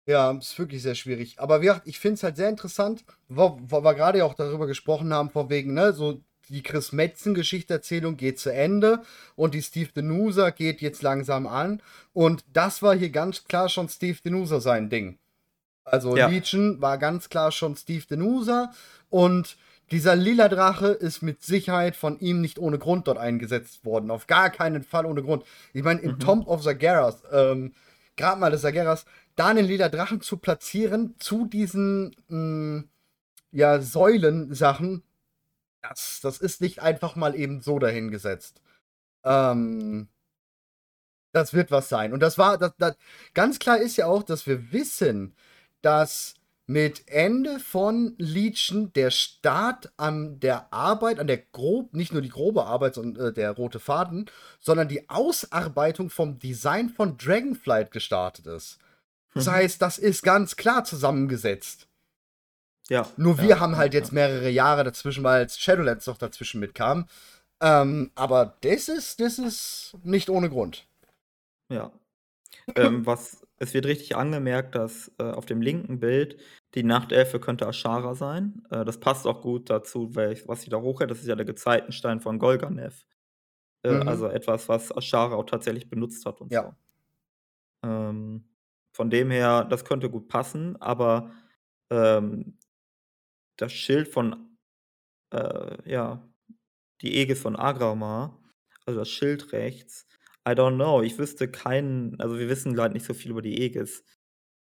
[0.05, 1.39] Ja, ist wirklich sehr schwierig.
[1.39, 4.33] Aber wie gesagt, ich finde es halt sehr interessant, wo wo wir grade ja auch
[4.33, 9.01] darüber gesprochen haben, von wegen, ne, so die Chris Metzen-Geschichterzählung geht zu Ende
[9.35, 11.81] und die Steve Denuser geht jetzt langsam an.
[12.13, 15.17] Und das war hier ganz klar schon Steve Denuser sein Ding.
[15.85, 16.27] Also Ja.
[16.27, 18.71] Legion war ganz klar schon Steve Denuser
[19.09, 19.57] und
[19.91, 24.11] dieser lila Drache ist mit Sicherheit von ihm nicht ohne Grund dort eingesetzt worden.
[24.11, 25.43] Auf gar keinen Fall ohne Grund.
[25.73, 26.19] Ich meine, in Mhm.
[26.19, 27.73] Tomb of Zagreus, ähm,
[28.15, 29.05] gerade mal des Zagreus,
[29.35, 32.83] da einen lila Drachen zu platzieren zu diesen mh,
[33.51, 35.03] ja, Säulensachen,
[35.83, 38.61] das, das ist nicht einfach mal eben so dahingesetzt.
[39.25, 40.09] Ähm,
[41.33, 42.13] das wird was sein.
[42.13, 42.95] Und das war, das, das,
[43.33, 45.35] ganz klar ist ja auch, dass wir wissen,
[45.81, 46.35] dass
[46.65, 52.29] mit Ende von Legion der Start an der Arbeit, an der grob, nicht nur die
[52.29, 54.29] grobe Arbeit, sondern äh, der rote Faden,
[54.59, 58.77] sondern die Ausarbeitung vom Design von Dragonflight gestartet ist.
[59.33, 59.51] Das Mhm.
[59.51, 61.87] heißt, das ist ganz klar zusammengesetzt.
[62.89, 64.15] Ja, Nur wir ja, haben ja, halt jetzt ja.
[64.15, 67.07] mehrere Jahre dazwischen, weil jetzt Shadowlands noch dazwischen mitkam.
[67.61, 70.85] Ähm, aber das ist, das ist nicht ohne Grund.
[71.69, 71.91] Ja.
[72.75, 76.37] Ähm, was es wird richtig angemerkt, dass, äh, auf dem linken Bild
[76.75, 78.65] die Nachtelfe könnte Ashara sein.
[78.71, 81.35] Äh, das passt auch gut dazu, weil ich was sie da hochhält, das ist ja
[81.35, 83.05] der Gezeitenstein von Golganev.
[83.83, 84.07] Äh, Mhm.
[84.07, 86.63] also etwas, was Ashara auch tatsächlich benutzt hat und Ja.
[86.63, 86.73] so.
[87.83, 88.45] Ähm,
[88.95, 91.31] von dem her, das könnte gut passen, aber,
[91.89, 92.57] ähm,
[93.57, 94.57] das Schild von,
[95.33, 96.27] äh, ja,
[97.01, 98.41] die Aegis von Agramar,
[98.85, 100.07] also das Schild rechts,
[100.47, 101.01] I don't know.
[101.01, 104.03] Ich wüsste keinen also wir wissen grad nicht so viel über die Aegis.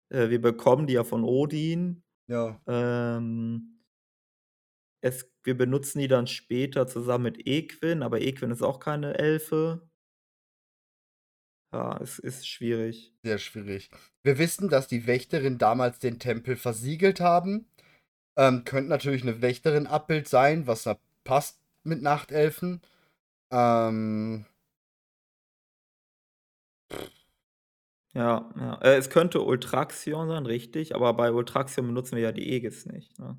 [0.09, 2.03] Äh, wir bekommen die ja von Odin.
[2.27, 2.61] Ja.
[2.67, 3.79] Ähm
[5.01, 9.89] es wir benutzen die dann später zusammen mit Equin, aber Equin ist auch keine Elfe.
[11.73, 13.15] Ja, es ist schwierig.
[13.23, 13.89] Sehr schwierig.
[14.23, 17.70] Wir wissen, dass die Wächterin damals den Tempel versiegelt haben.
[18.37, 22.81] Ähm, könnte natürlich eine Wächterin-Abbild sein, was da passt mit Nachtelfen.
[23.51, 24.45] Ähm,
[28.13, 28.75] Ja, ja.
[28.81, 33.17] Äh, es könnte Ultraxion sein, richtig, aber bei Ultraxion benutzen wir ja die Aegis nicht,
[33.19, 33.37] ne?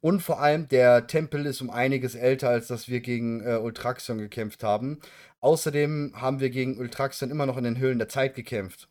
[0.00, 4.18] und vor allem, der Tempel ist um einiges älter, als dass wir gegen äh, Ultraxion
[4.18, 5.00] gekämpft haben.
[5.40, 8.88] Außerdem haben wir gegen Ultraxion immer noch in den Höhlen der Zeit gekämpft.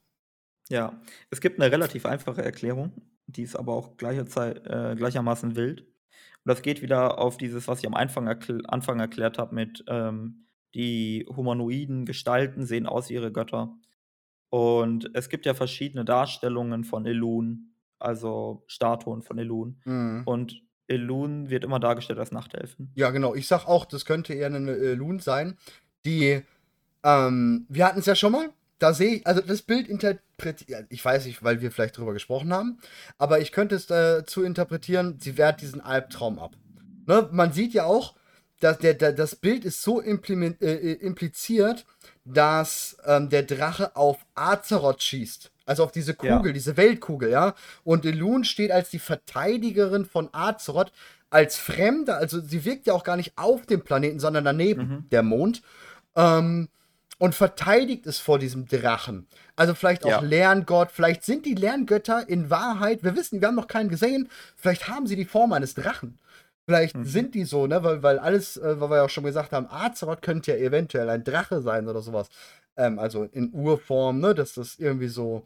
[0.70, 2.92] Ja, es gibt 'ne relativ einfache Erklärung,
[3.28, 5.82] die ist aber auch gleicher Zei äh, gleichermaßen wild.
[5.82, 9.84] Und das geht wieder auf dieses, was ich am Anfang erkl Anfang erklärt habe mit,
[9.88, 10.46] ähm,
[10.76, 13.76] die humanoiden Gestalten sehen aus wie ihre Götter.
[14.50, 19.82] Und es gibt ja verschiedene Darstellungen von Elun, also Statuen von Elun.
[19.86, 20.24] Mhm.
[20.26, 22.92] Und Elun wird immer dargestellt als Nachtelfen.
[22.96, 23.34] Ja, genau.
[23.36, 25.58] Ich sag auch, das könnte eher 'ne äh, Elun sein,
[26.06, 26.44] die
[27.04, 28.50] ähm, wir hatten's ja schon mal.
[28.80, 29.88] Da sehe ich also das Bild
[30.50, 32.80] interpretiert ich weiß nicht, weil wir vielleicht drüber gesprochen haben,
[33.18, 36.56] aber ich könnte es dazu interpretieren, sie wehrt diesen Albtraum ab.
[37.06, 38.16] Ne, man sieht ja auch,
[38.60, 41.86] dass der der das Bild ist so äh, äh, impliziert,
[42.26, 45.52] dass, ähm, der Drache auf Azeroth schießt.
[45.66, 46.38] Also auf diese Ja.
[46.38, 47.56] Kugel, diese Weltkugel, ja?
[47.84, 50.92] Und Elun steht als die Verteidigerin von Azeroth,
[51.30, 55.10] als Fremde, also sie wirkt ja auch gar nicht auf dem Planeten, sondern daneben, Mhm.
[55.10, 55.62] der Mond,
[56.16, 56.70] ähm,
[57.20, 59.28] und verteidigt es vor diesem Drachen.
[59.56, 60.20] Also vielleicht auch Ja.
[60.22, 64.88] Lerngott, vielleicht sind die Lerngötter in Wahrheit wir wissen, wir haben noch keinen gesehen, vielleicht
[64.90, 66.20] haben sie die Form eines Drachen.
[66.66, 67.06] Vielleicht Mhm.
[67.06, 69.68] sind die so, ne, weil weil alles, äh, weil wir ja auch schon gesagt haben,
[69.70, 72.30] Azeroth könnte ja eventuell ein Drache sein oder so was.
[72.78, 75.46] Ähm, also in Urform, ne, dass das irgendwie so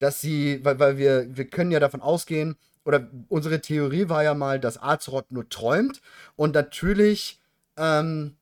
[0.00, 4.34] dass sie weil weil wir wir können ja davon ausgehen oder unsere Theorie war ja
[4.34, 6.00] mal, dass Azeroth nur träumt
[6.36, 7.40] und natürlich,
[7.78, 8.36] ähm,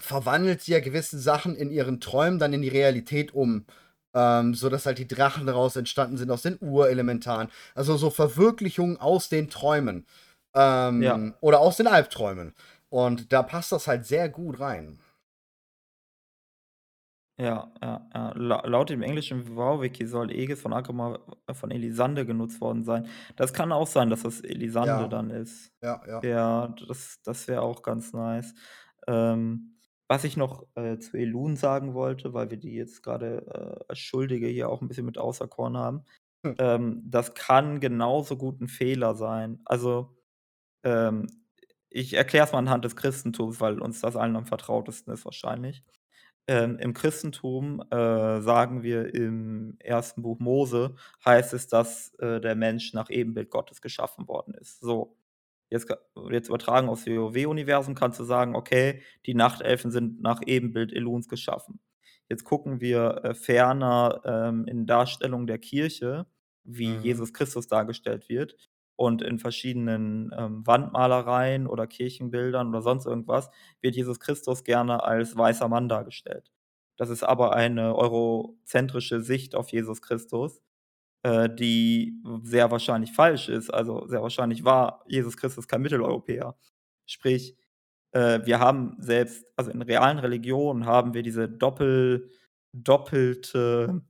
[0.00, 3.66] verwandelt sie ja gewisse Sachen in ihren Träumen dann in die Realität um.
[4.14, 7.48] Ähm, so dass halt die Drachen daraus entstanden sind, aus den Urelementaren.
[7.74, 10.06] Also so Verwirklichungen aus den Träumen.
[10.54, 11.18] Ähm, Ja.
[11.40, 12.54] Oder aus den Albträumen.
[12.90, 14.98] Und da passt das halt sehr gut rein.
[17.38, 18.32] Ja, ja, ja.
[18.36, 23.08] La laut dem englischen WoW-Wiki soll Aegis von Agrima äh, von Elisande genutzt worden sein.
[23.36, 25.08] Das kann auch sein, dass das Elisande Ja.
[25.08, 25.72] dann ist.
[25.82, 26.20] Ja, ja.
[26.22, 28.54] Ja, das das wäre auch ganz nice.
[29.08, 33.46] Ähm, was ich noch, äh, zu Elun sagen wollte, weil wir die jetzt grade,
[33.80, 36.04] äh, als Schuldige hier auch 'n bisschen mit auserkoren haben.
[36.46, 36.54] Hm.
[36.58, 39.60] Ähm, das kann genauso gut 'n Fehler sein.
[39.66, 40.16] Also,
[40.84, 41.26] ähm,
[41.90, 45.84] ich erkläre es mal anhand des Christentums, weil uns das allen am vertrautesten ist wahrscheinlich.
[46.48, 50.22] Ähm, im Christentum, äh, sagen wir im 1.
[50.22, 50.96] Buch Mose,
[51.26, 54.80] heißt es, dass, äh, der Mensch nach Ebenbild Gottes geschaffen worden ist.
[54.80, 55.16] So,
[55.72, 55.88] jetzt
[56.30, 61.80] jetzt übertragen aufs WoW-Universum kannst du sagen: „Okay, die Nachtelfen sind nach Ebenbild Eluns geschaffen.“
[62.28, 66.26] Jetzt gucken wir, äh, ferner, ähm, in Darstellungen der Kirche,
[66.64, 67.02] wie Mhm.
[67.02, 68.56] Jesus Christus dargestellt wird
[68.96, 73.50] und in verschiedenen, ähm, Wandmalereien oder Kirchenbildern oder sonst irgendwas
[73.80, 76.50] wird Jesus Christus gerne als weißer Mann dargestellt.
[76.96, 80.62] Das ist aber eine eurozentrische Sicht auf Jesus Christus,
[81.22, 83.70] äh, die sehr wahrscheinlich falsch ist.
[83.70, 86.56] Also, sehr wahrscheinlich war Jesus Christus kein Mitteleuropäer.
[87.06, 87.56] Sprich,
[88.12, 92.30] äh, wir haben selbst also, in realen Religionen haben wir diese doppel
[92.74, 94.02] doppelte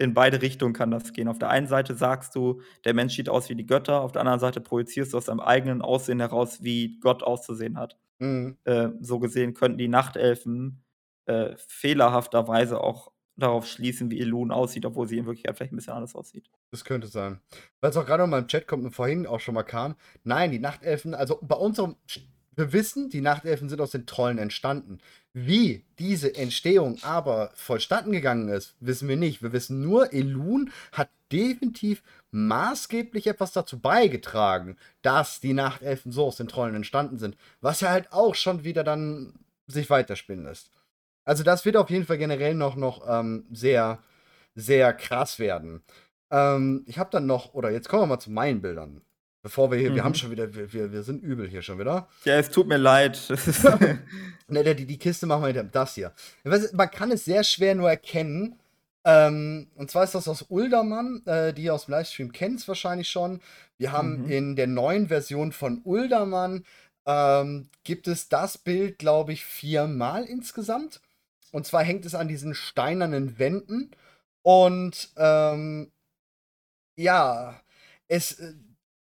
[0.00, 1.28] in beide Richtungen kann das gehen.
[1.28, 4.22] Auf der einen Seite sagst du, der Mensch sieht aus wie die Götter, auf der
[4.22, 7.98] anderen Seite projizierst du aus deinem eigenen Aussehen heraus, wie Gott auszusehen hat.
[8.18, 8.56] Mhm.
[8.64, 10.82] Äh, so gesehen könnten die Nachtelfen,
[11.26, 13.09] äh, fehlerhafterweise auch
[13.40, 16.50] darauf schließen, wie Elun aussieht, obwohl sie in Wirklichkeit vielleicht 'n bisschen anders aussieht.
[16.70, 17.40] Das könnte sein.
[17.80, 19.96] Weil's auch grade noch mal im Chat kommt und vorhin auch schon mal kam.
[20.24, 21.96] Nein, die Nachtelfen also, bei unserem
[22.56, 24.98] wir wissen, die Nachtelfen sind aus den Trollen entstanden.
[25.32, 29.42] Wie diese Entstehung aber vollstatten gegangen ist, wissen wir nicht.
[29.42, 32.02] Wir wissen nur, Elun hat definitiv
[32.32, 37.90] maßgeblich etwas dazu beigetragen, dass die Nachtelfen so aus den Trollen entstanden sind, was ja
[37.90, 39.34] halt auch schon wieder dann
[39.66, 40.70] sich weiterspinnen lässt.
[41.24, 43.98] Also, das wird auf jeden Fall generell noch noch, ähm, sehr,
[44.54, 45.82] sehr krass werden.
[46.30, 49.02] Ähm, ich habe dann noch oder jetzt kommen wir mal zu meinen Bildern.
[49.42, 50.16] Bevor wir hier wir haben Mhm.
[50.16, 52.08] schon wieder wir wir sind übel hier schon wieder.
[52.24, 53.18] Ja, es tut mir leid.
[54.48, 56.12] Ne, die die Kiste machen wir hinter das hier.
[56.44, 58.56] Man kann es sehr schwer nur erkennen.
[59.04, 63.40] Ähm, und zwar ist das aus Uldaman, äh, die ihr aus'm Livestream kennt's wahrscheinlich schon.
[63.78, 64.30] Wir haben Mhm.
[64.30, 66.64] in der neuen Version von Uldaman,
[67.06, 71.00] ähm, gibt es das Bild, glaube ich, viermal insgesamt.
[71.52, 73.90] Und zwar hängt es an diesen steinernen Wänden.
[74.42, 75.90] Und, ähm
[76.96, 77.60] ja,
[78.08, 78.52] es, äh,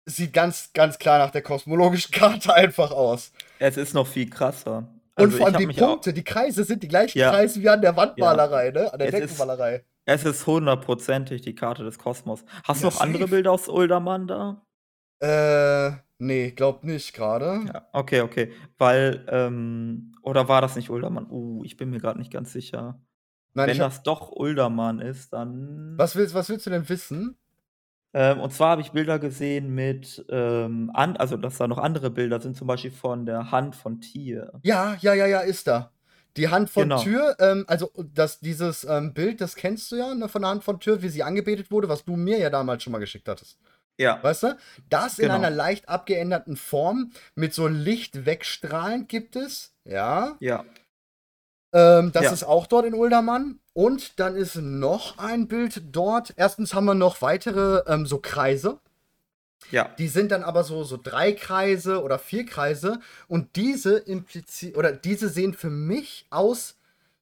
[0.06, 3.32] sieht ganz, ganz klar nach der kosmologischen Karte einfach aus.
[3.60, 4.88] Es ist noch viel krasser.
[5.18, 7.32] Und Also, vor ich allem die Punkte, die Kreise sind die gleichen Ja.
[7.32, 7.98] Kreise wie an der Ja.
[7.98, 8.92] Wandmalerei, ne?
[8.94, 9.84] An der Es ist Deckenmalerei.
[10.06, 12.46] es ist hundertprozentig die Karte des Kosmos.
[12.64, 13.32] Hast du Ja, noch andere safe.
[13.32, 14.62] Bilder aus Uldaman da?
[15.20, 17.62] Äh, ne, glaube nicht grade.
[17.74, 18.52] Ja, okay, okay.
[18.78, 21.28] Weil, ähm oder war das nicht Uldaman?
[21.30, 23.02] Uh, ich bin mir grad nicht ganz sicher.
[23.54, 26.88] Nein, Wenn ich habe das doch Uldaman ist, dann Was willst was willst du denn
[26.90, 27.38] wissen?
[28.14, 32.10] Ähm, und zwar habe ich Bilder gesehen mit, ähm, an also, dass da noch andere
[32.10, 34.60] Bilder sind, zum Beispiel von der Hand von Tyr.
[34.64, 35.92] Ja, ja, ja, ja, ist da.
[36.38, 37.02] Die Hand von Genau.
[37.02, 40.64] Tyr, ähm, also, das dieses, ähm, Bild, das kennst du ja, ne, von der Hand
[40.64, 43.60] von Tyr, wie sie angebetet wurde, was du mir ja damals schon mal geschickt hattest.
[44.00, 44.22] Ja.
[44.24, 44.58] Weißt du?
[44.90, 45.36] Das in Genau.
[45.36, 50.36] einer leicht abgeänderten Form mit so Licht wegstrahlend gibt es, ja.
[50.40, 50.66] Ja.
[51.74, 52.32] Ähm, das Ja.
[52.32, 53.60] ist auch dort in Uldaman.
[53.74, 56.34] Und dann ist noch ein Bild dort.
[56.38, 58.80] Erstens haben wir noch weitere, ähm, so Kreise.
[59.72, 59.92] Ja.
[60.00, 64.92] Die sind dann aber so so 3 Kreise oder 4 Kreise und diese implizi oder
[64.92, 66.78] diese sehen für mich aus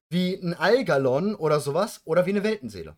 [0.10, 2.96] wie 'n Algalon oder so was oder wie 'ne Weltenseele.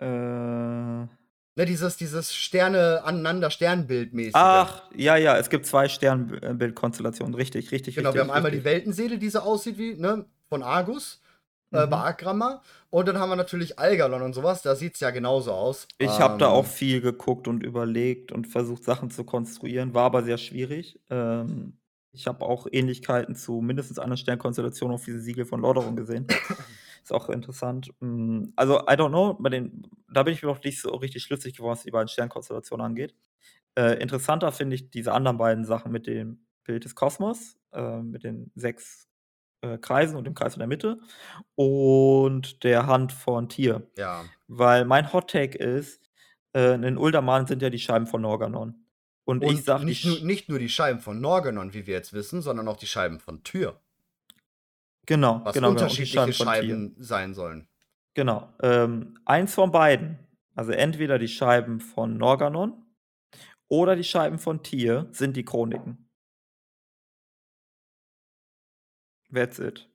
[0.00, 0.73] Äh.
[1.56, 4.34] Ne, dieses dieses Sterne aneinander Sternbildmäßige.
[4.34, 7.34] Ach, ja, ja, es gibt 2 Stern äh, Bildkonstellationen.
[7.34, 8.72] Richtig, richtig, Genau, wir haben richtig, einmal die richtig.
[8.72, 11.20] Weltenseele, die so aussieht wie, ne, von Argus,
[11.70, 12.02] äh, bei Mhm.
[12.02, 12.62] Agramma.
[12.90, 15.86] Und dann haben wir natürlich Algalon und so was, da sieht's ja genauso aus.
[15.98, 20.04] Ich habe da auch Ähm viel geguckt und überlegt und versucht, Sachen zu konstruieren, war
[20.04, 21.00] aber sehr schwierig.
[21.10, 21.78] Ähm,
[22.12, 26.26] ich habe auch Ähnlichkeiten zu mindestens einer Sternkonstellation auf diesem Siegel von Lordaeron gesehen.
[27.04, 27.92] Ist auch interessant.
[28.00, 31.22] Hm, also, I don't know, bei den da bin ich mir noch nicht so richtig
[31.22, 33.14] schlüssig geworden, was die beiden Sternkonstellationen angeht.
[33.76, 38.24] Äh, interessanter finde ich diese anderen beiden Sachen mit dem Bild des Kosmos, äh, mit
[38.24, 39.08] den 6,
[39.60, 40.98] äh, Kreisen und dem Kreis in der Mitte
[41.56, 43.90] und der Hand von Tyr.
[43.98, 44.24] Ja.
[44.46, 46.00] Weil mein Hot Take ist,
[46.56, 48.86] äh, in Uldaman sind ja die Scheiben von Norganon.
[49.26, 51.94] Und ich Und sage, die nicht nur nicht nur die Scheiben von Norganon, wie wir
[51.94, 53.80] jetzt wissen, sondern auch die Scheiben von Tyr.
[55.06, 55.70] Genau, was genau, genau.
[55.82, 56.32] Unterschiedliche Tier.
[56.32, 57.68] Scheiben sein sollen.
[58.14, 58.52] Genau.
[58.62, 60.18] Ähm, eins von beiden.
[60.54, 62.84] Also entweder die Scheiben von Norganon
[63.68, 66.08] oder die Scheiben von Tier sind die Chroniken.
[69.32, 69.88] That's it.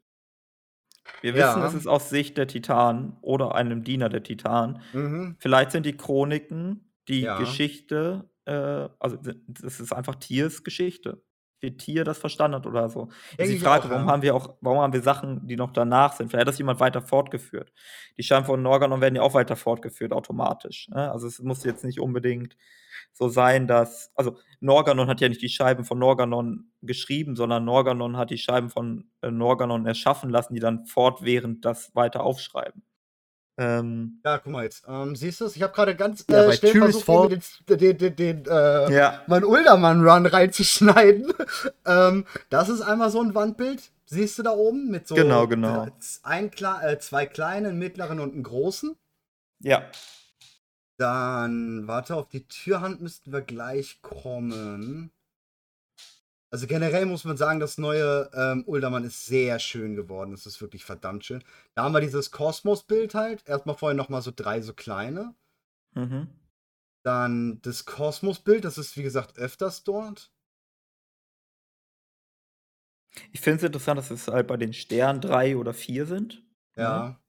[1.22, 1.78] Wir wissen, es Ja.
[1.80, 4.82] ist aus Sicht der Titanen oder einem Diener der Titanen.
[4.94, 5.36] Mhm.
[5.40, 7.40] Vielleicht sind die Chroniken die Ja.
[7.40, 9.18] Geschichte, äh, also
[9.48, 11.24] das ist einfach Tiers Geschichte.
[11.62, 13.10] Wie Tier das verstanden hat oder so.
[13.38, 14.12] Ist die Frage, auch, warum ja.
[14.12, 16.30] haben wir auch, warum haben wir Sachen, die noch danach sind?
[16.30, 17.72] Vielleicht hat das jemand weiter fortgeführt.
[18.18, 20.88] Die Scheiben von Norganon werden ja auch weiter fortgeführt, automatisch.
[20.90, 21.12] Ne?
[21.12, 22.56] Also es muss jetzt nicht unbedingt
[23.14, 28.18] so sein, dass, also Norganon hat ja nicht die Scheiben von Norganon geschrieben, sondern Norganon
[28.18, 32.84] hat die Scheiben von äh, Norganon erschaffen lassen, die dann fortwährend das weiter aufschreiben.
[33.60, 34.86] Ähm, Ja, guck mal jetzt.
[34.88, 35.56] Ähm, siehst du es?
[35.58, 39.22] Ich habe gerade ganz Ja, äh, schnell Tyr's versucht, den, den, den, den äh, ja,
[39.28, 41.34] meinen Uldermann-Run reinzuschneiden.
[41.86, 43.92] ähm, das ist einmal so ein Wandbild.
[44.06, 44.90] Siehst du da oben?
[44.90, 45.88] Mit so Genau, genau.
[46.24, 48.96] Ein, äh, zwei kleinen, einen mittleren und einen großen.
[49.60, 49.84] ja.
[50.98, 55.12] Dann, warte, auf die Türhand müssten wir gleich kommen.
[56.52, 60.34] Also generell muss man sagen, das neue ähm, Uldermann ist sehr schön geworden.
[60.34, 61.44] Es ist wirklich verdammt schön.
[61.76, 63.48] Da haben wir dieses Kosmos-Bild halt.
[63.48, 65.36] Erstmal vorher nochmal so drei so kleine.
[65.94, 66.28] Mhm.
[67.04, 70.32] Dann das Kosmos-Bild, das ist wie gesagt öfters dort.
[73.32, 76.44] Ich finde es interessant, dass es halt bei den Sternen drei oder vier sind.
[76.76, 77.10] Ja.
[77.10, 77.20] Ne?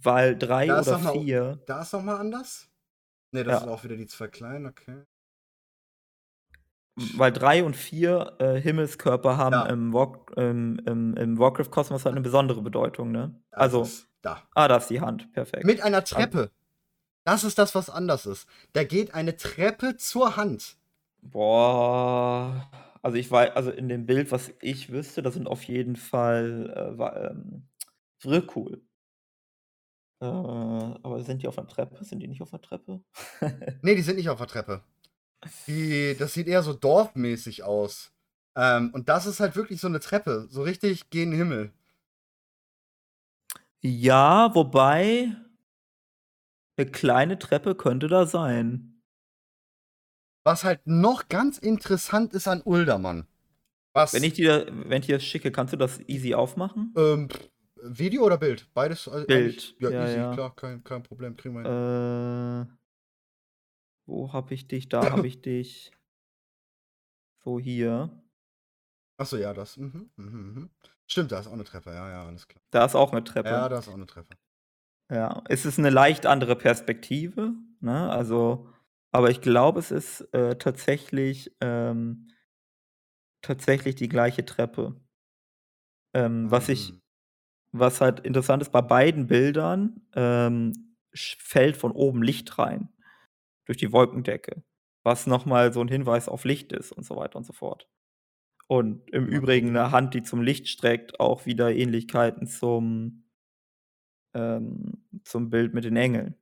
[0.00, 1.62] Weil drei Da ist oder noch mal- vier.
[1.66, 2.68] Da ist nochmal anders.
[3.32, 3.60] Ne, das Ja.
[3.60, 5.04] sind auch wieder die zwei kleinen, okay.
[7.16, 9.66] Weil drei und vier äh, Himmelskörper haben Ja.
[9.66, 13.40] im, War, ähm, im, im Warcraft-Kosmos halt eine besondere Bedeutung, ne?
[13.50, 13.88] Das Also,
[14.22, 14.42] da.
[14.54, 15.64] ah, da ist die Hand, perfekt.
[15.64, 16.50] Mit einer Treppe.
[17.24, 18.48] Das ist das, was anders ist.
[18.72, 20.76] Da geht eine Treppe zur Hand.
[21.22, 22.70] Boah.
[23.02, 26.72] Also ich weiß, also in dem Bild, was ich wüsste, da sind auf jeden Fall
[26.94, 27.68] äh, wa- ähm,
[28.18, 28.82] Vrykul.
[30.20, 32.02] Äh, aber sind die auf einer Treppe?
[32.04, 33.02] Sind die nicht auf einer Treppe?
[33.82, 34.82] Nee, die sind nicht auf der Treppe.
[35.66, 38.12] Die, das sieht eher so dorfmäßig aus.
[38.56, 40.46] Ähm, und das ist halt wirklich so eine Treppe.
[40.50, 41.72] So richtig gen Himmel.
[43.80, 45.36] ja, wobei
[46.76, 49.00] eine kleine Treppe könnte da sein.
[50.44, 53.26] Was halt noch ganz interessant ist an Uldermann.
[53.92, 54.14] Was?
[54.14, 56.94] Wenn ich dir, wenn ich dir das schicke, kannst du das easy aufmachen?
[56.96, 57.28] ähm,
[57.82, 58.68] Video oder Bild?
[58.74, 59.06] Beides?
[59.06, 59.74] äh, Bild.
[59.78, 60.34] Ja, Ja, easy, ja.
[60.34, 61.36] klar, kein, kein Problem.
[61.36, 62.68] Kriegen wir hin.
[62.70, 62.77] Äh,
[64.08, 64.88] wo habe ich dich?
[64.88, 65.92] Da habe ich dich.
[67.44, 68.10] So hier.
[69.16, 69.76] Achso, ja, das.
[69.76, 70.70] Mhm, mhm, mhm.
[71.06, 71.90] Stimmt, da ist auch eine Treppe.
[71.90, 72.62] Ja, ja, alles klar.
[72.70, 73.48] Da ist auch eine Treppe.
[73.50, 74.36] Ja, da ist auch eine Treppe.
[75.10, 78.10] Ja, es ist eine leicht andere Perspektive, ne?
[78.10, 78.68] Also,
[79.10, 82.28] aber ich glaube, es ist äh, tatsächlich, ähm,
[83.42, 85.00] tatsächlich die gleiche Treppe.
[86.14, 87.00] Ähm, was ich, Mhm.
[87.72, 92.90] was halt interessant ist, bei beiden Bildern ähm, fällt von oben Licht rein
[93.68, 94.64] durch die Wolkendecke,
[95.04, 97.86] was nochmal so ein Hinweis auf Licht ist und so weiter und so fort.
[98.66, 103.24] Und im Übrigen eine Hand, die zum Licht streckt, auch wieder Ähnlichkeiten zum,
[104.34, 106.34] ähm, zum Bild mit den Engeln.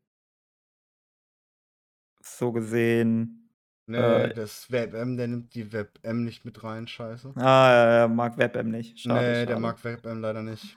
[2.23, 3.51] So gesehen.
[3.89, 7.33] Nee, Äh, das WebM, der nimmt die WebM nicht mit rein, scheiße.
[7.37, 8.99] Ah, ja, ja, mag WebM nicht.
[9.01, 9.47] Schade, nee, schade.
[9.47, 10.77] der mag WebM leider nicht.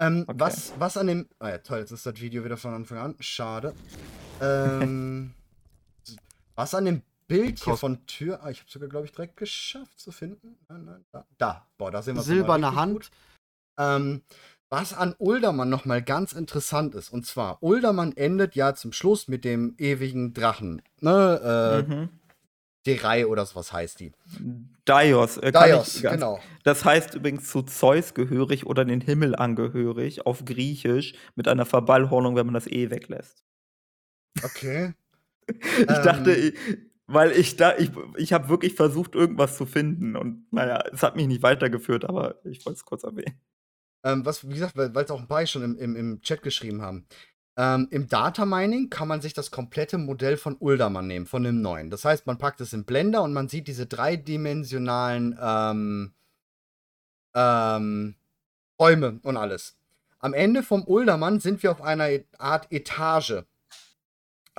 [0.00, 0.38] Ähm, Okay.
[0.38, 1.28] was, was an dem.
[1.40, 3.16] Ah ja, toll, jetzt ist das Video wieder von Anfang an.
[3.20, 3.74] Schade.
[4.42, 5.32] Ähm,
[6.56, 8.40] was an dem Bild hier von Tür.
[8.42, 10.56] Ah, ich habe sogar, glaube ich, direkt geschafft zu finden.
[10.68, 11.26] Nein, nein, da.
[11.38, 11.66] Da.
[11.78, 13.10] Boah, da sehen wir Silberne Hand.
[13.78, 14.22] Ähm,
[14.68, 19.44] was an Uldermann nochmal ganz interessant ist, und zwar, Uldermann endet ja zum Schluss mit
[19.44, 20.82] dem ewigen Drachen.
[21.00, 21.84] Ne?
[21.88, 22.08] Äh, Mhm.
[22.86, 24.12] D3 oder sowas heißt die.
[24.84, 25.38] Daios.
[25.38, 26.38] Äh, ich ganz- genau.
[26.62, 32.36] Das heißt übrigens zu Zeus gehörig oder den Himmel angehörig auf Griechisch mit einer Verballhornung,
[32.36, 33.42] wenn man das E weglässt.
[34.44, 34.94] Okay.
[35.78, 36.52] Ich dachte, Ähm.
[36.54, 41.02] ich, weil ich da, ich, ich habe wirklich versucht, irgendwas zu finden und naja, es
[41.02, 43.40] hat mich nicht weitergeführt, aber ich wollte es kurz erwähnen.
[44.04, 46.82] Ähm, was, wie gesagt, weil es auch ein paar schon im, im, im Chat geschrieben
[46.82, 47.06] haben.
[47.58, 51.62] Ähm, Im Data Mining kann man sich das komplette Modell von Uldermann nehmen, von dem
[51.62, 51.88] neuen.
[51.90, 56.12] Das heißt, man packt es in Blender und man sieht diese dreidimensionalen ähm,
[57.34, 58.16] ähm,
[58.78, 59.78] Räume und alles.
[60.18, 63.44] Am Ende vom Uldermann sind wir auf einer E- Art Etage.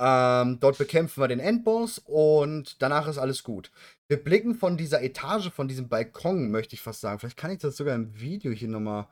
[0.00, 3.72] Ähm, dort bekämpfen wir den Endboss und danach ist alles gut.
[4.06, 7.18] Wir blicken von dieser Etage, von diesem Balkon, möchte ich fast sagen.
[7.18, 9.08] Vielleicht kann ich das sogar im Video hier nochmal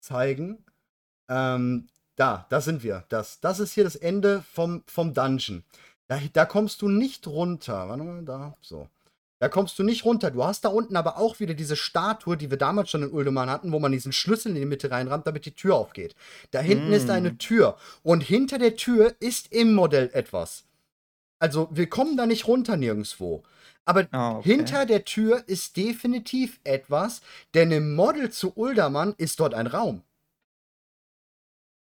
[0.00, 0.64] zeigen.
[1.28, 3.04] Ähm, da, da sind wir.
[3.08, 5.64] Das, das ist hier das Ende vom, vom Dungeon.
[6.08, 7.88] Da, da kommst du nicht runter.
[7.88, 8.88] Warte mal, da, so.
[9.44, 10.30] Da kommst du nicht runter.
[10.30, 13.50] Du hast da unten aber auch wieder diese Statue, die wir damals schon in Uldemann
[13.50, 16.14] hatten, wo man diesen Schlüssel in die Mitte reinrammt, damit die Tür aufgeht.
[16.50, 17.38] Da hinten ist eine Mm.
[17.38, 17.76] Tür.
[18.02, 20.64] Und hinter der Tür ist im Modell etwas.
[21.40, 23.42] Also, wir kommen da nicht runter nirgendwo.
[23.84, 24.48] Aber Ah, okay.
[24.48, 27.20] hinter der Tür ist definitiv etwas,
[27.52, 30.04] denn im Model zu Uldermann ist dort ein Raum.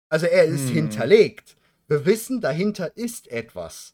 [0.08, 0.74] Also er ist Hm.
[0.76, 1.56] hinterlegt.
[1.88, 3.92] Wir wissen, dahinter ist etwas.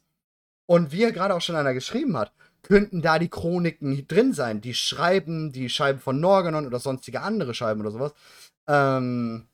[0.66, 4.60] Und wie ja gerade auch schon einer geschrieben hat, könnten da die Chroniken drin sein.
[4.60, 8.12] Die Schreiben, die Scheiben von Norganon oder sonstige andere Scheiben oder sowas.
[8.68, 9.46] Ähm,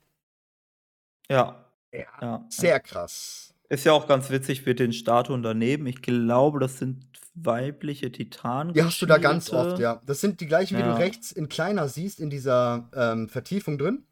[1.29, 3.53] Ja, ja, ja, sehr krass.
[3.69, 5.87] Ist ja auch ganz witzig mit den Statuen daneben.
[5.87, 8.73] Ich glaube, das sind weibliche Titanen.
[8.73, 10.01] Die hast du da ganz oft, ja.
[10.05, 10.93] Das sind die gleichen, wie Ja.
[10.93, 14.03] du rechts in kleiner siehst, in dieser ähm, Vertiefung drin.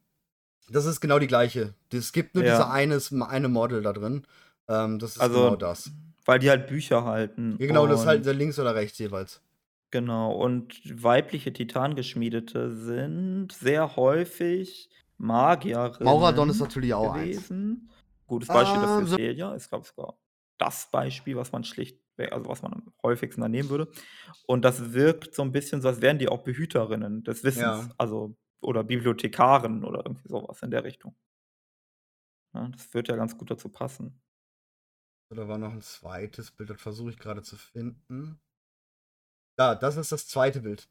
[0.69, 1.73] Das ist genau die gleiche.
[1.93, 2.51] Es gibt nur Ja.
[2.57, 4.25] diese eines, eine Model da drin.
[4.67, 5.91] Ähm, das ist Also, genau das.
[6.25, 7.55] Weil die halt Bücher halten.
[7.59, 9.41] Ja, genau, das ist halt Und- links oder rechts jeweils.
[9.91, 17.37] Genau, und weibliche Titangeschmiedete sind sehr häufig Magierinnen Mauradon ist natürlich auch eins.
[17.47, 17.89] gewesen.
[18.27, 19.53] Gutes Beispiel Ah, dafür so- ist Celia.
[19.55, 20.17] Ist, glaube ich, sogar
[20.57, 23.89] das Beispiel, was man schlicht, also was man am häufigsten da nehmen würde.
[24.47, 27.61] Und das wirkt so ein bisschen so, als wären die auch Behüterinnen des Wissens.
[27.63, 27.89] Ja.
[27.97, 31.15] Also, oder Bibliothekaren oder irgendwie sowas in der Richtung.
[32.53, 34.19] Ja, das wird ja ganz gut dazu passen.
[35.29, 38.39] Da war noch ein zweites Bild, das versuche ich gerade zu finden.
[39.57, 40.87] Da, das ist das zweite Bild.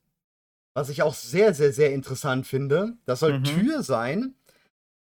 [0.75, 2.97] Was ich auch sehr, sehr, sehr interessant finde.
[3.05, 3.45] Das soll Mhm.
[3.45, 4.35] Tür sein.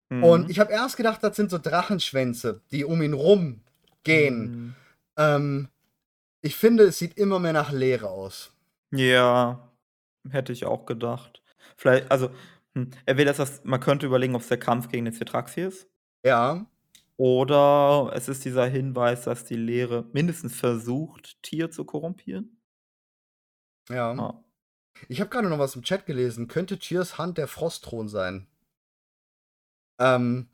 [0.10, 0.24] Mhm.
[0.24, 3.62] Und ich habe erst gedacht, das sind so Drachenschwänze, die um ihn rum
[4.04, 4.52] gehen.
[4.52, 4.76] Mhm.
[5.18, 5.70] Ähm,
[6.42, 8.54] ich finde, es sieht immer mehr nach Leere aus.
[8.92, 9.72] Ja,
[10.30, 11.42] hätte ich auch gedacht.
[11.78, 12.30] Vielleicht, also,
[12.76, 15.88] hm, entweder ist das, man könnte überlegen, ob es der Kampf gegen den Citraxi ist.
[16.26, 16.66] Ja,
[17.24, 22.62] Oder es ist dieser Hinweis, dass die Lehre mindestens versucht, Tier zu korrumpieren.
[23.90, 24.12] ja.
[24.12, 24.44] Ah.
[25.08, 26.50] Ich habe gerade noch was im Chat gelesen.
[26.50, 28.48] Könnte Cheers Hand der Frostthron sein?
[30.02, 30.50] Ähm,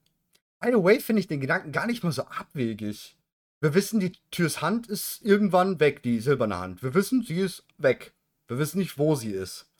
[0.59, 3.17] by the way, finde ich den Gedanken gar nicht mal so abwegig.
[3.61, 6.83] Wir wissen, die Türs Hand ist irgendwann weg, die silberne Hand.
[6.83, 8.13] Wir wissen, sie ist weg.
[8.47, 9.73] Wir wissen nicht, wo sie ist.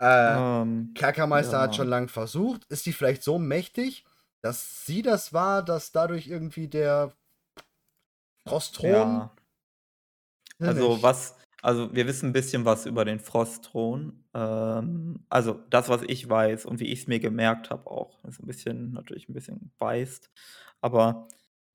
[0.00, 1.78] Äh, Ähm, Kerkermeister hat ja.
[1.78, 2.64] schon lange versucht.
[2.66, 4.05] Ist sie vielleicht so mächtig,
[4.46, 7.12] dass sie das war, dass dadurch irgendwie der
[8.44, 8.90] Frostthron.
[8.92, 9.34] ja.
[10.60, 14.24] Also was, also wir wissen ein bisschen was über den Frostthron.
[14.34, 18.38] Ähm, also das, was ich weiß und wie ich es mir gemerkt habe auch, ist
[18.38, 20.30] ein bisschen, natürlich ein bisschen beißt.
[20.80, 21.26] Aber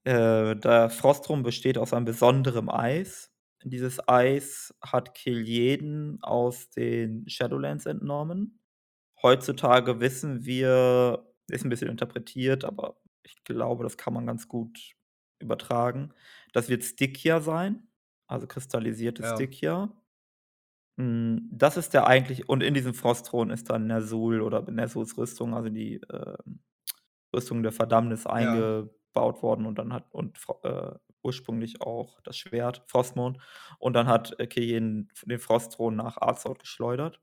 [0.05, 3.33] äh, der Frostthron besteht aus einem besonderen Eis.
[3.65, 8.61] Dieses Eis hat Kil'jaeden aus den Shadowlands entnommen.
[9.21, 14.95] Heutzutage wissen wir, ist ein bisschen interpretiert, aber ich glaube, das kann man ganz gut
[15.39, 16.13] übertragen.
[16.53, 17.87] Das wird Stygia sein,
[18.27, 19.23] also kristallisierte Ja.
[19.23, 19.91] Stygia.
[20.97, 25.53] Mm, Das ist der eigentlich, und in diesem Frostthron ist dann Nersul oder Nersuls Rüstung,
[25.53, 26.59] also die ähm,
[27.35, 33.39] Rüstung der Verdammnis eingebaut worden und dann hat, und äh, ursprünglich auch das Schwert, Frostmond,
[33.79, 37.21] und dann hat äh, Killian den Frostthron nach Azeroth geschleudert.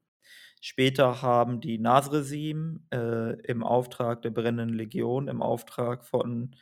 [0.60, 6.54] Später haben die Nasresim äh, im Auftrag der Brennenden Legion, im Auftrag von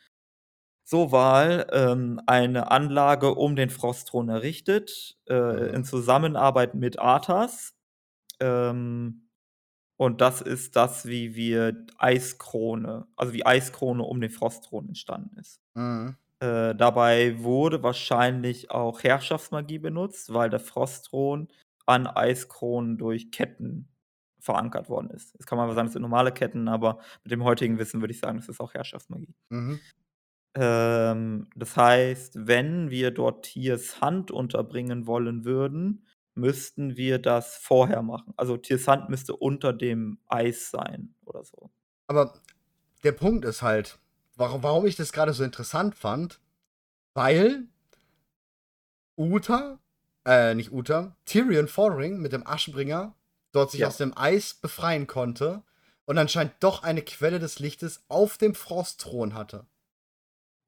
[0.85, 5.75] Soval, ähm, eine Anlage um den Frostthron errichtet, äh, Mhm.
[5.75, 7.75] in Zusammenarbeit mit Arthas.
[8.41, 9.31] Ähm,
[9.99, 15.61] und das ist das, wie wir Eiskrone, also wie Eiskrone um den Frostthron entstanden ist.
[15.75, 16.17] Mhm.
[16.41, 21.49] Äh, dabei wurde wahrscheinlich auch Herrschaftsmagie benutzt, weil der Frostthron
[21.87, 23.89] an Eiskronen durch Ketten
[24.41, 25.33] verankert worden ist.
[25.35, 28.13] Jetzt kann man aber sagen, das sind normale Ketten, aber mit dem heutigen Wissen würde
[28.13, 29.35] ich sagen, das ist auch Herrschaftsmagie.
[29.49, 29.81] Mhm.
[30.55, 38.03] Ähm, das heißt, wenn wir dort Tiers Hand unterbringen wollen würden, müssten wir das vorher
[38.03, 38.35] machen.
[38.37, 41.71] Also Tiers Hand müsste unter dem Eis sein oder so.
[42.07, 42.35] Aber
[43.03, 43.99] der Punkt ist halt,
[44.37, 46.41] warum, warum ich das gerade so interessant fand,
[47.15, 47.69] weil
[49.17, 49.81] Uta,
[50.27, 53.15] äh, nicht Uta, Tyrion Foring mit dem Aschenbringer
[53.53, 53.89] dort sich Ja.
[53.89, 55.63] aus dem Eis befreien konnte
[56.05, 59.65] und anscheinend doch eine Quelle des Lichtes auf dem Frostthron hatte.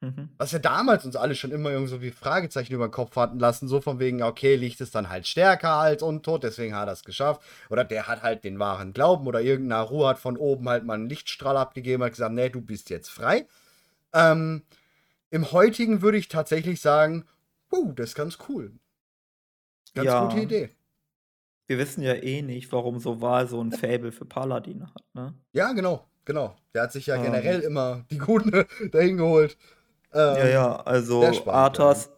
[0.01, 0.29] Mhm.
[0.39, 3.41] Was ja damals uns alle schon immer irgendwie so wie Fragezeichen über den Kopf hatten
[3.41, 6.93] lassen, so von wegen, okay, Licht ist dann halt stärker als Untot, deswegen hat er
[6.93, 7.43] es geschafft.
[7.69, 10.95] Oder der hat halt den wahren Glauben oder irgendein Naru hat von oben halt mal
[10.95, 13.49] einen Lichtstrahl abgegeben, hat gesagt, nee, du bist jetzt frei.
[14.13, 14.63] Ähm,
[15.31, 17.25] Im heutigen würde ich tatsächlich sagen,
[17.73, 18.73] uh, das ist ganz cool.
[19.99, 20.21] Ganz Ja.
[20.29, 20.71] gute Idee.
[21.67, 25.35] Wir wissen ja eh nicht, warum Soval so ein Fable für Paladine hat, ne?
[25.53, 26.57] Ja, genau, genau.
[26.73, 27.23] Der hat sich ja Ähm.
[27.25, 28.53] generell immer die Guten
[28.93, 29.57] dahin geholt.
[30.13, 32.11] Ähm, Ja, ja, also spannend, Arthas,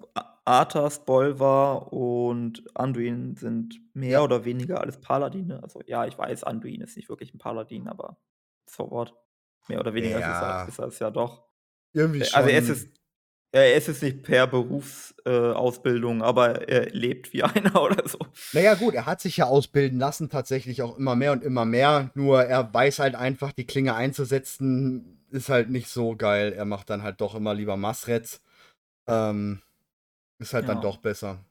[0.45, 4.25] Arthas, Bolvar und Anduin sind mehr Ja.
[4.25, 5.63] oder weniger alles Paladine.
[5.63, 8.19] Also ja, ich weiß, Anduin ist nicht wirklich 'n Paladin, aber
[8.67, 9.15] so what?
[9.69, 10.61] Mehr oder weniger ist es Ja.
[10.61, 11.45] ja ist er es ja doch.
[11.93, 12.89] Irgendwie Äh, also er ist
[13.53, 18.19] es er ist es nicht per Berufs äh, aber er lebt wie einer oder so.
[18.53, 21.65] Na ja, gut, er hat sich ja ausbilden lassen, tatsächlich auch immer mehr und immer
[21.65, 22.11] mehr.
[22.15, 26.53] Nur er weiß halt einfach, die Klinge einzusetzen ist halt nicht so geil.
[26.53, 28.41] Er macht dann halt doch immer lieber Masrets.
[29.09, 29.63] Ähm,
[30.39, 30.83] ist halt dann Ja.
[30.83, 31.45] doch besser.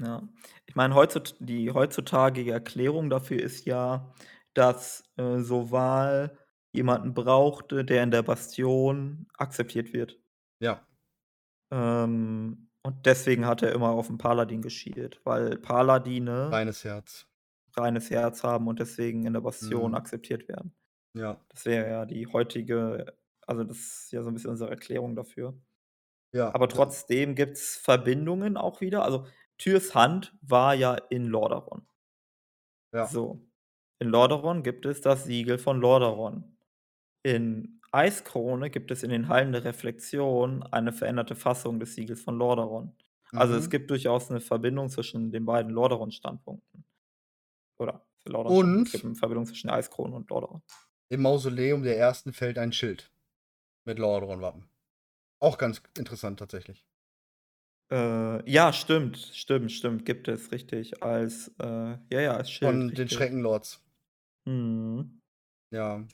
[0.00, 0.22] Ja.
[0.66, 4.12] Ich meine, heuzut die heutzutage Erklärung dafür ist ja,
[4.54, 6.38] dass, äh, Soval
[6.72, 10.18] jemanden brauchte, der in der Bastion akzeptiert wird.
[10.60, 10.82] Ja.
[11.72, 17.26] Ähm, und deswegen hat er immer auf 'n Paladin geschielt, weil Paladine Reines Herz.
[17.74, 19.96] reines Herz haben und deswegen in der Bastion Mhm.
[19.96, 20.74] akzeptiert werden.
[21.14, 21.46] Ja.
[21.50, 23.16] Das wäre ja die heutige
[23.46, 25.60] also, das ist ja so 'n bisschen unsere Erklärung dafür.
[26.34, 29.04] Ja, Aber trotzdem gibt's Verbindungen auch wieder.
[29.04, 29.26] Also,
[29.58, 31.86] Tyrs Hand war ja in Lordaeron.
[32.94, 33.12] Ja.
[33.12, 33.46] So.
[34.00, 36.58] In Lordaeron gibt es das Siegel von Lordaeron.
[37.24, 42.38] In Eiskrone gibt es in den Hallen der Reflexion eine veränderte Fassung des Siegels von
[42.38, 42.94] Lordaeron.
[43.34, 43.70] Also, es Mhm.
[43.70, 46.84] gibt durchaus 'ne Verbindung zwischen den beiden Lordaeron-Standpunkten.
[47.78, 50.62] Oder für Lordaeron es gibt Und 'ne Verbindung zwischen Eiskrone und Lordaeron.
[51.10, 53.12] im Mausoleum der Ersten fällt ein Schild
[53.84, 54.70] mit Lordaeron-Wappen.
[55.40, 56.84] Auch ganz interessant tatsächlich.
[57.90, 61.02] Äh, ja, stimmt, stimmt, stimmt, gibt es, richtig.
[61.04, 61.64] Als, äh
[62.10, 63.10] ja, ja, als Schild, Von den richtig.
[63.10, 63.80] Schreckenlords.
[64.46, 65.20] Mhm.
[65.72, 66.06] Ja.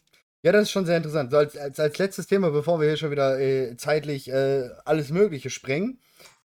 [0.45, 1.31] Ja, das ist schon sehr interessant.
[1.31, 5.11] So als als als letztes Thema, bevor wir hier schon wieder, äh, zeitlich, äh, alles
[5.11, 6.01] Mögliche sprengen,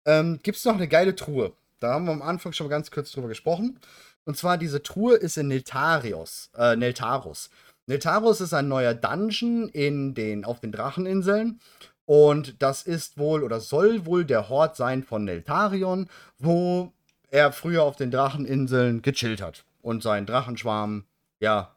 [0.05, 1.52] ähm, gibt's noch 'ne geile Truhe.
[1.81, 3.81] Da haben wir am Anfang schon mal ganz kurz drüber gesprochen.
[4.24, 7.48] Und zwar diese Truhe ist in Neltarios äh, Neltaros.
[7.86, 11.60] Neltaros ist ein neuer Dungeon in den auf den Dracheninseln.
[12.05, 16.09] Und das ist wohl oder soll wohl der Hort sein von Neltarion,
[16.39, 16.93] wo
[17.31, 21.05] er früher auf den Dracheninseln gechillt hat und seinen Drachenschwarm,
[21.40, 21.74] ja,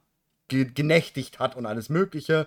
[0.52, 2.46] ge genächtigt hat und alles Mögliche.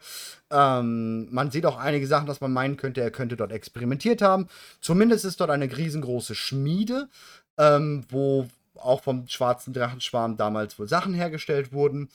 [0.51, 4.47] Ähm, man sieht auch einige Sachen, dass man meinen könnte, er könnte dort experimentiert haben.
[4.79, 7.09] Zumindest ist dort eine riesengroße Schmiede,
[7.57, 12.09] ähm, wo auch vom schwarzen Drachenschwarm damals wohl Sachen hergestellt wurden.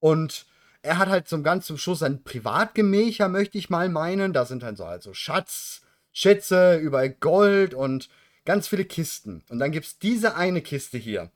[0.00, 0.46] Und
[0.82, 4.32] er hat halt zum ganz zum Schluss ein Privatgemächer, möchte ich mal meinen.
[4.32, 5.82] Da sind dann so also Schatz
[6.12, 8.08] Schätze, überall Gold und
[8.44, 9.42] ganz viele Kisten.
[9.48, 11.30] Und dann gibt's diese eine Kiste hier.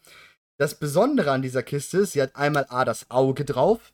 [0.58, 3.92] Das Besondere an dieser Kiste ist, sie hat einmal A das Auge drauf.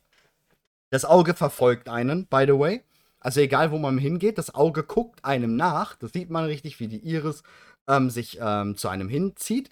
[0.93, 2.83] Das Auge verfolgt einen, by the way.
[3.19, 5.95] Also egal, wo man hingeht, das Auge guckt einem nach.
[5.95, 7.41] Das sieht man richtig, wie die Iris
[7.87, 9.71] ähm, sich ähm, zu einem hinzieht.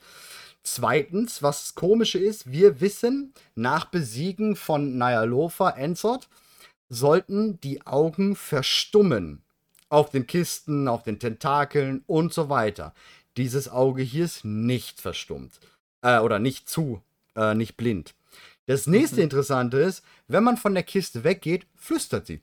[0.63, 6.27] Zweitens, was Komische ist, wir wissen, nach Besiegen von Nyalofa Enzot
[6.89, 9.43] sollten die Augen verstummen.
[9.89, 12.95] Auf den Kisten, auf den Tentakeln und so weiter.
[13.37, 15.59] Dieses Auge hier ist nicht verstummt.
[16.01, 17.03] Äh, oder nicht zu,
[17.35, 18.15] äh, nicht blind.
[18.71, 19.23] Das nächste Mhm.
[19.23, 22.41] Interessante ist, wenn man von der Kiste weggeht, flüstert sie.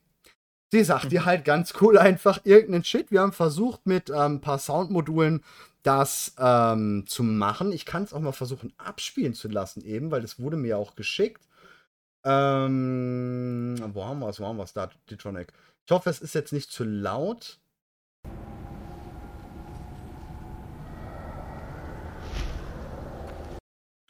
[0.71, 3.11] Sie sagt dir halt ganz cool einfach irgendeinen Shit.
[3.11, 5.43] Wir haben versucht, mit ähm, ein paar Soundmodulen
[5.83, 7.73] das ähm, zu machen.
[7.73, 10.97] Ich kann es auch mal versuchen, abspielen zu lassen, eben, weil das wurde mir auch
[10.97, 11.49] geschickt.
[12.25, 14.39] Ähm, wo haben wir es?
[14.39, 15.51] Wo haben wir es da, Ditronic?
[15.87, 17.59] Ich hoffe, es ist jetzt nicht zu laut.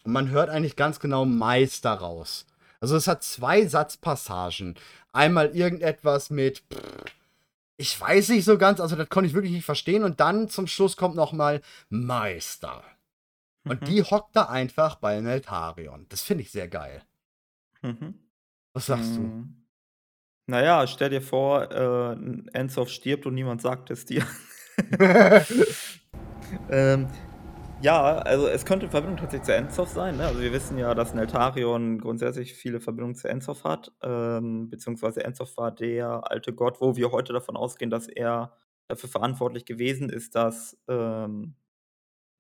[0.09, 2.47] Und man hört eigentlich ganz genau Meister raus.
[2.81, 4.75] Also es hat zwei Satzpassagen.
[5.13, 6.63] Einmal irgendetwas mit,
[7.77, 10.05] ich weiß nicht so ganz, also das konnte ich wirklich nicht verstehen.
[10.05, 11.61] Und dann zum Schluss kommt noch mal
[11.91, 12.83] Meister.
[13.65, 13.85] Und Mhm.
[13.85, 16.07] die hockt da einfach bei Neltarion.
[16.09, 17.03] Das finde ich sehr geil.
[17.83, 18.15] Mhm.
[18.73, 19.21] Was sagst du?
[19.21, 19.67] Mhm.
[20.47, 22.17] Na ja, stell dir vor, äh,
[22.55, 24.27] Enzov stirbt und niemand sagt es dir.
[26.71, 27.09] Ähm,
[27.81, 30.27] ja, also es könnte in Verbindung tatsächlich zu Enzov sein, ne?
[30.27, 35.57] Also wir wissen ja, dass Neltarion grundsätzlich viele Verbindungen zu Enzov hat, ähm, beziehungsweise Enzov
[35.57, 38.57] war der alte Gott, wo wir heute davon ausgehen, dass er
[38.89, 41.55] dafür verantwortlich gewesen ist, dass, ähm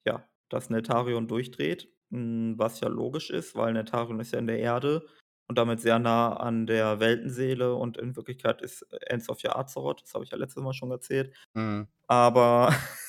[0.06, 4.58] ja, dass Neltarion durchdreht, hm, was ja logisch ist, weil Neltarion ist ja in der
[4.58, 5.06] Erde
[5.48, 10.14] und damit sehr nah an der Weltenseele und in Wirklichkeit ist Enzov ja Azeroth, das
[10.14, 11.34] habe ich ja letztes Mal schon erzählt.
[11.54, 11.88] Mhm.
[12.06, 12.72] Aber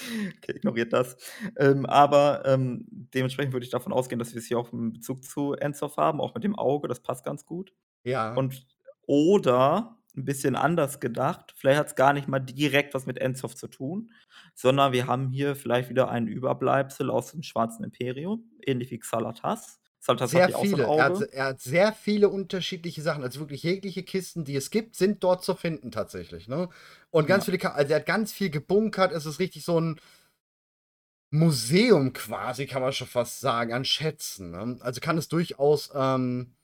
[0.38, 1.16] okay, ignoriert das.
[1.58, 5.24] Ähm, aber, ähm, dementsprechend würde ich davon ausgehen, dass wir es hier auch in Bezug
[5.24, 7.72] zu Enzov haben, auch mit dem Auge, das passt ganz gut.
[8.04, 8.34] Ja.
[8.36, 8.66] Und
[9.06, 13.68] oder 'n bisschen anders gedacht, vielleicht hat's gar nicht mal direkt was mit Enzov zu
[13.68, 14.10] tun,
[14.54, 19.79] sondern wir haben hier vielleicht wieder ein Überbleibsel aus dem Schwarzen Imperium, ähnlich wie Xalatas.
[20.02, 20.84] Sehr auch so viele.
[20.84, 23.22] Er hat, er hat sehr viele unterschiedliche Sachen.
[23.22, 26.48] Also wirklich jegliche Kisten, die es gibt, sind dort zu finden tatsächlich.
[26.48, 26.68] Ne?
[27.10, 27.52] Und ganz Ja.
[27.52, 29.12] viele, also er hat ganz viel gebunkert.
[29.12, 30.00] Es ist richtig so ein
[31.30, 34.50] Museum quasi, kann man schon fast sagen, an Schätzen.
[34.50, 34.78] Ne?
[34.80, 36.54] Also kann es durchaus ähm,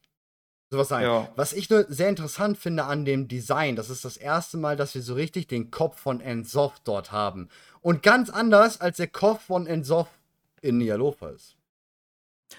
[0.71, 1.05] sowas sein.
[1.05, 1.29] Ja.
[1.37, 4.95] Was ich nur sehr interessant finde an dem Design, das ist das erste Mal, dass
[4.95, 7.49] wir so richtig den Kopf von Ensoff dort haben.
[7.81, 10.09] Und ganz anders als der Kopf von Ensoff
[10.63, 11.56] in Nialofa ist.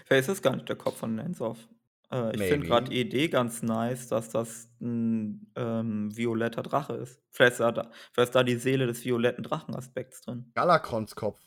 [0.06, 1.68] Vielleicht ist es gar nicht der Kopf von Nensoff.
[2.12, 7.22] Äh, ich finde gerade die Idee ganz nice, dass das ein ähm, violetter Drache ist.
[7.30, 10.52] Vielleicht ist, da, vielleicht ist da die Seele des violetten Drachenaspekts drin.
[10.56, 11.40] Galakrons Kopf.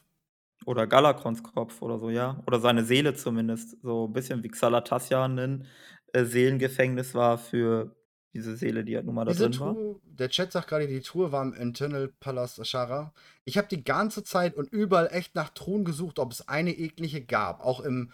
[0.66, 2.42] Oder Galakrons Kopf oder so, ja.
[2.46, 3.80] Oder seine Seele zumindest.
[3.82, 5.66] So ein bisschen wie Xalatassian ein
[6.12, 7.96] äh, Seelengefängnis war für
[8.32, 9.74] diese Seele, die ja nun mal da Diese drin war.
[9.74, 13.12] Truhe, der Chat sagt gerade, die Truhe war im Internal Palast Ashara.
[13.44, 17.22] Ich habe die ganze Zeit und überall echt nach Truhen gesucht, ob es eine eklige
[17.22, 17.64] gab.
[17.64, 18.12] Auch im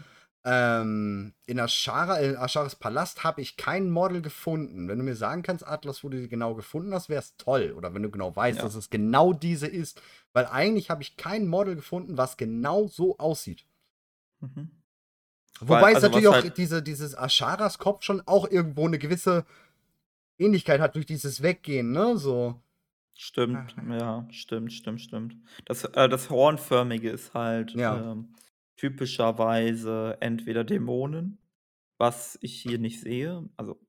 [0.48, 4.86] ähm, in Ashara, in Asharas Palast habe ich kein Model gefunden.
[4.89, 7.74] Wenn du mir sagen kannst, Atlas, wo du die genau gefunden hast, wäre es toll.
[7.77, 8.64] Oder wenn du genau weißt, Ja.
[8.64, 10.01] dass es genau diese ist.
[10.32, 13.64] Weil eigentlich habe ich kein Model gefunden, was genau so aussieht.
[14.40, 14.70] Mhm.
[15.60, 18.86] Wobei Weil- es also natürlich was auch halt- diese, dieses Asharas Kopf schon auch irgendwo
[18.86, 19.44] eine gewisse
[20.39, 22.16] Ähnlichkeit hat durch dieses Weggehen, ne?
[22.18, 22.60] So.
[23.14, 25.36] Stimmt, ja, stimmt, stimmt, stimmt.
[25.64, 28.12] Das, äh, das Hornförmige ist halt Ja.
[28.12, 28.28] ähm,
[28.77, 31.39] typischerweise entweder Dämonen,
[31.98, 33.48] was ich hier nicht sehe.
[33.57, 33.81] Also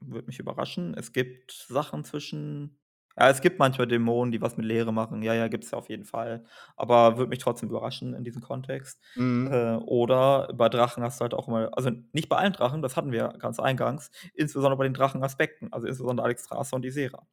[0.00, 0.94] würde mich überraschen.
[0.94, 2.78] Es gibt Sachen zwischen.
[3.18, 5.22] Ja, es gibt manchmal Dämonen, die was mit Leere machen.
[5.22, 6.44] Ja, ja, gibt es ja auf jeden Fall.
[6.76, 9.00] Aber würde mich trotzdem überraschen in diesem Kontext.
[9.16, 9.52] Mhm.
[9.52, 12.96] Äh, oder bei Drachen hast du halt auch immer, also nicht bei allen Drachen, das
[12.96, 17.26] hatten wir ganz eingangs, insbesondere bei den Drachenaspekten, also insbesondere Alexstrasza und Isera.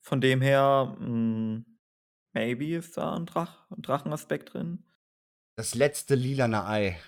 [0.00, 1.62] Von dem her, mh,
[2.32, 4.84] maybe ist da ein, Drach, ein Drachenaspekt drin.
[5.56, 6.98] Das letzte lilane Ei.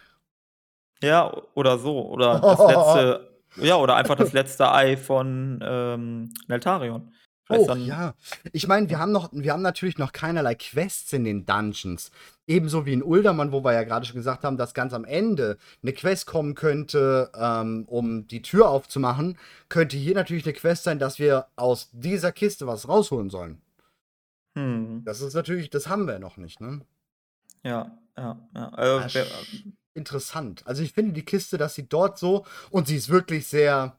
[1.03, 2.09] Ja, oder so.
[2.09, 7.13] Oder das letzte, ja, oder einfach das letzte Ei von ähm, Neltarion.
[7.51, 8.15] Vielleicht Oh, ja.
[8.53, 12.11] Ich meine, wir haben noch, wir haben natürlich noch keinerlei Quests in den Dungeons.
[12.47, 15.57] Ebenso wie in Uldermann, wo wir ja gerade schon gesagt haben, dass ganz am Ende
[15.83, 19.37] eine Quest kommen könnte, ähm, um die Tür aufzumachen,
[19.69, 23.61] könnte hier natürlich eine Quest sein, dass wir aus dieser Kiste was rausholen sollen.
[24.55, 26.81] Hm, Das ist natürlich, das haben wir noch nicht, ne?
[27.63, 28.69] ja, ja, ja.
[28.79, 29.27] Äh, Ach, wer-
[29.93, 30.67] Interessant.
[30.67, 33.97] Also ich finde die Kiste, dass sie dort so, und sie ist wirklich sehr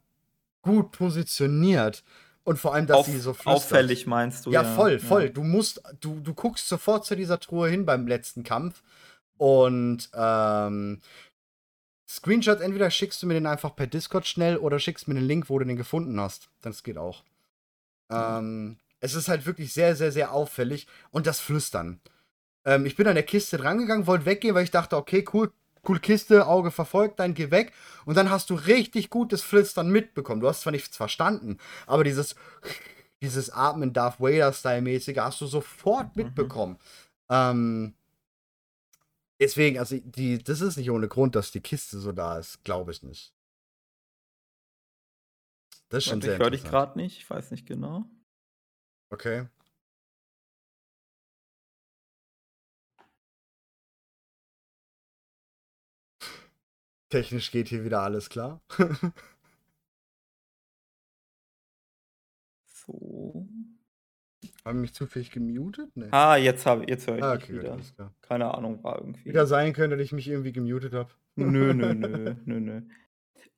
[0.61, 2.03] gut positioniert.
[2.43, 3.55] Und vor allem, dass auf, sie so flüstert.
[3.55, 4.51] auffällig meinst du?
[4.51, 5.25] Ja, voll, voll.
[5.25, 5.29] Ja.
[5.29, 8.81] Du musst, du, du guckst sofort zu dieser Truhe hin beim letzten Kampf
[9.37, 11.01] und ähm,
[12.07, 15.49] Screenshots entweder schickst du mir den einfach per Discord schnell oder schickst mir den Link,
[15.49, 16.49] wo du den gefunden hast.
[16.61, 17.23] Das geht auch.
[18.09, 21.99] Ähm, es ist halt wirklich sehr, sehr, sehr auffällig und das Flüstern.
[22.65, 25.51] Ähm, ich bin an der Kiste drangegangen, wollte weggehen, weil ich dachte, okay, cool,
[25.87, 27.73] cool Kiste, Auge verfolgt, dann geh weg.
[28.05, 30.39] Und dann hast du richtig gutes Flüstern mitbekommen.
[30.41, 31.57] Du hast zwar nichts verstanden,
[31.87, 32.35] aber dieses,
[33.21, 36.23] dieses Atmen Darth Vader-Style-mäßige hast du sofort Mhm.
[36.23, 36.77] mitbekommen.
[37.29, 37.95] Ähm,
[39.39, 42.91] deswegen, also die, das ist nicht ohne Grund, dass die Kiste so da ist, glaube
[42.91, 43.33] ich nicht.
[45.89, 48.05] Das ist schon Warte, sehr ich höre dich gerade nicht, ich weiß nicht genau.
[49.11, 49.45] Okay.
[57.09, 58.61] Technisch geht hier wieder alles klar.
[62.85, 63.47] So.
[64.65, 65.95] Haben mich zufällig gemutet?
[65.95, 66.07] Nee.
[66.11, 67.77] Ah, jetzt, hab- jetzt höre ich Ah, okay, wieder.
[68.21, 69.25] Keine Ahnung, war irgendwie.
[69.25, 71.11] Wieder sein könnte, dass ich mich irgendwie gemutet habe.
[71.35, 72.81] Nö, nö, nö, nö, nö.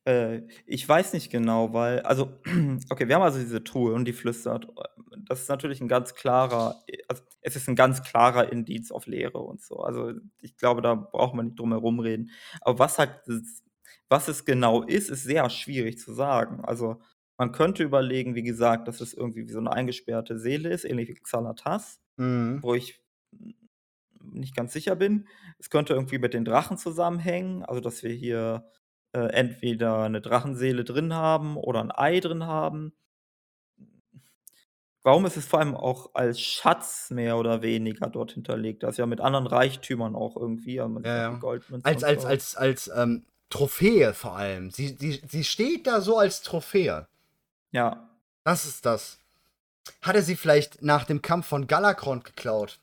[0.04, 2.38] Äh, ich weiß nicht genau, weil, also,
[2.90, 4.68] okay, wir haben also diese Truhe und die flüstert.
[5.26, 9.38] Das ist natürlich ein ganz klarer, also es ist ein ganz klarer Indiz auf Lehre
[9.38, 9.78] und so.
[9.78, 12.30] Also ich glaube, da braucht man nicht drum herum reden.
[12.60, 13.10] Aber was halt,
[14.08, 16.64] was es genau ist, ist sehr schwierig zu sagen.
[16.64, 17.00] Also
[17.38, 21.08] man könnte überlegen, wie gesagt, dass es irgendwie wie so eine eingesperrte Seele ist, ähnlich
[21.08, 22.62] wie Xanatas Mhm.
[22.62, 23.02] wo ich
[24.22, 25.28] nicht ganz sicher bin.
[25.58, 28.64] Es könnte irgendwie mit den Drachen zusammenhängen, also dass wir hier
[29.14, 32.92] äh, entweder eine Drachenseele drin haben oder ein Ei drin haben.
[35.04, 38.82] Warum ist es vor allem auch als Schatz mehr oder weniger dort hinterlegt?
[38.82, 40.76] Das ist ja mit anderen Reichtümern auch irgendwie.
[40.76, 41.40] Ja, ja.
[41.82, 42.28] Als, als, so.
[42.28, 44.70] als, als ähm, Trophäe vor allem.
[44.70, 47.06] Sie, sie, sie steht da so als Trophäe.
[47.70, 48.08] Ja,
[48.44, 49.18] Das ist das.
[50.00, 52.80] Hat er sie vielleicht nach dem Kampf von Galakrond geklaut?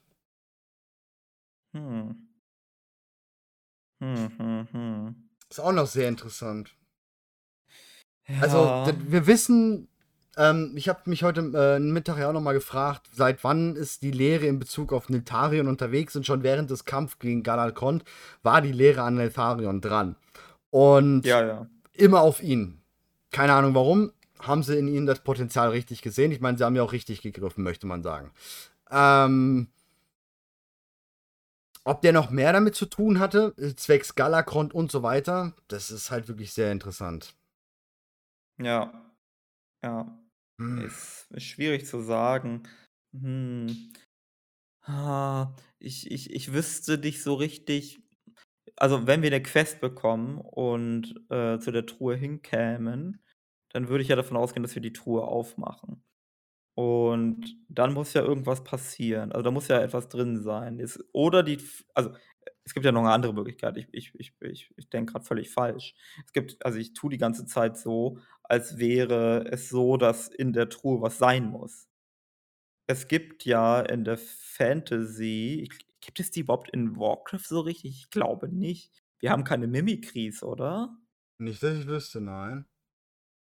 [1.73, 2.27] hm.
[3.99, 5.30] Hm, hm, hm.
[5.51, 6.73] Ist auch noch sehr interessant.
[8.39, 8.85] Also, Ja.
[8.85, 9.89] d- wir wissen,
[10.37, 14.11] ähm, ich habe mich heute äh, Mittag ja auch nochmal gefragt, seit wann ist die
[14.11, 18.05] Lehre in Bezug auf Niltarion unterwegs und schon während des Kampfs gegen Galalkond
[18.43, 20.15] war die Lehre an Niltarion dran.
[20.69, 21.67] Und ja, ja.
[21.91, 22.81] immer auf ihn.
[23.31, 26.31] Keine Ahnung warum, haben sie in ihnen das Potenzial richtig gesehen.
[26.31, 28.31] Ich meine, sie haben ja auch richtig gegriffen, möchte man sagen.
[28.89, 29.67] Ähm,
[31.83, 35.91] ob der noch mehr damit zu tun hatte, äh, zwecks Galakrond und so weiter, das
[35.91, 37.35] ist halt wirklich sehr interessant.
[38.59, 39.11] Ja.
[39.83, 40.19] Ja.
[40.59, 40.79] Hm.
[40.85, 42.63] Ist, ist schwierig zu sagen.
[43.13, 43.91] Hm.
[44.83, 48.01] Ah, ich, ich, ich wüsste nicht so richtig.
[48.75, 53.23] Also, wenn wir eine Quest bekommen und äh, zu der Truhe hinkämen,
[53.69, 56.03] dann würde ich ja davon ausgehen, dass wir die Truhe aufmachen.
[56.75, 59.31] Und dann muss ja irgendwas passieren.
[59.31, 60.79] Also, da muss ja etwas drin sein.
[60.79, 61.59] Es oder die
[61.93, 62.11] also,
[62.63, 63.77] es gibt ja noch eine andere Möglichkeit.
[63.77, 65.95] Ich ich ich ich ich denke gerade völlig falsch.
[66.25, 70.53] Es gibt also, ich tue die ganze Zeit so, als wäre es so, dass in
[70.53, 71.87] der Truhe was sein muss.
[72.87, 75.67] Es gibt ja in der Fantasy
[76.01, 77.91] gibt es die überhaupt in Warcraft so richtig?
[77.91, 79.03] Ich glaube nicht.
[79.19, 80.97] Wir haben keine Mimikries, oder?
[81.39, 82.65] Nicht, dass ich wüsste, nein.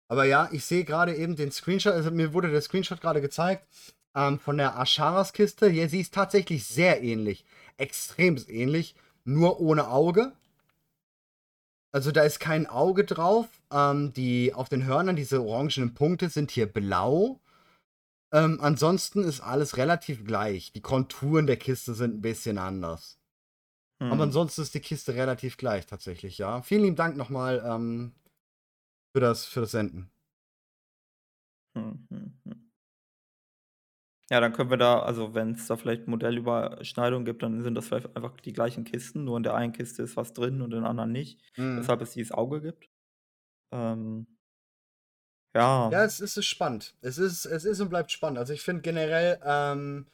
[0.08, 3.66] Aber ja, ich sehe gerade eben den Screenshot, also mir wurde der Screenshot gerade gezeigt
[4.14, 5.68] ähm, von der Asharas-Kiste.
[5.68, 7.44] Hier, sie ist tatsächlich sehr ähnlich.
[7.76, 8.94] Extrem ähnlich,
[9.24, 10.32] nur ohne Auge.
[11.92, 13.46] Also da ist kein Auge drauf.
[13.72, 17.40] Ähm, die auf den Hörnern, diese orangenen Punkte sind hier blau.
[18.32, 20.72] Ähm, ansonsten ist alles relativ gleich.
[20.72, 23.18] Die Konturen der Kiste sind ein bisschen anders.
[24.00, 24.10] Hm.
[24.12, 26.62] Aber ansonsten ist die Kiste relativ gleich tatsächlich, ja.
[26.62, 28.12] Vielen lieben Dank nochmal ähm,
[29.14, 30.10] für, das, für das Senden.
[31.74, 32.70] Hm, hm, hm.
[34.30, 37.86] Ja, dann können wir da, also wenn es da vielleicht Modellüberschneidungen gibt, dann sind das
[37.88, 40.80] vielleicht einfach die gleichen Kisten, nur in der einen Kiste ist was drin und in
[40.80, 41.74] der anderen nicht, Mhm.
[41.74, 42.88] weshalb es dieses Auge gibt.
[43.72, 44.26] Ähm,
[45.90, 46.04] Ja, ja.
[46.04, 46.94] es ist, spannend.
[47.00, 48.38] Es ist, es ist und bleibt spannend.
[48.38, 50.06] Also ich finde generell, ähm,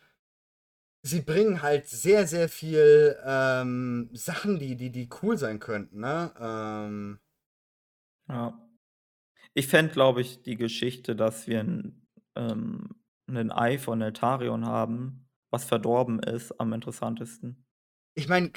[1.02, 6.32] sie bringen halt sehr, sehr viel ähm, Sachen, die, die, die cool sein könnten, ne?
[6.38, 7.20] Ähm,
[8.28, 8.69] Ja.
[9.54, 12.06] Ich fände, glaube ich, die Geschichte, dass wir 'n
[12.36, 12.88] ähm,
[13.26, 17.64] 'nen Ei von Eltarion haben, was verdorben ist, am interessantesten.
[18.14, 18.52] ich meine,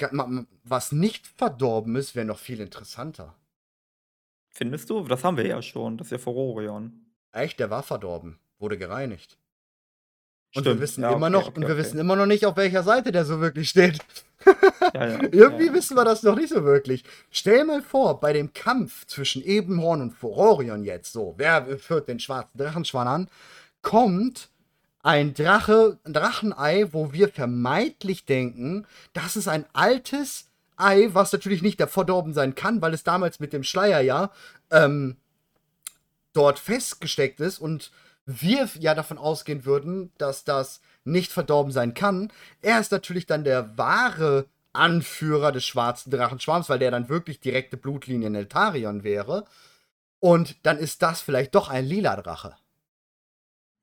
[0.64, 3.36] was nicht verdorben ist, wäre noch viel interessanter.
[4.48, 5.04] Findest du?
[5.04, 7.14] Das haben wir ja schon, das ist ja Furorion.
[7.32, 9.38] Echt, der war verdorben, wurde gereinigt.
[10.56, 11.78] Und Stimmt, wir wissen ja, immer okay, noch, okay, und wir okay.
[11.78, 13.98] wissen immer noch nicht, auf welcher Seite der so wirklich steht.
[14.94, 17.04] Ja, ja, Irgendwie wissen wir das noch nicht so wirklich.
[17.32, 22.20] Stell mal vor, bei dem Kampf zwischen Ebenhorn und Furorion jetzt so, wer führt den
[22.20, 23.30] schwarzen Drachenschwan an,
[23.82, 24.50] kommt
[25.02, 31.62] ein Drache, ein Drachenei, wo wir vermeintlich denken, das ist ein altes Ei, was natürlich
[31.62, 34.32] nicht der verdorben sein kann, weil es damals mit dem Schleier ja
[34.72, 35.18] ähm,
[36.34, 37.92] dort festgesteckt ist und
[38.26, 42.32] wir ja davon ausgehen würden, dass das nicht verdorben sein kann.
[42.62, 47.78] Er ist natürlich dann der wahre Anführer des schwarzen Drachenschwarms, weil der dann wirklich direkte
[47.78, 49.46] Blutlinie in Eltarion wäre.
[50.20, 52.56] Und dann ist das vielleicht doch ein lila Drache.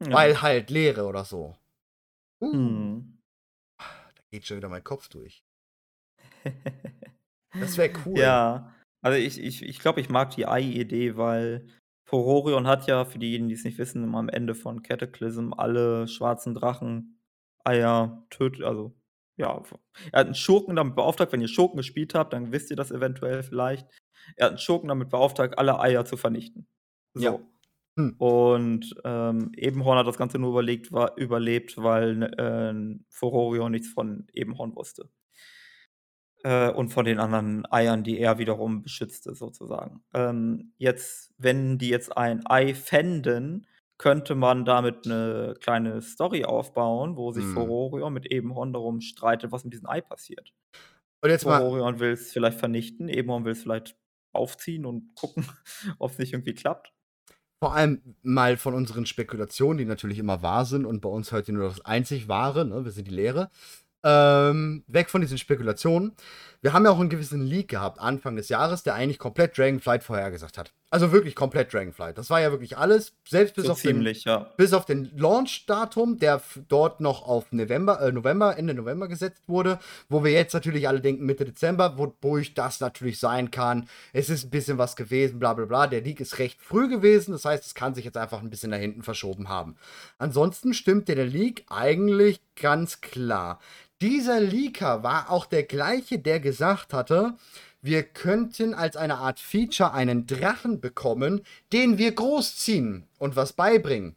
[0.03, 0.12] Ja.
[0.12, 1.57] Weil halt Leere oder so.
[2.41, 2.53] Uh.
[2.53, 3.19] Hm.
[3.79, 5.45] Da geht schon wieder mein Kopf durch.
[7.53, 8.19] das wäre cool.
[8.19, 11.67] Ja, also ich, ich, ich glaube, ich mag die Ei-Idee, weil
[12.11, 16.57] Pororion hat ja, für diejenigen, die es nicht wissen, am Ende von Cataclysm alle schwarzen
[16.57, 17.20] Drachen
[17.62, 18.97] Eier tötet, also
[19.37, 19.62] ja,
[20.11, 22.91] er hat einen Schurken damit beauftragt, wenn ihr Schurken gespielt habt, dann wisst ihr das
[22.91, 23.87] eventuell vielleicht.
[24.35, 26.66] Er hat einen Schurken damit beauftragt, alle Eier zu vernichten.
[27.15, 27.23] So.
[27.23, 27.39] Ja.
[27.97, 28.16] Hm.
[28.19, 34.27] Und ähm, Ebenhorn hat das Ganze nur überlegt, war, überlebt, weil äh, Furorion nichts von
[34.32, 35.09] Ebenhorn wusste.
[36.43, 40.03] Äh, und von den anderen Eiern, die er wiederum beschützte, sozusagen.
[40.15, 43.67] Ähm, jetzt, wenn die jetzt ein Ei fänden,
[43.99, 48.12] könnte man damit eine kleine Story aufbauen, wo sich Hm.
[48.15, 50.55] Mit Ebenhorn darum streitet, was mit diesem Ei passiert.
[51.23, 53.97] Und jetzt mal, Furorion will es vielleicht vernichten, Ebenhorn will es vielleicht
[54.33, 55.45] aufziehen und gucken,
[55.99, 56.95] ob es nicht irgendwie klappt.
[57.62, 61.53] vor allem mal von unseren Spekulationen, die natürlich immer wahr sind und bei uns heute
[61.53, 62.85] nur das einzig Wahre, ne?
[62.85, 63.51] wir sind die Lehre.
[64.02, 66.12] Ähm, weg von diesen Spekulationen.
[66.62, 70.02] Wir haben ja auch einen gewissen Leak gehabt, Anfang des Jahres, der eigentlich komplett Dragonflight
[70.02, 70.72] vorhergesagt hat.
[70.93, 72.19] Also wirklich komplett Dragonflight.
[72.19, 74.51] Das war ja wirklich alles, selbst bis So auf den, ziemlich, ja.
[74.57, 79.79] bis auf den Launch-Datum, der dort noch auf November, äh, November, Ende November gesetzt wurde,
[80.09, 83.89] wo wir jetzt natürlich alle denken Mitte Dezember, wodurch das natürlich sein kann.
[84.12, 85.87] Es ist ein bisschen was gewesen, bla bla bla.
[85.87, 88.71] Der Leak ist recht früh gewesen, das heißt, es kann sich jetzt einfach ein bisschen
[88.71, 89.77] nach hinten verschoben haben.
[90.19, 93.61] Ansonsten stimmt der Leak eigentlich ganz klar.
[94.01, 97.35] Dieser Leaker war auch der gleiche, der gesagt hatte,
[97.82, 101.43] wir könnten als eine Art Feature einen Drachen bekommen,
[101.73, 104.16] den wir großziehen und was beibringen.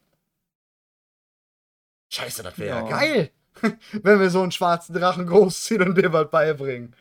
[2.11, 2.89] Scheiße, das wäre ja.
[2.89, 2.97] Ja.
[2.99, 3.31] geil,
[4.03, 6.95] wenn wir so einen schwarzen Drachen großziehen und dem was beibringen.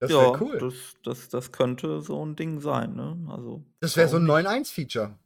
[0.00, 0.58] Das ja, wäre cool.
[0.58, 3.16] das, das, das könnte so ein Ding sein, ne?
[3.30, 4.68] Also, Das wäre so ein warum nicht?
[4.68, 5.16] 9.1-Feature.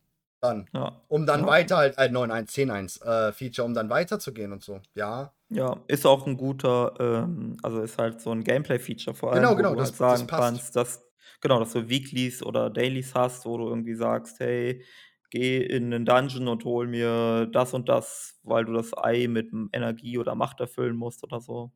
[0.42, 0.68] Dann.
[0.72, 1.02] Ja.
[1.08, 1.46] Um dann Ja.
[1.46, 4.80] weiter halt, äh, 9.1, 10.1 äh, Feature, um dann weiterzugehen und so.
[4.94, 5.32] Ja.
[5.50, 9.54] Ja, ist auch 'n guter, ähm also, ist halt so 'n Gameplay-Feature vor allem, Genau,
[9.54, 10.56] wo genau, du das- halt das sagen passt.
[10.56, 11.04] kannst, dass
[11.40, 14.84] genau, dass du Weeklies oder Dailies hast, wo du irgendwie sagst: „Hey,
[15.30, 19.52] geh in 'nen Dungeon und hol mir das und das, weil du das Ei mit,
[19.72, 21.70] Energie oder Macht erfüllen musst“ oder so.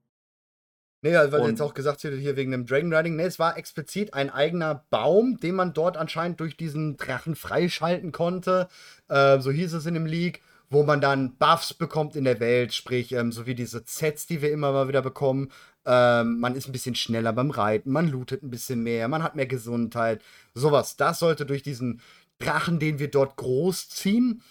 [1.05, 3.23] Ne, ja, weil du jetzt Und auch gesagt hier hier wegen dem Dragon Riding, ne,
[3.25, 8.69] es war explizit ein eigener Baum, den man dort anscheinend durch diesen Drachen freischalten konnte.
[9.09, 12.75] Äh, so hieß es in dem Leak, wo man dann Buffs bekommt in der Welt,
[12.75, 15.51] sprich, ähm, so wie diese Sets, die wir immer mal wieder bekommen.
[15.87, 19.35] Ähm, man ist 'n bisschen schneller beim Reiten, man lootet 'n bisschen mehr, man hat
[19.37, 20.21] mehr Gesundheit,
[20.55, 20.97] so was.
[20.97, 22.03] Das sollte durch diesen
[22.39, 24.43] Drachen, den wir dort großziehen,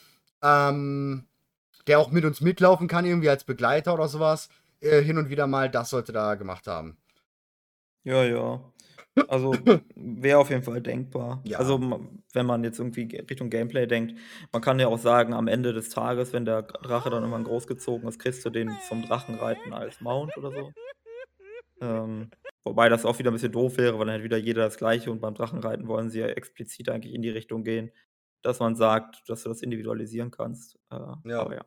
[0.42, 1.26] ähm,
[1.88, 4.50] der auch mit uns mitlaufen kann, irgendwie als Begleiter oder so was,
[4.82, 6.98] äh, hin und wieder mal, das sollte da gemacht haben.
[8.04, 8.72] Ja, ja.
[9.28, 9.54] Also,
[9.96, 11.42] wäre auf jeden Fall denkbar.
[11.46, 11.58] Ja.
[11.60, 11.80] Also,
[12.34, 14.16] wenn man jetzt irgendwie Ge Richtung Gameplay denkt,
[14.52, 18.08] man kann ja auch sagen, am Ende des Tages, wenn der Drache dann irgendwann großgezogen
[18.08, 20.74] ist, kriegst du den zum Drachenreiten als Mount oder so.
[21.82, 22.32] Ähm,
[22.64, 25.12] wobei das auch wieder 'n bisschen doof wäre, weil dann hätte wieder jeder das Gleiche
[25.12, 27.92] und beim Drachenreiten wollen sie ja explizit eigentlich in die Richtung gehen,
[28.42, 30.76] dass man sagt, dass du das individualisieren kannst.
[30.92, 30.96] Äh,
[31.26, 31.42] Ja.
[31.42, 31.66] aber ja.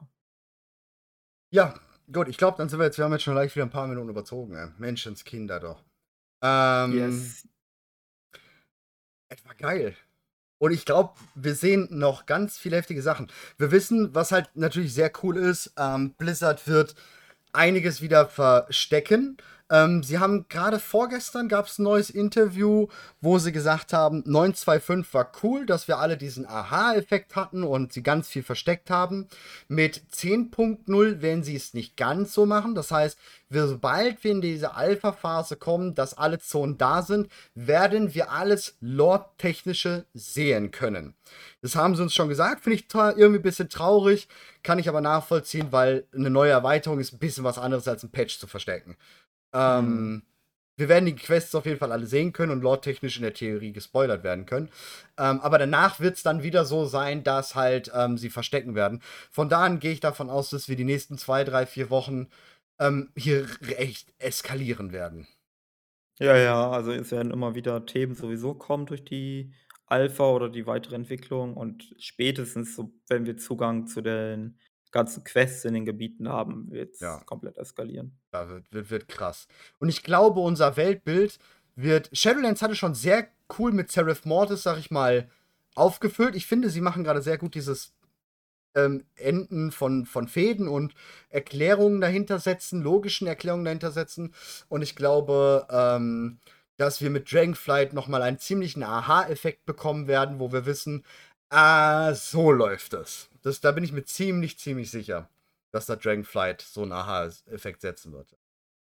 [1.52, 1.74] Ja,
[2.10, 3.86] gut, ich glaube, dann sind wir jetzt wir haben jetzt schon leicht wieder 'n paar
[3.86, 4.68] Minuten überzogen, ey.
[4.78, 5.82] Menschenskinder doch.
[6.42, 7.46] Ähm Yes.
[9.30, 9.96] Es war geil.
[10.58, 13.28] Und ich glaube, wir sehen noch ganz viele heftige Sachen.
[13.58, 16.94] Wir wissen, was halt natürlich sehr cool ist, ähm, Blizzard wird
[17.52, 19.36] einiges wieder verstecken.
[19.70, 22.88] Ähm, sie haben grade vorgestern gab's 'n neues Interview,
[23.20, 28.02] wo sie gesagt haben, 9.2.5 war cool, dass wir alle diesen Aha-Effekt hatten und sie
[28.02, 29.28] ganz viel versteckt haben.
[29.68, 32.74] Mit 10.0 werden sie es nicht ganz so machen.
[32.74, 33.18] Das heißt,
[33.48, 38.76] wir sobald wir in diese Alpha-Phase kommen, dass alle Zonen da sind, werden wir alles
[38.80, 41.14] Lore-Technische sehen können.
[41.62, 44.28] Das haben sie uns schon gesagt, finde ich irgendwie bisschen traurig,
[44.62, 48.10] kann ich aber nachvollziehen, weil 'ne neue Erweiterung ist 'n bisschen was anderes als 'n
[48.10, 48.96] Patch zu verstecken.
[49.52, 50.22] Ähm, Mhm.
[50.78, 53.72] wir werden die Quests auf jeden Fall alle sehen können und lore-technisch in der Theorie
[53.72, 54.70] gespoilert werden können.
[55.18, 59.02] Ähm, aber danach wird's dann wieder so sein, dass halt, ähm, sie verstecken werden.
[59.30, 62.28] Von da an gehe ich davon aus, dass wir die nächsten 2, 3, 4 Wochen,
[62.80, 63.46] ähm, hier
[63.78, 65.28] echt eskalieren werden.
[66.20, 69.52] Ja, ja, also, es werden immer wieder Themen sowieso kommen durch die
[69.86, 74.58] Alpha oder die weitere Entwicklung und spätestens so, wenn wir Zugang zu den
[74.92, 77.18] ganzen Quests in den Gebieten haben, wird's Ja.
[77.26, 78.18] komplett eskalieren.
[78.32, 79.46] Ja, wird wird wird krass.
[79.78, 81.38] Und ich glaube, unser Weltbild
[81.74, 83.28] wird Shadowlands hatte schon sehr
[83.58, 85.28] cool mit Seraph Mortis, sage ich mal,
[85.74, 86.36] aufgefüllt.
[86.36, 87.92] Ich finde, sie machen grade sehr gut dieses,
[88.74, 90.94] ähm, Enden von von Fäden und
[91.30, 94.34] Erklärungen dahinter setzen, logischen Erklärungen dahinter setzen.
[94.68, 96.38] Und ich glaube, ähm,
[96.78, 101.04] dass wir mit Dragonflight noch mal einen ziemlichen Aha-Effekt bekommen werden, wo wir wissen:
[101.54, 105.28] „Ah, so läuft es.“ Das da bin ich mir ziemlich, ziemlich sicher,
[105.70, 108.34] dass da Dragonflight so 'n Aha-Effekt setzen wird.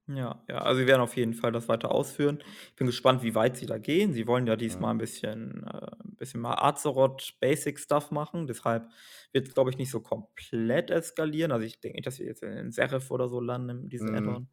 [0.07, 2.43] Ja, ja, also, sie werden auf jeden Fall das weiter ausführen.
[2.69, 4.13] Ich bin gespannt, wie weit sie da gehen.
[4.13, 8.45] Sie wollen ja diesmal 'n bisschen äh, 'n bisschen mal Azeroth Basic Stuff machen.
[8.45, 8.87] Deshalb
[9.31, 11.51] wird's, glaube ich, nicht so komplett eskalieren.
[11.51, 14.37] Also, ich denke nicht, dass wir jetzt in Seraph oder so landen in diesem Mhm.
[14.37, 14.47] Add-on.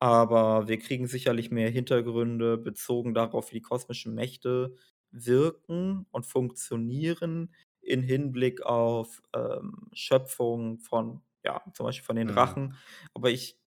[0.00, 4.76] Aber wir kriegen sicherlich mehr Hintergründe bezogen darauf, wie die kosmischen Mächte
[5.24, 12.26] wirken und funktionieren in Hinblick auf, ähm, Schöpfung von ja, zum Beispiel von den Mhm.
[12.26, 12.76] Drachen.
[13.14, 13.60] Aber ich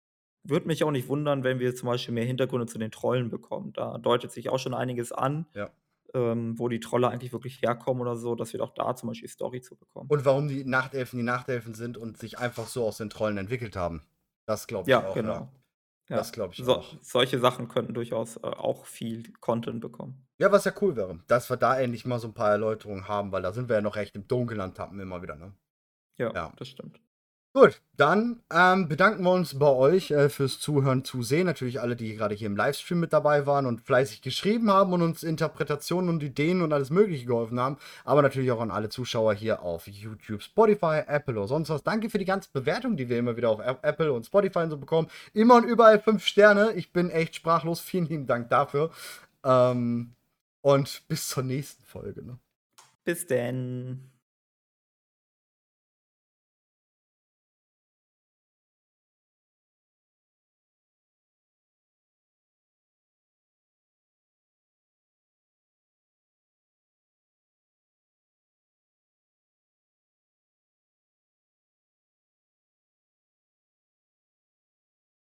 [0.44, 3.72] würde mich auch nicht wundern, wenn wir zum Beispiel mehr Hintergründe zu den Trollen bekommen.
[3.74, 5.72] Da deutet sich auch schon einiges an, Ja.
[6.14, 9.28] ähm, wo die Trolle eigentlich wirklich herkommen oder so, dass wir auch da zum Beispiel
[9.28, 10.08] Story zu bekommen.
[10.08, 13.76] Und warum die Nachtelfen die Nachtelfen sind und sich einfach so aus den Trollen entwickelt
[13.76, 14.02] haben.
[14.46, 15.24] Das glaube ich Ja, auch, genau.
[15.24, 15.52] ja.
[16.10, 16.96] Ja, Das glaube ich so auch.
[17.02, 20.26] solche Sachen könnten durchaus, äh, auch viel Content bekommen.
[20.40, 23.32] Ja, was ja cool wäre, dass wir da endlich mal so 'n paar Erläuterungen haben,
[23.32, 25.54] weil da sind wir ja noch recht im Dunkeln und tappen immer wieder, ne?
[26.18, 26.52] Ja, Ja.
[26.56, 27.00] das stimmt.
[27.56, 31.46] Gut, dann, ähm, bedanken wir uns bei euch, äh, fürs Zuhören, Zusehen.
[31.46, 35.00] Natürlich alle, die grade hier im Livestream mit dabei waren und fleißig geschrieben haben und
[35.00, 37.78] uns Interpretationen und Ideen und alles Mögliche geholfen haben.
[38.04, 41.82] Aber natürlich auch an alle Zuschauer hier auf YouTube, Spotify, Apple oder sonst was.
[41.82, 44.70] Danke für die ganzen Bewertungen, die wir immer wieder auf App Apple und Spotify und
[44.72, 45.08] so bekommen.
[45.32, 46.74] Immer und überall 5 Sterne.
[46.74, 47.80] Ich bin echt sprachlos.
[47.80, 48.90] Vielen lieben Dank dafür.
[49.42, 50.12] Ähm,
[50.60, 52.38] und bis zur nächsten Folge, ne?
[53.02, 54.10] Bis denn.